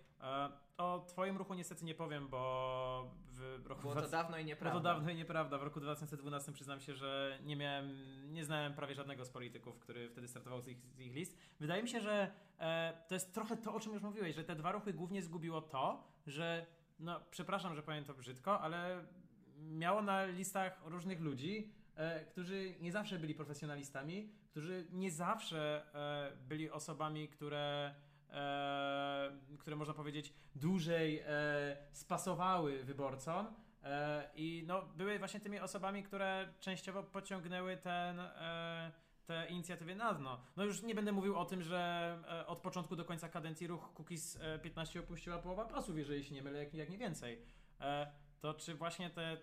o 0.78 1.06
twoim 1.08 1.38
ruchu 1.38 1.54
niestety 1.54 1.86
nie 1.86 1.96
powiem, 1.96 2.28
bo 2.28 3.12
w 3.34 3.66
roku 3.68 3.82
Było 3.82 3.94
to 3.94 4.00
20 4.00 4.18
dawno 4.18 4.38
i 4.38 4.46
nieprawda. 4.46 4.80
to 4.80 4.84
dawno 4.84 5.12
i 5.12 5.16
nieprawda. 5.16 5.58
W 5.58 5.64
roku 5.64 5.80
2012 5.80 6.52
przyznam 6.52 6.80
się, 6.80 6.96
że 6.96 7.40
nie 7.44 7.56
miałem, 7.56 7.90
nie 8.34 8.46
znałem 8.46 8.74
prawie 8.74 8.96
żadnego 8.96 9.26
z 9.26 9.30
polityków, 9.30 9.80
który 9.80 10.10
wtedy 10.10 10.28
startował 10.28 10.62
z 10.62 10.68
ich, 10.68 10.78
z 10.96 11.00
ich 11.00 11.14
list. 11.14 11.38
Wydaje 11.60 11.84
mi 11.84 11.90
się, 11.90 12.02
że 12.02 12.32
e, 12.60 12.94
to 13.08 13.14
jest 13.14 13.34
trochę 13.34 13.58
to, 13.58 13.74
o 13.74 13.80
czym 13.80 13.94
już 13.94 14.02
mówiłeś, 14.04 14.36
że 14.36 14.44
te 14.44 14.56
dwa 14.56 14.72
ruchy 14.72 14.94
głównie 14.94 15.22
zgubiło 15.22 15.62
to, 15.62 16.04
że, 16.28 16.66
no 17.00 17.20
przepraszam, 17.32 17.76
że 17.76 17.84
powiem 17.84 18.06
to 18.06 18.14
brzydko, 18.14 18.60
ale 18.60 19.06
miało 19.58 20.02
na 20.02 20.26
listach 20.26 20.82
różnych 20.86 21.22
ludzi, 21.22 21.74
e, 21.96 22.26
którzy 22.26 22.76
nie 22.82 22.92
zawsze 22.92 23.20
byli 23.20 23.36
profesjonalistami, 23.36 24.30
którzy 24.52 24.88
nie 24.92 25.12
zawsze 25.12 25.86
e, 25.94 26.38
byli 26.48 26.72
osobami, 26.72 27.28
które 27.28 27.96
e, 27.96 28.07
które 29.60 29.76
można 29.76 29.94
powiedzieć 29.94 30.34
dłużej 30.56 31.20
e, 31.20 31.28
spasowały 31.92 32.84
wyborcom 32.84 33.48
e, 33.84 34.30
i 34.36 34.64
no, 34.68 34.82
były 34.82 35.20
właśnie 35.20 35.40
tymi 35.40 35.60
osobami, 35.60 36.04
które 36.04 36.54
częściowo 36.60 37.04
pociągnęły 37.04 37.78
ten, 37.78 38.20
e, 38.20 38.92
te 39.26 39.48
inicjatywy 39.50 39.96
na 39.96 40.14
dno. 40.14 40.40
No 40.58 40.64
już 40.66 40.82
nie 40.84 40.96
będę 40.96 41.12
mówił 41.12 41.36
o 41.40 41.46
tym, 41.46 41.62
że 41.64 41.80
e, 42.32 42.48
od 42.48 42.60
początku 42.60 42.96
do 42.96 43.06
końca 43.06 43.30
kadencji 43.30 43.68
ruch 43.68 43.94
Kukiz 43.94 44.38
e, 44.42 44.60
15 44.60 45.00
opuściła 45.00 45.38
połowa 45.38 45.66
posłów, 45.66 45.98
jeżeli 45.98 46.24
się 46.24 46.36
nie 46.36 46.44
mylę, 46.44 46.60
jak, 46.64 46.74
jak 46.74 46.90
nie 46.90 46.98
więcej. 46.98 47.42
E, 47.82 48.12
to 48.40 48.54
czy 48.54 48.76
właśnie 48.76 49.10
te 49.10 49.38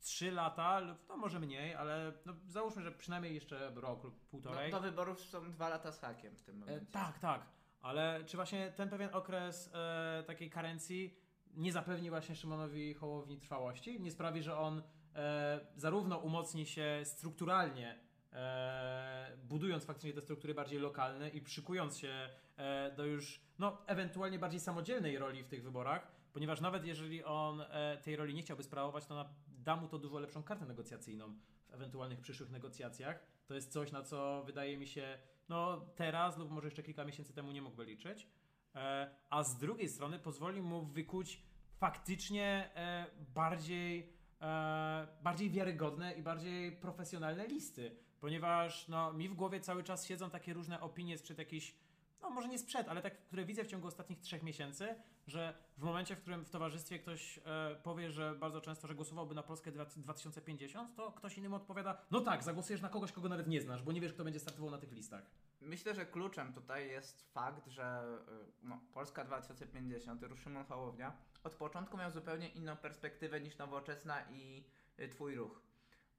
trzy 0.00 0.32
lata, 0.32 0.78
lub 0.78 0.98
no 1.08 1.16
może 1.16 1.40
mniej, 1.40 1.74
ale 1.74 2.12
no, 2.26 2.34
załóżmy, 2.46 2.82
że 2.82 2.92
przynajmniej 2.92 3.34
jeszcze 3.34 3.70
rok 3.74 4.04
lub 4.04 4.14
No, 4.14 4.28
półtorej. 4.30 4.70
do 4.70 4.80
wyborów 4.80 5.20
są 5.20 5.50
dwa 5.50 5.68
lata 5.68 5.92
z 5.92 6.00
hakiem 6.00 6.36
w 6.36 6.42
tym 6.42 6.56
E, 6.56 6.58
momencie. 6.58 6.86
tak, 6.92 7.18
tak. 7.18 7.46
Ale 7.80 8.24
czy 8.24 8.36
właśnie 8.36 8.72
ten 8.76 8.88
pewien 8.88 9.10
okres 9.12 9.70
e, 9.74 10.22
takiej 10.26 10.50
karencji 10.50 11.18
nie 11.54 11.72
zapewni 11.72 12.10
właśnie 12.10 12.36
Szymonowi 12.36 12.94
Hołowni 12.94 13.38
trwałości? 13.38 14.00
Nie 14.00 14.10
sprawi, 14.10 14.42
że 14.42 14.58
on 14.58 14.82
e, 15.14 15.60
zarówno 15.76 16.18
umocni 16.18 16.66
się 16.66 17.00
strukturalnie, 17.04 17.98
e, 18.32 19.36
budując 19.44 19.84
faktycznie 19.84 20.12
te 20.12 20.20
struktury 20.20 20.54
bardziej 20.54 20.78
lokalne 20.78 21.28
i 21.28 21.40
przykując 21.40 21.98
się 21.98 22.28
e, 22.56 22.92
do 22.96 23.04
już 23.04 23.40
no, 23.58 23.78
ewentualnie 23.86 24.38
bardziej 24.38 24.60
samodzielnej 24.60 25.18
roli 25.18 25.42
w 25.42 25.48
tych 25.48 25.62
wyborach, 25.62 26.08
ponieważ 26.32 26.60
nawet 26.60 26.84
jeżeli 26.84 27.24
on 27.24 27.60
e, 27.60 27.98
tej 28.02 28.16
roli 28.16 28.34
nie 28.34 28.42
chciałby 28.42 28.62
sprawować, 28.62 29.06
to 29.06 29.14
na, 29.14 29.28
da 29.48 29.76
mu 29.76 29.88
to 29.88 29.98
dużo 29.98 30.18
lepszą 30.18 30.42
kartę 30.42 30.66
negocjacyjną 30.66 31.34
w 31.68 31.74
ewentualnych 31.74 32.20
przyszłych 32.20 32.50
negocjacjach. 32.50 33.37
To 33.48 33.54
jest 33.54 33.72
coś, 33.72 33.92
na 33.92 34.02
co 34.02 34.42
wydaje 34.46 34.78
mi 34.78 34.86
się 34.86 35.18
no 35.48 35.80
teraz 35.96 36.38
lub 36.38 36.50
może 36.50 36.66
jeszcze 36.66 36.82
kilka 36.82 37.04
miesięcy 37.04 37.32
temu 37.32 37.52
nie 37.52 37.62
mógłby 37.62 37.84
liczyć. 37.84 38.28
E, 38.74 39.10
a 39.30 39.42
z 39.42 39.58
drugiej 39.58 39.88
strony 39.88 40.18
pozwoli 40.18 40.62
mu 40.62 40.82
wykuć 40.82 41.42
faktycznie 41.76 42.70
e, 42.74 43.06
bardziej, 43.34 44.12
e, 44.40 45.06
bardziej 45.22 45.50
wiarygodne 45.50 46.12
i 46.12 46.22
bardziej 46.22 46.72
profesjonalne 46.72 47.46
listy. 47.46 47.96
Ponieważ 48.20 48.88
no, 48.88 49.12
mi 49.12 49.28
w 49.28 49.34
głowie 49.34 49.60
cały 49.60 49.82
czas 49.82 50.06
siedzą 50.06 50.30
takie 50.30 50.54
różne 50.54 50.80
opinie 50.80 51.18
sprzed 51.18 51.38
jakichś, 51.38 51.74
no 52.22 52.30
może 52.30 52.48
nie 52.48 52.58
sprzed, 52.58 52.88
ale 52.88 53.02
tak, 53.02 53.20
które 53.24 53.44
widzę 53.44 53.64
w 53.64 53.66
ciągu 53.66 53.86
ostatnich 53.86 54.20
trzech 54.20 54.42
miesięcy, 54.42 54.94
że 55.26 55.54
w 55.78 55.82
momencie, 55.82 56.16
w 56.16 56.20
którym 56.20 56.44
w 56.44 56.50
towarzystwie 56.50 56.98
ktoś 56.98 57.38
e, 57.38 57.76
powie, 57.82 58.10
że 58.10 58.34
bardzo 58.34 58.60
często, 58.60 58.88
że 58.88 58.94
głosowałby 58.94 59.34
na 59.34 59.42
Polskę 59.42 59.72
2050, 59.72 60.94
to 60.96 61.12
ktoś 61.12 61.38
innym 61.38 61.54
odpowiada, 61.54 62.02
no 62.10 62.20
tak, 62.20 62.42
zagłosujesz 62.42 62.82
na 62.82 62.88
kogoś, 62.88 63.12
kogo 63.12 63.28
nawet 63.28 63.46
nie 63.48 63.60
znasz, 63.60 63.82
bo 63.82 63.92
nie 63.92 64.00
wiesz, 64.00 64.12
kto 64.12 64.24
będzie 64.24 64.40
startował 64.40 64.70
na 64.70 64.78
tych 64.78 64.92
listach. 64.92 65.30
Myślę, 65.60 65.94
że 65.94 66.06
kluczem 66.06 66.52
tutaj 66.52 66.88
jest 66.88 67.32
fakt, 67.32 67.66
że 67.66 68.18
y, 68.28 68.52
no, 68.62 68.80
Polska 68.94 69.24
2050, 69.24 70.22
ruch 70.22 70.38
Szymon 70.38 70.64
Hołownia, 70.64 71.16
od 71.44 71.54
początku 71.54 71.96
miał 71.96 72.10
zupełnie 72.10 72.48
inną 72.48 72.76
perspektywę 72.76 73.40
niż 73.40 73.58
Nowoczesna 73.58 74.22
i 74.30 74.64
y, 75.00 75.08
Twój 75.08 75.34
ruch. 75.34 75.62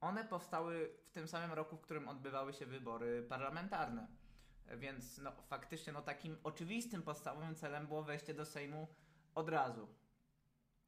One 0.01 0.25
powstały 0.25 0.89
w 1.05 1.11
tym 1.11 1.27
samym 1.27 1.51
roku, 1.51 1.77
w 1.77 1.81
którym 1.81 2.07
odbywały 2.07 2.53
się 2.53 2.65
wybory 2.65 3.25
parlamentarne. 3.29 4.07
Więc 4.77 5.17
no, 5.17 5.31
faktycznie 5.31 5.93
no, 5.93 6.01
takim 6.01 6.37
oczywistym 6.43 7.01
podstawowym 7.01 7.55
celem 7.55 7.87
było 7.87 8.03
wejście 8.03 8.33
do 8.33 8.45
Sejmu 8.45 8.87
od 9.35 9.49
razu. 9.49 9.87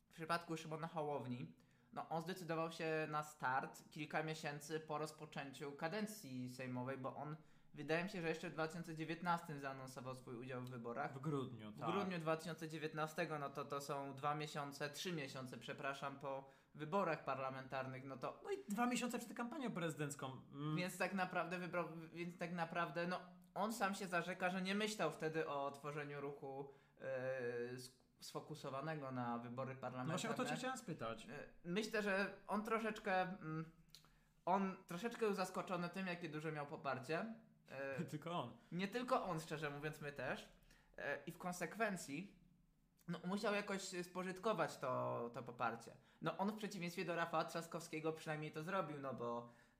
W 0.10 0.14
przypadku 0.14 0.58
Szymona 0.58 0.88
Hołowni, 0.88 1.56
no, 1.94 2.10
on 2.10 2.22
zdecydował 2.22 2.72
się 2.72 3.08
na 3.10 3.24
start 3.24 3.90
kilka 3.90 4.24
miesięcy 4.24 4.80
po 4.80 4.98
rozpoczęciu 4.98 5.72
kadencji 5.72 6.50
sejmowej, 6.50 6.98
bo 6.98 7.16
on 7.16 7.36
Wydaje 7.74 8.04
mi 8.04 8.10
się, 8.10 8.22
że 8.22 8.30
jeszcze 8.30 8.50
w 8.50 8.54
2019 8.54 9.60
zaanonsował 9.60 10.16
swój 10.16 10.36
udział 10.36 10.62
w 10.62 10.70
wyborach. 10.70 11.14
W 11.14 11.20
grudniu, 11.20 11.72
W 11.72 11.80
tak. 11.80 11.92
grudniu 11.92 12.20
2019, 12.20 13.28
no 13.40 13.50
to 13.50 13.66
to 13.66 13.82
są 13.82 14.14
dwa 14.14 14.36
miesiące, 14.36 14.90
trzy 14.90 15.14
miesiące, 15.14 15.58
przepraszam, 15.58 16.20
po 16.20 16.50
wyborach 16.76 17.24
parlamentarnych, 17.24 18.06
no 18.06 18.18
to 18.18 18.42
No 18.44 18.52
i 18.52 18.58
dwa 18.70 18.86
miesiące 18.86 19.20
przed 19.20 19.34
kampanią 19.34 19.72
prezydencką. 19.72 20.42
Mm, 20.54 20.76
więc 20.76 20.98
tak 20.98 21.14
naprawdę 21.14 21.60
wybrał, 21.60 21.86
więc 22.14 22.38
tak 22.38 22.54
naprawdę, 22.54 23.08
no 23.08 23.20
on 23.54 23.74
sam 23.74 23.96
się 23.96 24.08
zarzeka, 24.08 24.50
że 24.50 24.62
nie 24.62 24.76
myślał 24.76 25.12
wtedy 25.12 25.48
o 25.48 25.72
tworzeniu 25.72 26.22
ruchu 26.22 26.74
sk- 27.76 27.92
sfokusowanego 28.20 29.12
na 29.12 29.38
wybory 29.38 29.74
no 29.76 29.82
parlamentarne. 29.82 30.12
właśnie 30.12 30.30
o 30.30 30.34
to 30.34 30.46
cię 30.46 30.56
chciałem 30.56 30.78
spytać. 30.78 31.26
E, 31.26 31.30
Myślę, 31.66 32.02
że 32.02 32.34
on 32.48 32.64
troszeczkę. 32.64 33.22
mm, 33.22 33.66
on 34.46 34.78
troszeczkę 34.88 35.20
był 35.26 35.34
zaskoczony 35.34 35.90
tym, 35.90 36.08
jakie 36.08 36.30
duże 36.30 36.52
miał 36.52 36.68
poparcie. 36.68 37.26
E, 37.70 38.04
Tylko 38.12 38.32
on. 38.32 38.58
nie 38.72 38.88
tylko 38.88 39.24
on, 39.26 39.40
szczerze 39.40 39.70
mówiąc, 39.70 40.02
my 40.02 40.12
też. 40.12 40.50
E, 40.98 41.18
I 41.26 41.32
w 41.32 41.38
konsekwencji 41.38 42.36
no, 43.08 43.20
musiał 43.26 43.54
jakoś 43.56 43.82
spożytkować 43.82 44.78
to, 44.78 45.30
to 45.34 45.44
poparcie. 45.44 45.92
No 46.22 46.38
on 46.38 46.52
w 46.52 46.58
przeciwieństwie 46.58 47.06
do 47.06 47.16
Rafała 47.16 47.46
Trzaskowskiego 47.46 48.14
przynajmniej 48.14 48.52
to 48.52 48.64
zrobił, 48.64 49.00
no 49.00 49.14
bo 49.14 49.50
yy, 49.50 49.71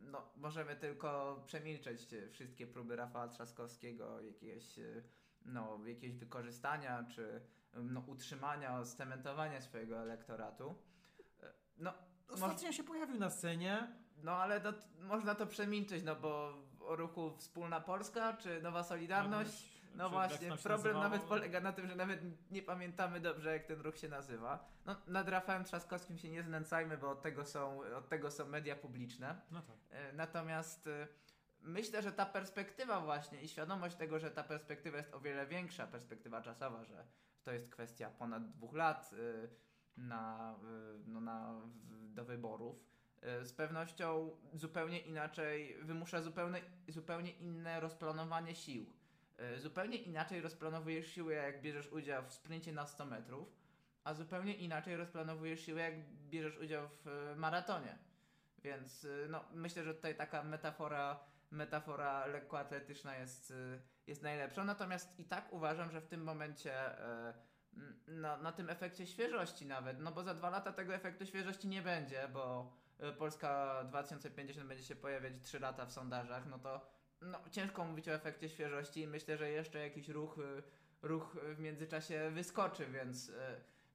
no, 0.00 0.30
możemy 0.36 0.76
tylko 0.76 1.42
przemilczeć 1.46 2.06
wszystkie 2.32 2.66
próby 2.66 2.96
Rafała 2.96 3.28
Trzaskowskiego 3.28 4.20
jakiegoś, 4.20 4.76
yy, 4.76 5.02
no, 5.44 5.80
jakiegoś 5.86 6.16
wykorzystania 6.16 7.04
czy 7.14 7.40
no, 7.74 8.04
utrzymania, 8.06 8.84
scementowania 8.84 9.60
swojego 9.60 9.98
elektoratu. 9.98 10.74
No, 11.78 11.94
Ostatnio 12.28 12.72
się 12.72 12.84
pojawił 12.84 13.18
na 13.18 13.30
scenie. 13.30 13.88
no 14.22 14.32
ale 14.32 14.60
to, 14.60 14.72
można 14.98 15.34
to 15.34 15.46
przemilczeć, 15.46 16.04
no 16.04 16.16
bo 16.16 16.54
o 16.80 16.96
ruchu 16.96 17.36
Wspólna 17.36 17.80
Polska 17.80 18.36
czy 18.36 18.62
Nowa 18.62 18.82
Solidarność 18.82 19.81
no 19.94 20.10
właśnie, 20.10 20.56
problem 20.62 20.94
nazywało? 20.94 21.04
nawet 21.04 21.22
polega 21.22 21.60
na 21.60 21.72
tym, 21.72 21.88
że 21.88 21.96
nawet 21.96 22.20
nie 22.50 22.62
pamiętamy 22.62 23.20
dobrze, 23.20 23.52
jak 23.52 23.66
ten 23.66 23.80
ruch 23.80 23.98
się 23.98 24.08
nazywa. 24.08 24.68
No, 24.86 24.96
nad 25.06 25.28
Rafałem 25.28 25.64
Trzaskowskim 25.64 26.18
się 26.18 26.30
nie 26.30 26.42
znęcajmy, 26.42 26.98
bo 26.98 27.10
od 27.10 27.22
tego 27.22 27.44
są, 27.44 27.80
od 27.96 28.08
tego 28.08 28.30
są 28.30 28.46
media 28.46 28.76
publiczne. 28.76 29.40
No 29.50 29.62
tak. 29.62 29.76
E, 29.90 30.12
Natomiast 30.12 30.86
e, 30.86 31.08
myślę, 31.60 32.02
że 32.02 32.12
ta 32.12 32.26
perspektywa 32.26 33.00
właśnie 33.00 33.42
i 33.42 33.48
świadomość 33.48 33.96
tego, 33.96 34.18
że 34.18 34.30
ta 34.30 34.44
perspektywa 34.44 34.96
jest 34.96 35.14
o 35.14 35.20
wiele 35.20 35.46
większa, 35.46 35.86
perspektywa 35.86 36.42
czasowa, 36.42 36.84
że 36.84 37.06
to 37.44 37.52
jest 37.52 37.70
kwestia 37.70 38.10
ponad 38.10 38.50
dwóch 38.50 38.74
lat 38.74 39.10
e, 39.12 39.48
na, 39.96 40.56
no 41.06 41.20
na, 41.20 41.60
do 41.90 42.24
wyborów, 42.24 42.92
z 43.42 43.52
pewnością 43.52 44.30
zupełnie 44.54 45.00
inaczej, 45.00 45.76
wymusza 45.82 46.22
zupełnie, 46.22 46.62
zupełnie 46.88 47.30
inne 47.30 47.80
rozplanowanie 47.80 48.54
sił. 48.54 49.01
E, 49.42 49.58
Zupełnie 49.58 49.96
inaczej 49.96 50.40
rozplanowujesz 50.40 51.06
siłę, 51.06 51.34
jak 51.34 51.62
bierzesz 51.62 51.92
udział 51.92 52.22
w 52.26 52.32
sprincie 52.32 52.72
na 52.72 52.86
100 52.86 53.06
metrów, 53.06 53.48
a 54.04 54.14
zupełnie 54.14 54.54
inaczej 54.54 54.96
rozplanowujesz 54.96 55.60
siłę, 55.60 55.80
jak 55.82 55.94
bierzesz 56.28 56.58
udział 56.58 56.88
w 56.88 57.08
e, 57.08 57.36
maratonie. 57.36 57.98
Więc 58.58 59.04
y, 59.04 59.26
no, 59.30 59.44
myślę, 59.52 59.84
że 59.84 59.94
tutaj 59.94 60.16
taka 60.16 60.42
metafora, 60.42 61.20
metafora 61.50 62.26
lekkoatletyczna 62.26 63.16
jest, 63.16 63.52
jest 64.06 64.22
najlepsza. 64.22 64.64
Natomiast 64.64 65.20
i 65.20 65.24
tak 65.24 65.52
uważam, 65.52 65.90
że 65.90 66.00
w 66.00 66.06
tym 66.06 66.24
momencie 66.24 66.98
e, 66.98 67.34
na, 68.06 68.36
na 68.36 68.52
tym 68.52 68.70
efekcie 68.70 69.06
świeżości 69.06 69.66
nawet, 69.66 70.00
no 70.00 70.12
bo 70.12 70.22
za 70.22 70.34
dwa 70.34 70.50
lata 70.50 70.72
tego 70.72 70.94
efektu 70.94 71.26
świeżości 71.26 71.68
nie 71.68 71.82
będzie, 71.82 72.28
bo 72.32 72.72
Polska 73.18 73.84
2050 73.84 74.68
będzie 74.68 74.84
się 74.84 74.96
pojawiać 74.96 75.40
3 75.42 75.60
lata 75.60 75.86
w 75.86 75.92
sondażach, 75.92 76.46
no 76.46 76.58
to 76.58 76.86
no, 77.22 77.38
ciężko 77.50 77.84
mówić 77.84 78.08
o 78.08 78.12
efekcie 78.12 78.48
świeżości 78.48 79.06
myślę, 79.06 79.36
że 79.36 79.50
jeszcze 79.50 79.78
jakiś 79.78 80.08
ruch, 80.08 80.38
y, 80.38 80.62
ruch 81.02 81.36
w 81.56 81.58
międzyczasie 81.58 82.30
wyskoczy, 82.30 82.86
więc 82.86 83.28
y, 83.28 83.32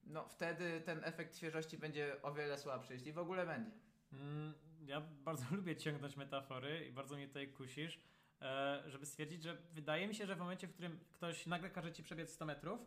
no, 0.04 0.28
wtedy 0.28 0.82
ten 0.82 1.04
efekt 1.04 1.38
świeżości 1.38 1.78
będzie 1.78 2.22
o 2.22 2.34
wiele 2.34 2.58
słabszy, 2.58 2.94
jeśli 2.94 3.14
w 3.14 3.18
ogóle 3.18 3.46
będzie. 3.46 3.72
Mm, 4.14 4.54
Ja 4.86 5.02
bardzo 5.02 5.46
lubię 5.56 5.76
ciągnąć 5.76 6.18
metafory 6.18 6.88
i 6.88 6.92
bardzo 6.92 7.16
mnie 7.16 7.28
tutaj 7.28 7.48
kusisz, 7.48 8.00
e, 8.42 8.84
żeby 8.88 9.06
stwierdzić, 9.06 9.44
że 9.44 9.58
wydaje 9.74 10.08
mi 10.08 10.16
się, 10.16 10.26
że 10.26 10.36
w 10.36 10.40
momencie, 10.40 10.68
w 10.68 10.74
którym 10.74 11.00
ktoś 11.14 11.46
nagle 11.46 11.70
każe 11.70 11.92
ci 11.92 12.04
przebiec 12.04 12.34
100 12.34 12.46
metrów, 12.46 12.80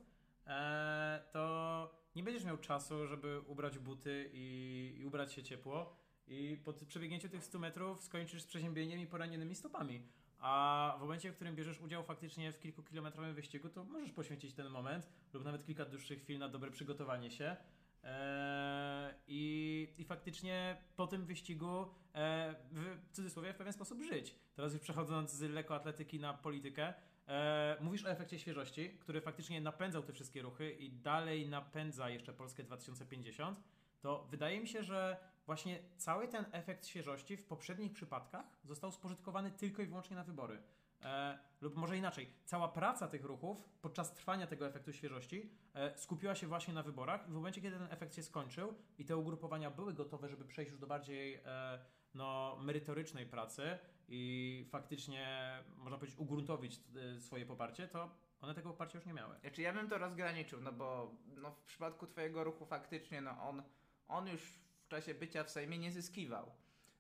e, 0.46 1.22
to 1.32 2.00
nie 2.16 2.22
będziesz 2.22 2.44
miał 2.44 2.58
czasu, 2.58 3.06
żeby 3.06 3.40
ubrać 3.40 3.78
buty 3.78 4.30
i, 4.32 4.94
i 4.98 5.06
ubrać 5.06 5.32
się 5.32 5.42
ciepło 5.42 5.96
i 6.26 6.56
po 6.64 6.72
przebiegnięciu 6.72 7.28
tych 7.28 7.44
100 7.44 7.58
metrów 7.58 8.02
skończysz 8.02 8.42
z 8.42 8.46
przeziębieniem 8.46 9.00
i 9.00 9.06
poranionymi 9.06 9.54
stopami. 9.54 10.02
A 10.40 10.94
w 10.98 11.00
momencie, 11.00 11.32
w 11.32 11.34
którym 11.34 11.56
bierzesz 11.56 11.80
udział 11.80 12.04
faktycznie 12.04 12.52
w 12.52 12.60
kilkukilometrowym 12.60 13.34
wyścigu, 13.34 13.68
to 13.68 13.84
możesz 13.84 14.12
poświęcić 14.12 14.54
ten 14.54 14.68
moment 14.68 15.08
lub 15.32 15.44
nawet 15.44 15.64
kilka 15.66 15.84
dłuższych 15.84 16.22
chwil 16.22 16.38
na 16.38 16.48
dobre 16.48 16.70
przygotowanie 16.70 17.30
się. 17.30 17.56
Eee, 18.04 19.14
i, 19.28 19.88
I 19.98 20.04
faktycznie 20.04 20.76
po 20.96 21.06
tym 21.06 21.24
wyścigu 21.24 21.86
e, 22.14 22.54
w 22.72 22.98
cudzysłowie 23.12 23.52
w 23.52 23.56
pewien 23.56 23.72
sposób 23.72 24.02
żyć. 24.02 24.34
Teraz 24.54 24.72
już 24.72 24.82
przechodząc 24.82 25.32
z 25.32 25.40
lekkoatletyki 25.40 26.20
na 26.20 26.34
politykę, 26.34 26.94
e, 27.28 27.76
mówisz 27.80 28.04
o 28.04 28.10
efekcie 28.10 28.38
świeżości, 28.38 28.90
który 28.90 29.20
faktycznie 29.20 29.60
napędzał 29.60 30.02
te 30.02 30.12
wszystkie 30.12 30.42
ruchy 30.42 30.70
i 30.70 30.92
dalej 30.92 31.48
napędza 31.48 32.10
jeszcze 32.10 32.32
Polskę 32.32 32.62
2050. 32.62 33.60
To 34.00 34.26
wydaje 34.30 34.60
mi 34.60 34.68
się, 34.68 34.82
że 34.82 35.16
właśnie 35.46 35.78
cały 35.96 36.28
ten 36.28 36.44
efekt 36.52 36.86
świeżości 36.86 37.36
w 37.36 37.44
poprzednich 37.44 37.92
przypadkach 37.92 38.46
został 38.64 38.92
spożytkowany 38.92 39.50
tylko 39.50 39.82
i 39.82 39.86
wyłącznie 39.86 40.16
na 40.16 40.24
wybory. 40.24 40.62
E, 41.04 41.38
lub 41.60 41.76
może 41.76 41.96
inaczej, 41.96 42.30
cała 42.44 42.68
praca 42.68 43.08
tych 43.08 43.24
ruchów 43.24 43.68
podczas 43.82 44.14
trwania 44.14 44.46
tego 44.46 44.66
efektu 44.66 44.92
świeżości 44.92 45.50
e, 45.74 45.98
skupiła 45.98 46.34
się 46.34 46.46
właśnie 46.46 46.74
na 46.74 46.82
wyborach 46.82 47.28
i 47.28 47.30
w 47.30 47.34
momencie, 47.34 47.60
kiedy 47.60 47.78
ten 47.78 47.88
efekt 47.90 48.14
się 48.14 48.22
skończył 48.22 48.74
i 48.98 49.04
te 49.04 49.16
ugrupowania 49.16 49.70
były 49.70 49.94
gotowe, 49.94 50.28
żeby 50.28 50.44
przejść 50.44 50.70
już 50.70 50.80
do 50.80 50.86
bardziej 50.86 51.34
e, 51.34 51.78
no, 52.14 52.58
merytorycznej 52.60 53.26
pracy 53.26 53.78
i 54.08 54.66
faktycznie, 54.70 55.52
można 55.76 55.98
powiedzieć, 55.98 56.18
ugruntowić 56.18 56.80
e, 57.16 57.20
swoje 57.20 57.46
poparcie, 57.46 57.88
to 57.88 58.10
one 58.40 58.54
tego 58.54 58.70
poparcia 58.70 58.98
już 58.98 59.06
nie 59.06 59.12
miały. 59.12 59.38
Znaczy 59.40 59.62
ja 59.62 59.72
bym 59.72 59.88
to 59.88 59.98
rozgraniczył, 59.98 60.60
no 60.60 60.72
bo 60.72 61.14
no, 61.26 61.50
w 61.50 61.62
przypadku 61.64 62.06
twojego 62.06 62.44
ruchu 62.44 62.66
faktycznie 62.66 63.20
no 63.20 63.42
on, 63.42 63.62
on 64.08 64.28
już 64.28 64.60
czasie 64.90 65.14
bycia 65.14 65.44
w 65.44 65.50
Sejmie 65.50 65.78
nie 65.78 65.92
zyskiwał. 65.92 66.52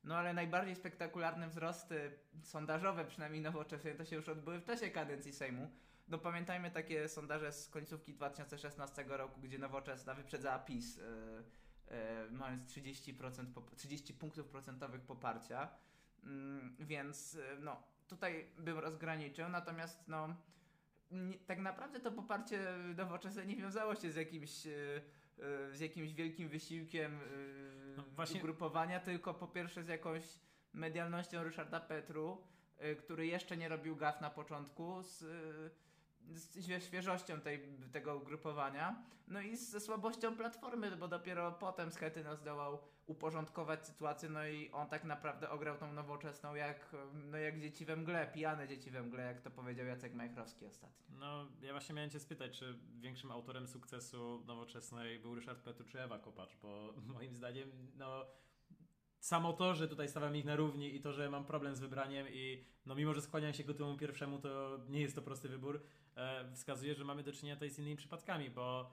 No 0.04 0.16
ale 0.16 0.34
najbardziej 0.34 0.76
spektakularne 0.76 1.48
wzrosty 1.48 2.10
sondażowe, 2.42 3.04
przynajmniej 3.04 3.42
nowoczesne, 3.42 3.90
to 3.90 4.04
się 4.04 4.16
już 4.16 4.28
odbyły 4.28 4.60
w 4.60 4.64
czasie 4.64 4.90
kadencji 4.90 5.32
Sejmu. 5.32 5.70
No 6.08 6.18
pamiętajmy 6.18 6.70
takie 6.70 7.08
sondaże 7.08 7.52
z 7.52 7.68
końcówki 7.68 8.14
2016 8.14 9.04
roku, 9.08 9.40
gdzie 9.40 9.58
nowoczesna 9.58 10.14
wyprzedzała 10.14 10.58
PiS, 10.58 10.96
yy, 10.96 11.04
yy, 11.90 12.30
mając 12.30 12.70
30%, 12.70 13.52
pop- 13.54 13.74
30 13.76 14.14
punktów 14.14 14.48
procentowych 14.48 15.00
poparcia. 15.00 15.68
Mm, 16.24 16.76
więc 16.80 17.34
yy, 17.34 17.42
no 17.60 17.82
tutaj 18.08 18.46
bym 18.58 18.78
rozgraniczył, 18.78 19.48
natomiast 19.48 20.08
no 20.08 20.36
nie, 21.10 21.38
tak 21.38 21.58
naprawdę 21.58 22.00
to 22.00 22.12
poparcie 22.12 22.60
nowoczesne 22.96 23.46
nie 23.46 23.56
wiązało 23.56 23.94
się 23.94 24.12
z 24.12 24.16
jakimś, 24.16 24.66
e, 24.66 24.70
e, 25.38 25.76
z 25.76 25.80
jakimś 25.80 26.12
wielkim 26.12 26.48
wysiłkiem 26.48 27.20
e, 27.20 27.20
właśnie- 28.00 28.40
ugrupowania, 28.40 29.00
tylko 29.00 29.34
po 29.34 29.46
pierwsze 29.46 29.84
z 29.84 29.88
jakąś 29.88 30.22
medialnością 30.72 31.42
Ryszarda 31.44 31.80
Petru, 31.80 32.42
e, 32.78 32.94
który 32.94 33.26
jeszcze 33.26 33.56
nie 33.56 33.68
robił 33.68 33.96
gaf 33.96 34.20
na 34.20 34.30
początku, 34.30 35.02
z, 35.02 35.22
e, 35.22 36.34
z 36.34 36.56
świe- 36.66 36.80
świeżością 36.80 37.40
tej, 37.40 37.78
tego 37.92 38.16
ugrupowania, 38.16 39.02
no 39.28 39.40
i 39.40 39.56
ze 39.56 39.80
słabością 39.80 40.36
Platformy, 40.36 40.96
bo 40.96 41.08
dopiero 41.08 41.52
potem 41.52 41.90
Schetyna 41.90 42.36
zdołał 42.36 42.78
uporządkować 43.10 43.86
sytuację, 43.86 44.28
no 44.28 44.46
i 44.46 44.70
on 44.70 44.88
tak 44.88 45.04
naprawdę 45.04 45.50
ograł 45.50 45.78
tą 45.78 45.92
nowoczesną 45.92 46.54
jak, 46.54 46.96
no 47.14 47.38
jak 47.38 47.60
dzieci 47.60 47.84
we 47.84 47.96
mgle, 47.96 48.30
pijane 48.34 48.68
dzieci 48.68 48.90
we 48.90 49.02
mgle, 49.02 49.22
jak 49.22 49.40
to 49.40 49.50
powiedział 49.50 49.86
Jacek 49.86 50.14
Majchrowski 50.14 50.66
ostatnio. 50.66 51.18
No, 51.18 51.46
ja 51.62 51.72
właśnie 51.72 51.94
miałem 51.94 52.10
Cię 52.10 52.20
spytać, 52.20 52.58
czy 52.58 52.78
większym 53.00 53.32
autorem 53.32 53.68
sukcesu 53.68 54.42
nowoczesnej 54.46 55.18
był 55.18 55.34
Ryszard 55.34 55.62
Petru 55.62 55.84
czy 55.86 56.00
Ewa 56.00 56.18
Kopacz, 56.18 56.56
bo 56.62 56.94
moim 57.14 57.34
zdaniem, 57.34 57.70
no, 57.96 58.26
samo 59.20 59.52
to, 59.52 59.74
że 59.74 59.88
tutaj 59.88 60.08
stawiam 60.08 60.36
ich 60.36 60.44
na 60.44 60.56
równi 60.56 60.94
i 60.94 61.00
to, 61.00 61.12
że 61.12 61.30
mam 61.30 61.44
problem 61.44 61.76
z 61.76 61.80
wybraniem 61.80 62.26
i 62.30 62.64
no 62.86 62.94
mimo, 62.94 63.14
że 63.14 63.22
skłaniam 63.22 63.52
się 63.52 63.64
ku 63.64 63.74
temu 63.74 63.96
pierwszemu, 63.96 64.38
to 64.38 64.78
nie 64.88 65.00
jest 65.00 65.14
to 65.14 65.22
prosty 65.22 65.48
wybór, 65.48 65.82
e, 66.16 66.52
wskazuje, 66.54 66.94
że 66.94 67.04
mamy 67.04 67.22
do 67.22 67.32
czynienia 67.32 67.56
tutaj 67.56 67.70
z 67.70 67.78
innymi 67.78 67.96
przypadkami, 67.96 68.50
bo 68.50 68.92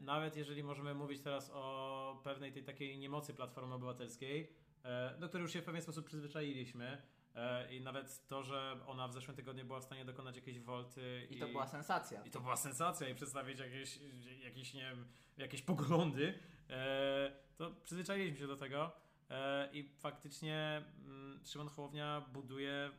nawet 0.00 0.36
jeżeli 0.36 0.62
możemy 0.62 0.94
mówić 0.94 1.22
teraz 1.22 1.50
o 1.54 2.20
pewnej 2.24 2.52
tej 2.52 2.64
takiej 2.64 2.98
niemocy 2.98 3.34
Platformy 3.34 3.74
Obywatelskiej, 3.74 4.52
e, 4.84 5.18
do 5.18 5.28
której 5.28 5.42
już 5.42 5.52
się 5.52 5.62
w 5.62 5.64
pewien 5.64 5.82
sposób 5.82 6.06
przyzwyczailiśmy, 6.06 7.02
e, 7.34 7.74
i 7.74 7.80
nawet 7.80 8.26
to, 8.26 8.42
że 8.42 8.80
ona 8.86 9.08
w 9.08 9.12
zeszłym 9.12 9.36
tygodniu 9.36 9.64
była 9.64 9.80
w 9.80 9.84
stanie 9.84 10.04
dokonać 10.04 10.36
jakiejś 10.36 10.60
wolty 10.60 11.26
I 11.30 11.38
to 11.38 11.48
była 11.48 11.66
sensacja. 11.66 12.22
i 12.24 12.30
to 12.30 12.40
była 12.40 12.56
sensacja 12.56 13.08
i 13.08 13.14
przedstawić 13.14 13.58
jakieś, 13.58 13.98
jakieś, 14.44 14.74
nie 14.74 14.82
wiem, 14.82 15.06
jakieś 15.36 15.62
poglądy, 15.62 16.38
e, 16.70 17.32
to 17.56 17.70
przyzwyczailiśmy 17.84 18.38
się 18.38 18.46
do 18.46 18.56
tego 18.56 18.92
e, 19.30 19.68
i 19.72 19.88
faktycznie 19.98 20.84
mm, 20.98 21.40
Szymon 21.44 21.68
Hołownia 21.68 22.20
buduje 22.32 22.72
e, 22.72 22.90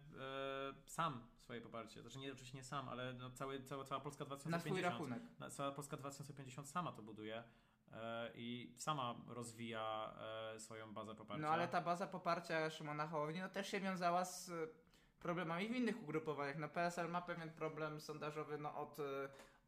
sam 0.85 1.27
swoje 1.47 1.61
poparcie. 1.61 2.01
Znaczy 2.01 2.19
nie, 2.19 2.31
oczywiście 2.31 2.57
nie 2.57 2.63
sam, 2.63 2.89
ale 2.89 3.13
no, 3.13 3.29
cały, 3.29 3.63
cała, 3.63 3.83
cała 3.83 4.01
Polska 4.01 4.23
Na 4.23 4.27
2050. 4.27 4.61
swój 4.65 4.81
rachunek. 4.81 5.39
Na- 5.39 5.49
Cała 5.49 5.71
Polska 5.71 5.97
2050 5.97 6.69
sama 6.69 6.91
to 6.91 7.01
buduje 7.01 7.43
e, 7.91 8.31
i 8.35 8.73
sama 8.77 9.15
rozwija 9.27 10.13
e, 10.55 10.59
swoją 10.59 10.93
bazę 10.93 11.15
poparcia. 11.15 11.41
No 11.41 11.49
ale 11.49 11.67
ta 11.67 11.81
baza 11.81 12.07
poparcia 12.07 12.69
Szymona 12.69 13.07
Hołowni 13.07 13.39
no, 13.39 13.49
też 13.49 13.67
się 13.67 13.79
wiązała 13.79 14.25
z 14.25 14.49
e, 14.49 14.53
problemami 15.19 15.67
w 15.69 15.75
innych 15.75 16.03
ugrupowaniach. 16.03 16.57
No 16.57 16.69
PSL 16.69 17.09
ma 17.09 17.21
pewien 17.21 17.49
problem 17.49 18.01
sondażowy 18.01 18.57
no, 18.57 18.75
od, 18.75 18.97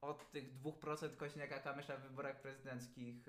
od 0.01 0.31
tych 0.31 0.61
2% 0.61 1.15
Kośniaka 1.15 1.59
Kamysza 1.59 1.97
w 1.97 2.01
wyborach 2.01 2.41
prezydenckich 2.41 3.25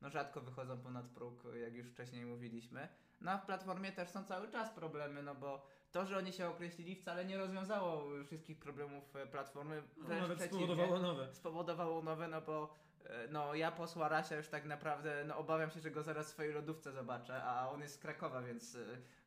no 0.00 0.10
rzadko 0.10 0.40
wychodzą 0.40 0.78
ponad 0.80 1.06
próg, 1.06 1.42
jak 1.62 1.74
już 1.74 1.86
wcześniej 1.86 2.26
mówiliśmy. 2.26 2.88
No 3.20 3.30
a 3.30 3.38
w 3.38 3.46
Platformie 3.46 3.92
też 3.92 4.08
są 4.08 4.24
cały 4.24 4.48
czas 4.48 4.70
problemy, 4.70 5.22
no 5.22 5.34
bo 5.34 5.66
to, 5.92 6.06
że 6.06 6.18
oni 6.18 6.32
się 6.32 6.48
określili 6.48 6.96
wcale 6.96 7.24
nie 7.24 7.38
rozwiązało 7.38 8.04
wszystkich 8.24 8.58
problemów 8.58 9.16
e, 9.16 9.26
Platformy. 9.26 9.82
No, 9.96 10.04
Wręcz 10.06 10.22
nawet 10.22 10.42
spowodowało 10.42 10.98
nowe. 10.98 11.34
spowodowało 11.34 12.02
nowe, 12.02 12.28
no 12.28 12.40
bo 12.40 12.74
e, 13.04 13.28
no 13.28 13.54
ja 13.54 13.72
posła 13.72 14.08
Rasia 14.08 14.36
już 14.36 14.48
tak 14.48 14.64
naprawdę, 14.64 15.24
no 15.28 15.36
obawiam 15.36 15.70
się, 15.70 15.80
że 15.80 15.90
go 15.90 16.02
zaraz 16.02 16.26
w 16.26 16.30
swojej 16.30 16.52
lodówce 16.52 16.92
zobaczę, 16.92 17.42
a 17.44 17.70
on 17.70 17.80
jest 17.80 17.94
z 17.94 17.98
Krakowa, 17.98 18.42
więc 18.42 18.74
e, 18.74 18.78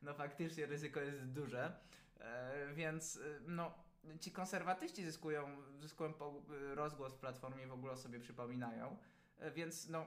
no 0.02 0.14
faktycznie 0.14 0.66
ryzyko 0.66 1.00
jest 1.00 1.32
duże. 1.32 1.72
Więc 2.74 3.20
no 3.46 3.74
ci 4.20 4.32
konserwatyści 4.32 5.04
zyskują, 5.04 5.56
zyskują 5.78 6.12
rozgłos 6.74 7.14
w 7.14 7.18
Platformie 7.18 7.64
i 7.64 7.66
w 7.66 7.72
ogóle 7.72 7.92
o 7.92 7.96
sobie 7.96 8.20
przypominają. 8.20 8.96
Więc 9.54 9.88
no 9.88 10.06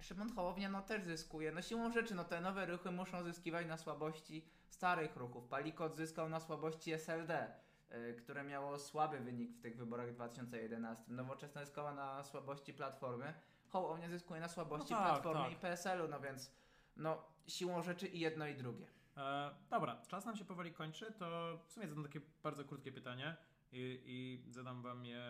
Szymon 0.00 0.32
Hołownia 0.34 0.68
no 0.68 0.82
też 0.82 1.04
zyskuje. 1.04 1.52
No 1.52 1.62
siłą 1.62 1.92
rzeczy, 1.92 2.14
no 2.14 2.24
te 2.24 2.40
nowe 2.40 2.66
ruchy 2.66 2.90
muszą 2.90 3.24
zyskiwać 3.24 3.66
na 3.66 3.76
słabości 3.76 4.44
starych 4.70 5.16
ruchów. 5.16 5.48
Palikot 5.48 5.96
zyskał 5.96 6.28
na 6.28 6.40
słabości 6.40 6.92
SLD, 6.92 7.52
y, 7.92 8.14
które 8.14 8.44
miało 8.44 8.78
słaby 8.78 9.20
wynik 9.20 9.52
w 9.52 9.60
tych 9.60 9.76
wyborach 9.76 10.08
w 10.08 10.14
2011. 10.14 11.04
Nowoczesna 11.08 11.64
zyskała 11.64 11.94
na 11.94 12.22
słabości 12.22 12.74
Platformy. 12.74 13.34
Hołownia 13.68 14.08
zyskuje 14.08 14.40
na 14.40 14.48
słabości 14.48 14.92
No 14.92 14.98
tak, 14.98 15.08
Platformy 15.08 15.42
tak. 15.42 15.52
i 15.52 15.56
PSL-u, 15.56 16.08
no 16.08 16.20
więc 16.20 16.52
no 16.96 17.22
siłą 17.46 17.82
rzeczy 17.82 18.06
i 18.06 18.20
jedno 18.20 18.46
i 18.46 18.54
drugie. 18.54 18.86
E, 19.16 19.50
dobra, 19.70 20.02
czas 20.08 20.26
nam 20.26 20.36
się 20.36 20.44
powoli 20.44 20.72
kończy, 20.72 21.12
to 21.12 21.58
w 21.66 21.72
sumie 21.72 21.88
zadam 21.88 22.04
takie 22.04 22.20
bardzo 22.42 22.64
krótkie 22.64 22.92
pytanie 22.92 23.36
i, 23.72 24.02
i 24.04 24.52
zadam 24.52 24.82
wam 24.82 25.06
je 25.06 25.22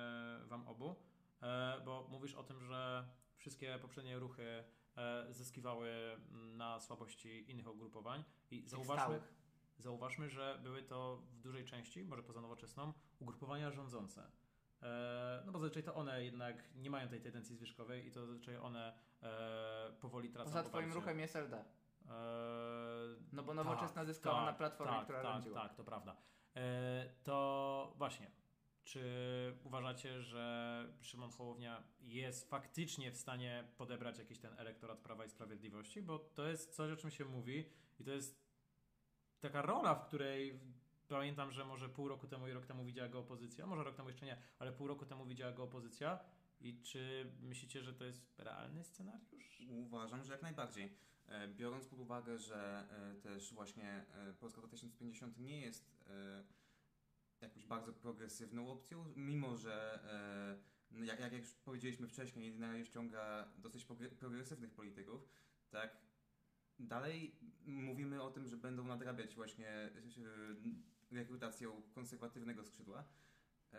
wam 0.46 0.68
obu, 0.68 0.96
e, 1.42 1.80
bo 1.84 2.06
mówisz 2.10 2.34
o 2.34 2.42
tym, 2.42 2.60
że 2.60 3.08
wszystkie 3.36 3.78
poprzednie 3.78 4.18
ruchy 4.18 4.42
e, 4.42 4.64
zyskiwały 5.30 5.90
na 6.32 6.80
słabości 6.80 7.50
innych 7.50 7.68
ugrupowań 7.68 8.24
i 8.50 8.68
zauważmy, 8.68 9.20
zauważmy, 9.78 10.28
że 10.30 10.60
były 10.62 10.82
to 10.82 11.16
w 11.16 11.40
dużej 11.40 11.64
części, 11.64 12.04
może 12.04 12.22
poza 12.22 12.40
nowoczesną, 12.40 12.92
ugrupowania 13.18 13.70
rządzące. 13.70 14.30
E, 14.82 15.42
no 15.46 15.52
bo 15.52 15.58
zazwyczaj 15.58 15.82
to 15.82 15.94
one 15.94 16.24
jednak 16.24 16.74
nie 16.74 16.90
mają 16.90 17.08
tej 17.08 17.20
tendencji 17.20 17.56
zwyżkowej 17.56 18.06
i 18.06 18.10
to 18.10 18.20
zazwyczaj 18.26 18.56
one 18.56 18.92
e, 19.22 19.92
powoli 20.00 20.30
tracą 20.30 20.50
Poza 20.50 20.62
twoim 20.62 20.72
poparcie. 20.72 20.94
ruchem 20.94 21.18
jest 21.20 21.36
SLD. 21.36 21.56
E, 21.56 21.64
No 23.32 23.42
bo 23.42 23.54
Nowoczesna 23.54 24.04
zyskała 24.04 24.44
na 24.44 24.52
Platformie, 24.52 24.92
tak, 24.92 25.04
która 25.04 25.22
tak, 25.22 25.32
rządziła. 25.32 25.60
Tak, 25.60 25.74
to 25.74 25.84
prawda. 25.84 26.16
E, 26.56 27.10
to 27.22 27.92
właśnie, 27.96 28.30
czy 28.84 29.02
uważacie, 29.64 30.22
że 30.22 30.86
Szymon 31.00 31.30
Hołownia 31.30 31.82
jest 32.00 32.50
faktycznie 32.50 33.12
w 33.12 33.16
stanie 33.16 33.64
podebrać 33.76 34.18
jakiś 34.18 34.38
ten 34.38 34.58
elektorat 34.58 34.98
Prawa 34.98 35.24
i 35.24 35.30
Sprawiedliwości? 35.30 36.02
Bo 36.02 36.18
to 36.18 36.48
jest 36.48 36.74
coś, 36.74 36.92
o 36.92 36.96
czym 36.96 37.10
się 37.10 37.24
mówi 37.24 37.64
i 37.98 38.04
to 38.04 38.10
jest 38.10 38.40
taka 39.40 39.62
rola, 39.62 39.94
w 39.94 40.06
której 40.06 40.60
pamiętam, 41.08 41.52
że 41.52 41.64
może 41.64 41.88
pół 41.88 42.08
roku 42.08 42.26
temu 42.26 42.48
i 42.48 42.52
rok 42.52 42.66
temu 42.66 42.84
widziała 42.84 43.08
go 43.08 43.18
opozycja, 43.18 43.66
może 43.66 43.84
rok 43.84 43.96
temu 43.96 44.08
jeszcze 44.08 44.26
nie, 44.26 44.36
ale 44.58 44.72
pół 44.72 44.86
roku 44.86 45.06
temu 45.06 45.26
widziała 45.26 45.52
go 45.52 45.62
opozycja. 45.62 46.18
I 46.60 46.82
czy 46.82 47.32
myślicie, 47.40 47.82
że 47.82 47.94
to 47.94 48.04
jest 48.04 48.38
realny 48.38 48.84
scenariusz? 48.84 49.62
Uważam, 49.68 50.24
że 50.24 50.32
jak 50.32 50.42
najbardziej. 50.42 50.96
E, 51.26 51.48
Biorąc 51.48 51.86
pod 51.86 52.00
uwagę, 52.00 52.38
że 52.38 52.88
e, 52.90 53.14
też 53.14 53.54
właśnie 53.54 54.04
e, 54.14 54.32
Polska 54.32 54.60
2050 54.60 55.38
nie 55.38 55.60
jest 55.60 56.00
jakąś 57.42 57.66
bardzo 57.66 57.92
progresywną 57.92 58.70
opcją, 58.70 59.04
mimo 59.16 59.56
że 59.56 60.04
e, 60.92 60.98
no 60.98 61.04
jak, 61.04 61.20
jak 61.20 61.32
już 61.32 61.54
powiedzieliśmy 61.54 62.06
wcześniej, 62.06 62.58
na 62.58 62.84
ściąga 62.84 63.48
dosyć 63.58 63.86
progre- 63.86 64.14
progresywnych 64.14 64.70
polityków, 64.70 65.28
tak 65.70 65.96
dalej 66.78 67.36
mówimy 67.66 68.22
o 68.22 68.30
tym, 68.30 68.46
że 68.46 68.56
będą 68.56 68.84
nadrabiać 68.84 69.34
właśnie 69.34 69.68
e, 69.68 69.92
rekrutacją 71.10 71.82
konserwatywnego 71.94 72.64
skrzydła. 72.64 73.04
E, 73.72 73.78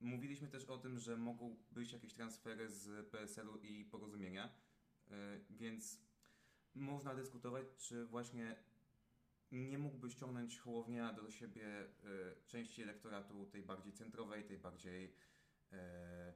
Mówiliśmy 0.00 0.48
też 0.48 0.64
o 0.64 0.78
tym, 0.78 0.98
że 0.98 1.16
mogą 1.16 1.56
być 1.70 1.92
jakieś 1.92 2.14
transfery 2.14 2.70
z 2.70 3.08
PSL-u 3.10 3.58
i 3.58 3.84
porozumienia, 3.84 4.52
e, 5.10 5.40
więc 5.50 6.00
można 6.74 7.14
dyskutować, 7.14 7.64
czy 7.76 8.06
właśnie 8.06 8.56
nie 9.52 9.78
mógłby 9.78 10.10
ściągnąć 10.10 10.58
Hołownia 10.58 11.12
do 11.12 11.30
siebie 11.30 11.66
e, 11.66 11.86
części 12.46 12.82
elektoratu 12.82 13.46
tej 13.46 13.62
bardziej 13.62 13.92
centrowej, 13.92 14.44
tej 14.44 14.58
bardziej 14.58 15.14
e, 15.72 16.32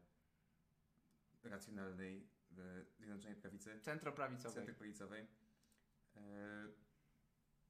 racjonalnej 1.44 2.28
e, 2.58 2.84
Zjednoczonej 2.98 3.36
Prawicy, 3.36 3.80
Centroprawicowej. 3.80 4.54
centroprawicowej. 4.54 5.26
E, 6.16 6.68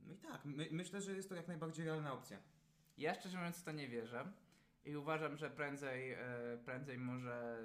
no 0.00 0.12
i 0.12 0.16
tak, 0.16 0.44
my, 0.44 0.68
myślę, 0.70 1.00
że 1.00 1.12
jest 1.12 1.28
to 1.28 1.34
jak 1.34 1.48
najbardziej 1.48 1.86
realna 1.86 2.12
opcja. 2.12 2.38
Ja 2.98 3.14
szczerze 3.14 3.38
mówiąc 3.38 3.56
w 3.56 3.62
to 3.62 3.72
nie 3.72 3.88
wierzę 3.88 4.32
i 4.84 4.96
uważam, 4.96 5.36
że 5.36 5.50
prędzej, 5.50 6.16
prędzej 6.64 6.98
może, 6.98 7.58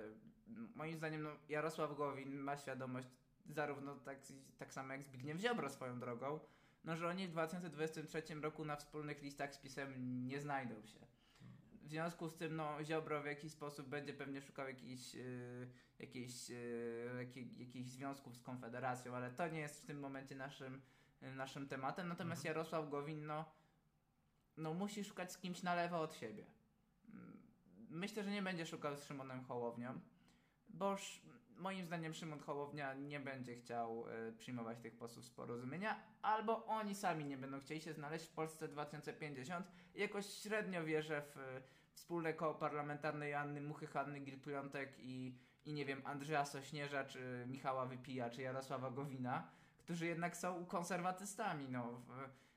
moim 0.75 0.97
zdaniem 0.97 1.23
no, 1.23 1.29
Jarosław 1.49 1.97
Gowin 1.97 2.35
ma 2.35 2.57
świadomość 2.57 3.07
zarówno 3.49 3.95
tak, 3.95 4.17
tak 4.57 4.73
samo 4.73 4.93
jak 4.93 5.03
Zbigniew 5.03 5.39
Ziobro 5.39 5.69
swoją 5.69 5.99
drogą, 5.99 6.39
no 6.85 6.95
że 6.95 7.07
oni 7.07 7.27
w 7.27 7.31
2023 7.31 8.35
roku 8.35 8.65
na 8.65 8.75
wspólnych 8.75 9.21
listach 9.21 9.53
z 9.53 9.57
PiSem 9.57 9.93
nie 10.27 10.41
znajdą 10.41 10.85
się. 10.85 10.99
W 11.83 11.89
związku 11.89 12.29
z 12.29 12.35
tym 12.35 12.55
no, 12.55 12.83
Ziobro 12.83 13.21
w 13.21 13.25
jakiś 13.25 13.51
sposób 13.51 13.87
będzie 13.87 14.13
pewnie 14.13 14.41
szukał 14.41 14.67
jakichś, 14.67 15.13
yy, 15.13 15.69
jakichś, 15.99 16.49
yy, 16.49 17.83
związków 17.85 18.37
z 18.37 18.41
Konfederacją, 18.41 19.15
ale 19.15 19.31
to 19.31 19.47
nie 19.47 19.59
jest 19.59 19.83
w 19.83 19.85
tym 19.85 19.99
momencie 19.99 20.35
naszym, 20.35 20.81
yy, 21.21 21.35
naszym 21.35 21.67
tematem. 21.67 22.07
Natomiast 22.07 22.41
Mhm. 22.41 22.55
Jarosław 22.55 22.89
Gowin 22.89 23.25
no, 23.25 23.45
no 24.57 24.73
musi 24.73 25.03
szukać 25.03 25.31
z 25.31 25.37
kimś 25.37 25.63
na 25.63 25.75
lewo 25.75 26.01
od 26.01 26.15
siebie. 26.15 26.45
Myślę, 27.89 28.23
że 28.23 28.31
nie 28.31 28.41
będzie 28.41 28.65
szukał 28.65 28.95
z 28.95 29.03
Szymonem 29.03 29.43
Hołownią, 29.43 29.99
bo 30.69 30.93
sz, 30.93 31.21
moim 31.57 31.85
zdaniem 31.85 32.13
Szymon 32.13 32.39
Hołownia 32.39 32.93
nie 32.93 33.19
będzie 33.19 33.55
chciał 33.55 34.05
e, 34.09 34.31
przyjmować 34.31 34.79
tych 34.79 34.97
posłów 34.97 35.25
z 35.25 35.29
porozumienia, 35.29 35.99
albo 36.21 36.65
oni 36.65 36.95
sami 36.95 37.25
nie 37.25 37.37
będą 37.37 37.59
chcieli 37.59 37.81
się 37.81 37.93
znaleźć 37.93 38.25
w 38.25 38.31
Polsce 38.31 38.67
2050. 38.67 39.67
I 39.95 39.99
jakoś 39.99 40.25
średnio 40.25 40.83
wierzę 40.83 41.21
w 41.21 41.37
e, 41.37 41.61
wspólne 41.93 42.33
koło 42.33 42.53
parlamentarne 42.53 43.29
Joanny 43.29 43.61
Muchy, 43.61 43.87
Hanny 43.87 44.19
Gil-Piątek 44.19 44.87
i, 44.99 45.37
i 45.65 45.73
nie 45.73 45.85
wiem, 45.85 46.01
Andrzeja 46.05 46.45
Sośnierza, 46.45 47.05
czy 47.05 47.45
Michała 47.47 47.85
Wypija, 47.85 48.29
czy 48.29 48.41
Jarosława 48.41 48.91
Gowina, 48.91 49.47
którzy 49.77 50.05
jednak 50.05 50.37
są 50.37 50.65
konserwatystami. 50.65 51.67
No, 51.69 52.01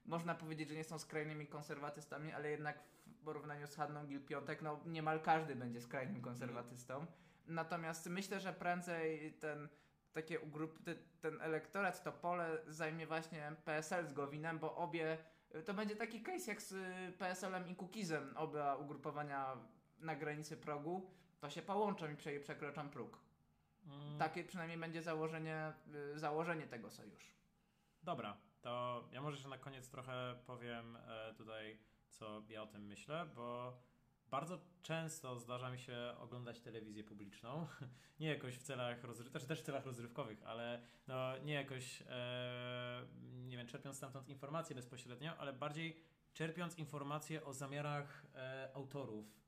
można 0.04 0.34
powiedzieć, 0.34 0.68
że 0.68 0.74
nie 0.74 0.84
są 0.84 0.98
skrajnymi 0.98 1.46
konserwatystami, 1.46 2.32
ale 2.32 2.50
jednak 2.50 2.82
w 3.06 3.24
porównaniu 3.24 3.66
z 3.66 3.76
Hanną 3.76 4.06
Gil-Piątek, 4.06 4.62
no 4.62 4.80
niemal 4.86 5.20
każdy 5.20 5.56
będzie 5.56 5.80
skrajnym 5.80 6.22
konserwatystą. 6.22 7.06
Natomiast 7.48 8.06
myślę, 8.06 8.40
że 8.40 8.52
prędzej 8.52 9.32
ten 9.32 9.68
takie 10.12 10.40
ugrup, 10.40 10.84
te, 10.84 10.94
ten 10.94 11.42
elektorat, 11.42 12.02
to 12.02 12.12
pole 12.12 12.58
zajmie 12.66 13.06
właśnie 13.06 13.52
PSL 13.64 14.06
z 14.06 14.12
Gowinem, 14.12 14.58
bo 14.58 14.76
obie 14.76 15.18
to 15.66 15.74
będzie 15.74 15.96
taki 15.96 16.22
case 16.22 16.50
jak 16.50 16.62
z 16.62 16.72
y, 16.72 17.12
PSL-em 17.18 17.68
i 17.68 17.74
Kukizem, 17.74 18.36
oba 18.36 18.76
ugrupowania 18.76 19.56
na 19.98 20.16
granicy 20.16 20.56
progu, 20.56 21.10
to 21.40 21.50
się 21.50 21.62
połączą 21.62 22.10
i 22.10 22.16
prze, 22.16 22.40
przekroczą 22.40 22.90
próg. 22.90 23.18
Mm. 23.86 24.18
Takie 24.18 24.44
przynajmniej 24.44 24.78
będzie 24.78 25.02
założenie, 25.02 25.72
y, 26.14 26.18
założenie 26.18 26.66
tego 26.66 26.90
sojuszu. 26.90 27.32
Dobra, 28.02 28.36
to 28.60 29.04
ja 29.12 29.20
może 29.20 29.36
jeszcze 29.36 29.48
na 29.48 29.58
koniec 29.58 29.90
trochę 29.90 30.38
powiem 30.46 30.96
e, 30.96 31.34
tutaj, 31.34 31.78
co 32.10 32.42
ja 32.48 32.62
o 32.62 32.66
tym 32.66 32.86
myślę, 32.86 33.26
bo 33.34 33.78
bardzo 34.30 34.58
często 34.82 35.38
zdarza 35.38 35.70
mi 35.70 35.78
się 35.78 36.14
oglądać 36.18 36.60
telewizję 36.60 37.04
publiczną. 37.04 37.66
Nie 38.20 38.28
jakoś 38.28 38.54
w 38.54 38.62
celach 38.62 39.04
rozrywkowych, 39.04 39.30
znaczy 39.30 39.46
też 39.46 39.60
w 39.60 39.66
celach 39.66 39.86
rozrywkowych, 39.86 40.42
ale 40.42 40.82
no, 41.06 41.38
nie 41.38 41.54
jakoś, 41.54 42.02
e, 42.08 43.06
nie 43.46 43.56
wiem, 43.56 43.66
czerpiąc 43.66 43.96
stamtąd 43.96 44.28
informacje 44.28 44.76
bezpośrednio, 44.76 45.36
ale 45.36 45.52
bardziej 45.52 45.96
czerpiąc 46.32 46.78
informacje 46.78 47.44
o 47.44 47.54
zamiarach 47.54 48.26
e, 48.34 48.70
autorów 48.74 49.38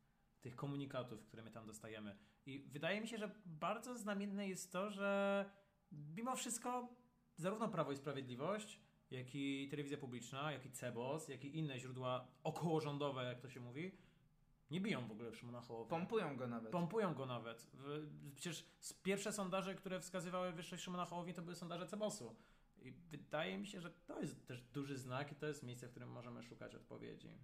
tych 0.41 0.57
komunikatów, 0.57 1.25
które 1.25 1.43
my 1.43 1.51
tam 1.51 1.67
dostajemy. 1.67 2.17
I 2.47 2.59
wydaje 2.59 3.01
mi 3.01 3.09
się, 3.09 3.19
że 3.19 3.31
bardzo 3.47 3.99
znamienne 3.99 4.49
jest 4.49 4.73
to, 4.73 4.91
że 4.91 5.45
mimo 5.93 6.37
wszystko 6.37 6.89
zarówno 7.37 7.69
Prawo 7.69 7.93
i 7.93 7.97
Sprawiedliwość, 7.97 8.81
jak 9.11 9.35
i 9.35 9.69
telewizja 9.71 9.99
publiczna, 9.99 10.53
jak 10.53 10.67
i 10.67 10.71
CEBOS, 10.71 11.29
jak 11.29 11.45
i 11.45 11.59
inne 11.59 11.79
źródła 11.79 12.29
okołorządowe, 12.43 13.25
jak 13.25 13.41
to 13.41 13.49
się 13.49 13.61
mówi, 13.61 13.99
nie 14.71 14.81
biją 14.81 15.09
w 15.09 15.11
ogóle 15.11 15.35
Szymona 15.35 15.61
Hołownia. 15.61 15.91
Pompują 15.91 16.37
go 16.37 16.47
nawet. 16.47 16.73
Pompują 16.73 17.15
go 17.15 17.27
nawet. 17.27 17.67
Przecież 18.35 18.65
pierwsze 19.03 19.33
sondaże, 19.33 19.75
które 19.75 20.01
wskazywały 20.01 20.53
wyższość 20.53 20.83
Szymona 20.83 21.05
Hołowni, 21.05 21.35
to 21.35 21.43
były 21.43 21.57
sondaże 21.57 21.87
CEBOS-u. 21.87 22.37
I 22.83 22.93
wydaje 22.93 23.59
mi 23.59 23.67
się, 23.67 23.81
że 23.81 23.91
to 23.91 24.21
jest 24.21 24.47
też 24.47 24.63
duży 24.63 24.97
znak 24.97 25.33
i 25.33 25.35
to 25.35 25.47
jest 25.47 25.63
miejsce, 25.63 25.87
w 25.87 25.91
którym 25.91 26.11
możemy 26.11 26.43
szukać 26.43 26.75
odpowiedzi. 26.75 27.39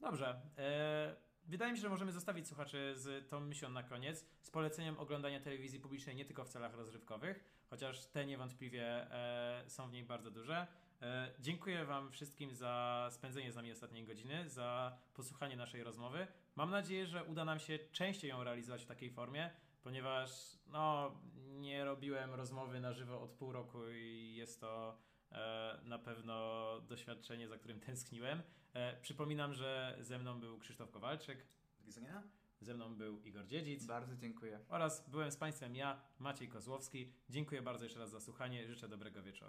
Dobrze. 0.00 0.40
E, 0.58 1.16
wydaje 1.44 1.72
mi 1.72 1.78
się, 1.78 1.82
że 1.82 1.88
możemy 1.88 2.12
zostawić 2.12 2.48
słuchaczy 2.48 2.92
z 2.96 3.28
tą 3.28 3.40
myślą 3.40 3.68
na 3.68 3.82
koniec, 3.82 4.26
z 4.40 4.50
poleceniem 4.50 4.98
oglądania 4.98 5.40
telewizji 5.40 5.80
publicznej 5.80 6.16
nie 6.16 6.24
tylko 6.24 6.44
w 6.44 6.48
celach 6.48 6.74
rozrywkowych, 6.74 7.44
chociaż 7.70 8.06
te 8.06 8.26
niewątpliwie 8.26 8.84
e, 8.84 9.64
są 9.68 9.88
w 9.88 9.92
niej 9.92 10.04
bardzo 10.04 10.30
duże. 10.30 10.66
E, 11.02 11.30
dziękuję 11.40 11.84
Wam 11.84 12.10
wszystkim 12.10 12.54
za 12.54 13.08
spędzenie 13.12 13.52
z 13.52 13.56
nami 13.56 13.72
ostatniej 13.72 14.04
godziny, 14.04 14.48
za 14.48 14.98
posłuchanie 15.14 15.56
naszej 15.56 15.82
rozmowy. 15.82 16.26
Mam 16.56 16.70
nadzieję, 16.70 17.06
że 17.06 17.24
uda 17.24 17.44
nam 17.44 17.58
się 17.58 17.78
częściej 17.78 18.30
ją 18.30 18.44
realizować 18.44 18.82
w 18.82 18.86
takiej 18.86 19.10
formie, 19.10 19.50
ponieważ 19.82 20.30
no, 20.66 21.12
nie 21.46 21.84
robiłem 21.84 22.34
rozmowy 22.34 22.80
na 22.80 22.92
żywo 22.92 23.22
od 23.22 23.30
pół 23.30 23.52
roku 23.52 23.78
i 23.90 24.34
jest 24.36 24.60
to 24.60 24.98
e, 25.32 25.78
na 25.84 25.98
pewno 25.98 26.64
doświadczenie, 26.80 27.48
za 27.48 27.58
którym 27.58 27.80
tęskniłem. 27.80 28.42
E, 28.74 29.00
przypominam, 29.00 29.54
że 29.54 29.96
ze 30.00 30.18
mną 30.18 30.40
był 30.40 30.58
Krzysztof 30.58 30.90
Kowalczyk, 30.90 31.46
Do 31.78 31.84
widzenia. 31.84 32.22
ze 32.60 32.74
mną 32.74 32.94
był 32.94 33.20
Igor 33.22 33.46
Dziedzic 33.46 33.86
Bardzo 33.86 34.16
dziękuję. 34.16 34.60
oraz 34.68 35.08
byłem 35.08 35.30
z 35.30 35.36
Państwem 35.36 35.76
ja, 35.76 36.00
Maciej 36.18 36.48
Kozłowski. 36.48 37.12
Dziękuję 37.30 37.62
bardzo 37.62 37.84
jeszcze 37.84 38.00
raz 38.00 38.10
za 38.10 38.20
słuchanie, 38.20 38.66
życzę 38.66 38.88
dobrego 38.88 39.22
wieczoru. 39.22 39.34